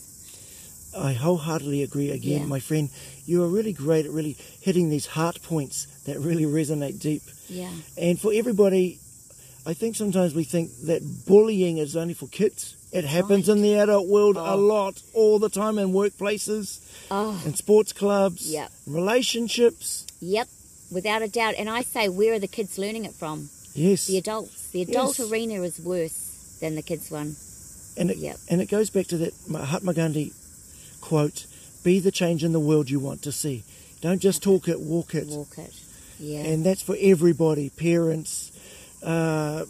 I 0.97 1.13
wholeheartedly 1.13 1.83
agree 1.83 2.11
again, 2.11 2.41
Yeah. 2.41 2.47
my 2.47 2.61
friend. 2.61 2.89
You 3.27 3.43
are 3.45 3.49
really 3.49 3.73
great 3.73 4.07
at 4.07 4.13
really 4.13 4.37
hitting 4.61 4.89
these 4.91 5.07
heart 5.07 5.43
points 5.43 5.87
that 6.07 6.19
really 6.21 6.45
resonate 6.45 6.99
deep. 7.01 7.23
Yeah, 7.49 7.71
And 7.97 8.21
for 8.21 8.33
everybody, 8.33 8.99
I 9.67 9.75
think 9.75 9.97
sometimes 9.97 10.35
we 10.35 10.45
think 10.45 10.71
that 10.85 11.03
bullying 11.27 11.79
is 11.79 11.95
only 11.97 12.15
for 12.15 12.27
kids. 12.29 12.75
It 12.93 13.05
happens 13.05 13.49
Right. 13.49 13.57
in 13.57 13.63
the 13.63 13.75
adult 13.75 14.07
world 14.09 14.37
a 14.37 14.53
Oh. 14.53 14.57
lot, 14.57 15.03
all 15.13 15.39
the 15.39 15.51
time, 15.51 15.79
in 15.79 15.93
workplaces, 15.93 16.79
Oh, 17.11 17.41
in 17.45 17.55
sports 17.55 17.93
clubs, 17.93 18.47
Yep. 18.51 18.71
relationships. 18.87 20.05
yep, 20.21 20.49
without 20.91 21.23
a 21.23 21.29
doubt. 21.29 21.55
And 21.59 21.69
I 21.69 21.83
say, 21.83 22.09
where 22.09 22.33
are 22.35 22.39
the 22.39 22.49
kids 22.49 22.79
learning 22.79 23.05
it 23.05 23.15
from? 23.15 23.51
Yes. 23.75 24.07
The 24.07 24.17
adults. 24.19 24.69
The 24.73 24.83
adult 24.83 25.19
Yes. 25.19 25.31
arena 25.31 25.63
is 25.63 25.79
worse 25.81 26.57
than 26.61 26.75
the 26.75 26.83
kids 26.83 27.11
one. 27.11 27.37
And 27.97 28.11
it, 28.11 28.17
Yep. 28.19 28.39
and 28.49 28.61
it 28.63 28.69
goes 28.71 28.89
back 28.91 29.07
to 29.09 29.19
that 29.19 29.35
Mahatma 29.49 29.93
Gandhi 29.93 30.33
quote 31.01 31.47
be 31.85 32.01
the 32.01 32.11
change 32.13 32.43
in 32.45 32.53
the 32.53 32.61
world 32.61 32.91
you 32.91 32.99
want 33.01 33.23
to 33.23 33.33
see. 33.33 33.65
Don't 34.01 34.21
just 34.21 34.43
talk 34.43 34.69
it, 34.69 34.81
walk 34.81 35.15
it. 35.15 35.27
Walk 35.29 35.57
it. 35.59 35.73
Yeah. 36.19 36.41
And 36.41 36.65
that's 36.65 36.83
for 36.83 36.97
everybody 37.01 37.71
parents, 37.71 38.51
uh, 39.03 39.65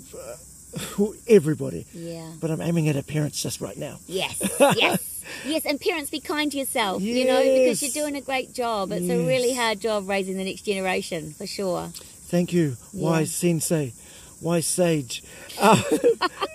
everybody. 1.28 1.86
yeah. 1.92 2.30
But 2.40 2.50
I'm 2.50 2.60
aiming 2.60 2.88
at 2.88 2.96
our 2.96 3.02
parents 3.02 3.42
just 3.42 3.60
right 3.60 3.76
now. 3.76 3.98
Yes, 4.06 4.38
yes, 4.60 5.24
yes. 5.46 5.64
And 5.66 5.80
parents, 5.80 6.10
be 6.10 6.20
kind 6.20 6.50
to 6.52 6.58
yourself, 6.58 7.02
Yes. 7.02 7.16
you 7.16 7.24
know, 7.26 7.42
because 7.42 7.82
you're 7.82 7.92
doing 8.04 8.16
a 8.16 8.20
great 8.20 8.52
job. 8.54 8.90
It's 8.92 9.08
a 9.08 9.18
really 9.26 9.54
hard 9.54 9.80
job 9.80 10.08
raising 10.08 10.36
the 10.36 10.44
next 10.44 10.62
generation, 10.62 11.32
for 11.32 11.46
sure. 11.46 11.88
Thank 11.94 12.52
you, 12.52 12.76
Yeah. 12.92 13.02
wise 13.10 13.34
sensei, 13.34 13.92
wise 14.40 14.66
sage. 14.66 15.22
Uh, 15.58 15.82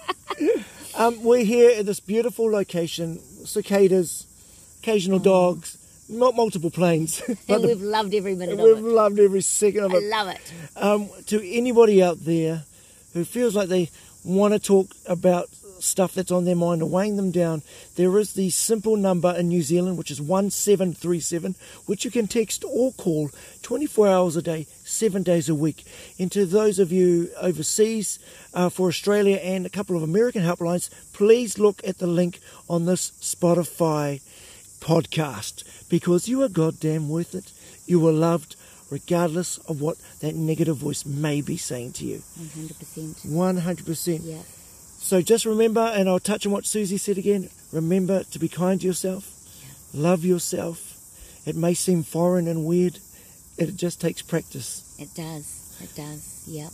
um, 0.96 1.24
we're 1.24 1.46
here 1.46 1.72
at 1.80 1.86
this 1.86 2.00
beautiful 2.00 2.50
location, 2.52 3.20
cicadas, 3.46 4.26
occasional 4.84 5.20
dogs, 5.20 5.78
not 6.10 6.36
multiple 6.36 6.70
planes. 6.70 7.22
And 7.48 7.64
we've 7.64 7.82
loved 7.82 8.14
every 8.14 8.36
minute 8.36 8.54
of 8.54 8.60
it. 8.60 8.64
we've 8.64 8.78
it. 8.78 8.84
loved 8.84 9.20
every 9.20 9.42
second 9.42 9.86
of 9.86 9.94
I 9.94 9.98
it. 9.98 10.04
love 10.04 10.28
it. 10.28 10.54
um, 10.76 11.10
to 11.28 11.42
anybody 11.50 12.04
out 12.04 12.26
there 12.26 12.64
who 13.14 13.24
feels 13.24 13.56
like 13.56 13.70
they 13.70 13.90
want 14.26 14.54
to 14.54 14.60
talk 14.60 14.88
about 15.08 15.50
stuff 15.80 16.14
that's 16.14 16.32
on 16.32 16.46
their 16.46 16.56
mind 16.56 16.82
or 16.82 16.90
weighing 16.90 17.16
them 17.18 17.32
down, 17.32 17.62
there 17.96 18.18
is 18.20 18.34
the 18.34 18.50
simple 18.50 18.96
number 18.98 19.32
in 19.38 19.48
New 19.50 19.62
Zealand, 19.62 19.98
which 19.98 20.12
is 20.12 20.20
1737, 20.22 21.56
which 21.86 22.04
you 22.06 22.12
can 22.12 22.28
text 22.28 22.64
or 22.68 22.92
call 22.94 23.30
24 23.62 24.08
hours 24.08 24.36
a 24.36 24.42
day, 24.42 24.66
seven 24.84 25.24
days 25.24 25.48
a 25.50 25.56
week. 25.56 25.84
And 26.20 26.32
to 26.34 26.46
those 26.46 26.80
of 26.80 26.92
you 26.92 27.30
overseas, 27.40 28.20
uh, 28.54 28.70
for 28.70 28.88
Australia 28.88 29.38
and 29.38 29.66
a 29.66 29.70
couple 29.70 29.96
of 29.96 30.04
American 30.04 30.42
helplines, 30.44 30.90
please 31.14 31.58
look 31.58 31.82
at 31.88 31.98
the 32.00 32.08
link 32.08 32.40
on 32.70 32.86
this 32.86 33.12
Spotify 33.22 34.22
podcast 34.84 35.64
because 35.90 36.28
you 36.28 36.42
are 36.44 36.50
goddamn 36.50 37.08
worth 37.08 37.34
it. 37.34 37.52
You 37.86 38.06
are 38.08 38.12
loved 38.12 38.56
regardless 38.92 39.58
of 39.60 39.82
what 39.82 39.98
that 40.20 40.36
negative 40.36 40.78
voice 40.78 41.06
may 41.06 41.42
be 41.42 41.58
saying 41.58 41.94
to 41.94 42.06
you. 42.06 42.18
100%. 42.38 43.26
100%. 43.26 44.20
Yeah. 44.24 44.38
So 45.00 45.22
just 45.22 45.46
remember, 45.46 45.82
and 45.82 46.08
I'll 46.08 46.20
touch 46.20 46.46
on 46.46 46.52
what 46.52 46.66
Susie 46.66 46.98
said 46.98 47.18
again 47.18 47.50
remember 47.72 48.24
to 48.24 48.40
be 48.40 48.48
kind 48.48 48.80
to 48.82 48.88
yourself, 48.88 49.30
love 49.94 50.24
yourself. 50.24 50.78
It 51.46 51.56
may 51.56 51.74
seem 51.74 52.04
foreign 52.04 52.48
and 52.48 52.66
weird, 52.66 53.00
it 53.58 53.76
just 53.76 54.00
takes 54.00 54.22
practice. 54.22 54.96
It 55.00 55.10
does. 55.16 55.78
It 55.82 55.96
does. 55.96 56.44
Yep. 56.48 56.72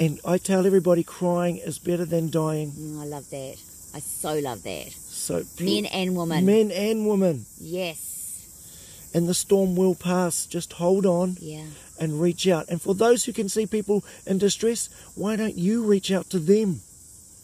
And 0.00 0.20
I 0.24 0.38
tell 0.38 0.66
everybody 0.66 1.04
crying 1.04 1.58
is 1.58 1.78
better 1.78 2.04
than 2.04 2.30
dying. 2.30 2.72
Mm, 2.72 3.02
I 3.02 3.04
love 3.04 3.28
that. 3.30 3.56
I 3.94 4.00
so 4.00 4.38
love 4.38 4.62
that. 4.62 4.94
So, 5.30 5.64
Men 5.64 5.86
and 5.86 6.16
women. 6.16 6.44
men 6.44 6.70
and 6.72 7.06
women, 7.08 7.46
Yes. 7.60 9.10
and 9.14 9.28
the 9.28 9.34
storm 9.34 9.76
will 9.76 9.94
pass. 9.94 10.46
Just 10.46 10.72
hold 10.74 11.06
on 11.06 11.36
Yeah. 11.40 11.64
and 11.98 12.20
reach 12.20 12.48
out. 12.48 12.68
And 12.68 12.80
for 12.82 12.94
those 12.94 13.24
who 13.24 13.32
can 13.32 13.48
see 13.48 13.66
people 13.66 14.04
in 14.26 14.38
distress, 14.38 14.88
why 15.14 15.36
don't 15.36 15.56
you 15.56 15.84
reach 15.84 16.10
out 16.10 16.28
to 16.30 16.38
them? 16.38 16.80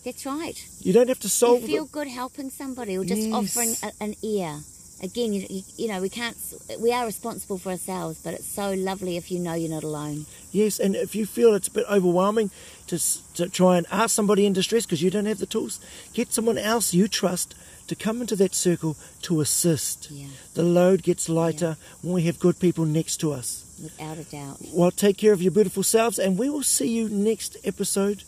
That's 0.05 0.25
right. 0.27 0.57
You 0.81 0.93
don't 0.93 1.09
have 1.09 1.21
to 1.21 1.29
solve 1.29 1.63
you 1.63 1.67
feel 1.69 1.85
it. 1.85 1.93
good 1.93 2.09
helping 2.09 2.51
somebody 2.51 2.97
or 2.97 3.05
just 3.05 3.23
Yes. 3.23 3.35
offering 3.35 3.75
a, 3.83 3.91
an 4.03 4.15
ear. 4.23 4.61
Again, 5.03 5.33
you, 5.35 5.45
you, 5.51 5.63
you 5.77 5.89
know, 5.89 6.01
we 6.01 6.09
can't, 6.09 6.37
we 6.81 6.91
are 6.91 7.05
responsible 7.05 7.59
for 7.59 7.71
ourselves, 7.71 8.19
but 8.25 8.33
it's 8.33 8.47
so 8.49 8.73
lovely 8.73 9.17
if 9.19 9.31
you 9.31 9.39
know 9.39 9.53
you're 9.53 9.69
not 9.69 9.85
alone. 9.85 10.25
Yes, 10.53 10.79
and 10.79 10.97
if 10.97 11.15
you 11.15 11.27
feel 11.27 11.55
it's 11.55 11.69
a 11.69 11.71
bit 11.73 11.85
overwhelming 11.91 12.51
to, 12.87 12.99
to 13.35 13.49
try 13.51 13.77
and 13.77 13.87
ask 13.91 14.15
somebody 14.15 14.47
in 14.47 14.55
distress 14.55 14.87
because 14.87 15.03
you 15.03 15.11
don't 15.11 15.27
have 15.27 15.39
the 15.39 15.45
tools, 15.45 15.81
get 16.15 16.33
someone 16.33 16.57
else 16.57 16.95
you 16.95 17.09
trust 17.09 17.55
to 17.87 17.95
come 17.95 18.21
into 18.21 18.37
that 18.37 18.55
circle 18.55 18.97
to 19.23 19.41
assist. 19.41 20.11
Yeah. 20.11 20.29
The 20.55 20.63
load 20.63 21.03
gets 21.03 21.29
lighter 21.29 21.77
yeah. 21.79 21.97
when 22.03 22.15
we 22.15 22.23
have 22.23 22.39
good 22.41 22.59
people 22.59 22.85
next 22.85 23.19
to 23.19 23.33
us. 23.33 23.65
Without 23.83 24.19
a 24.19 24.25
doubt. 24.25 24.59
Well, 24.73 24.91
take 24.91 25.19
care 25.19 25.33
of 25.33 25.43
your 25.43 25.53
beautiful 25.53 25.83
selves, 25.83 26.19
and 26.19 26.39
we 26.39 26.49
will 26.49 26.63
see 26.63 26.89
you 26.89 27.09
next 27.09 27.57
episode 27.65 28.25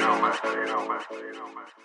know, 0.00 0.20
man. 0.20 0.34
You 0.44 0.66
know, 0.66 0.88
man. 0.88 1.02
You 1.10 1.32
know, 1.34 1.48
man. 1.54 1.75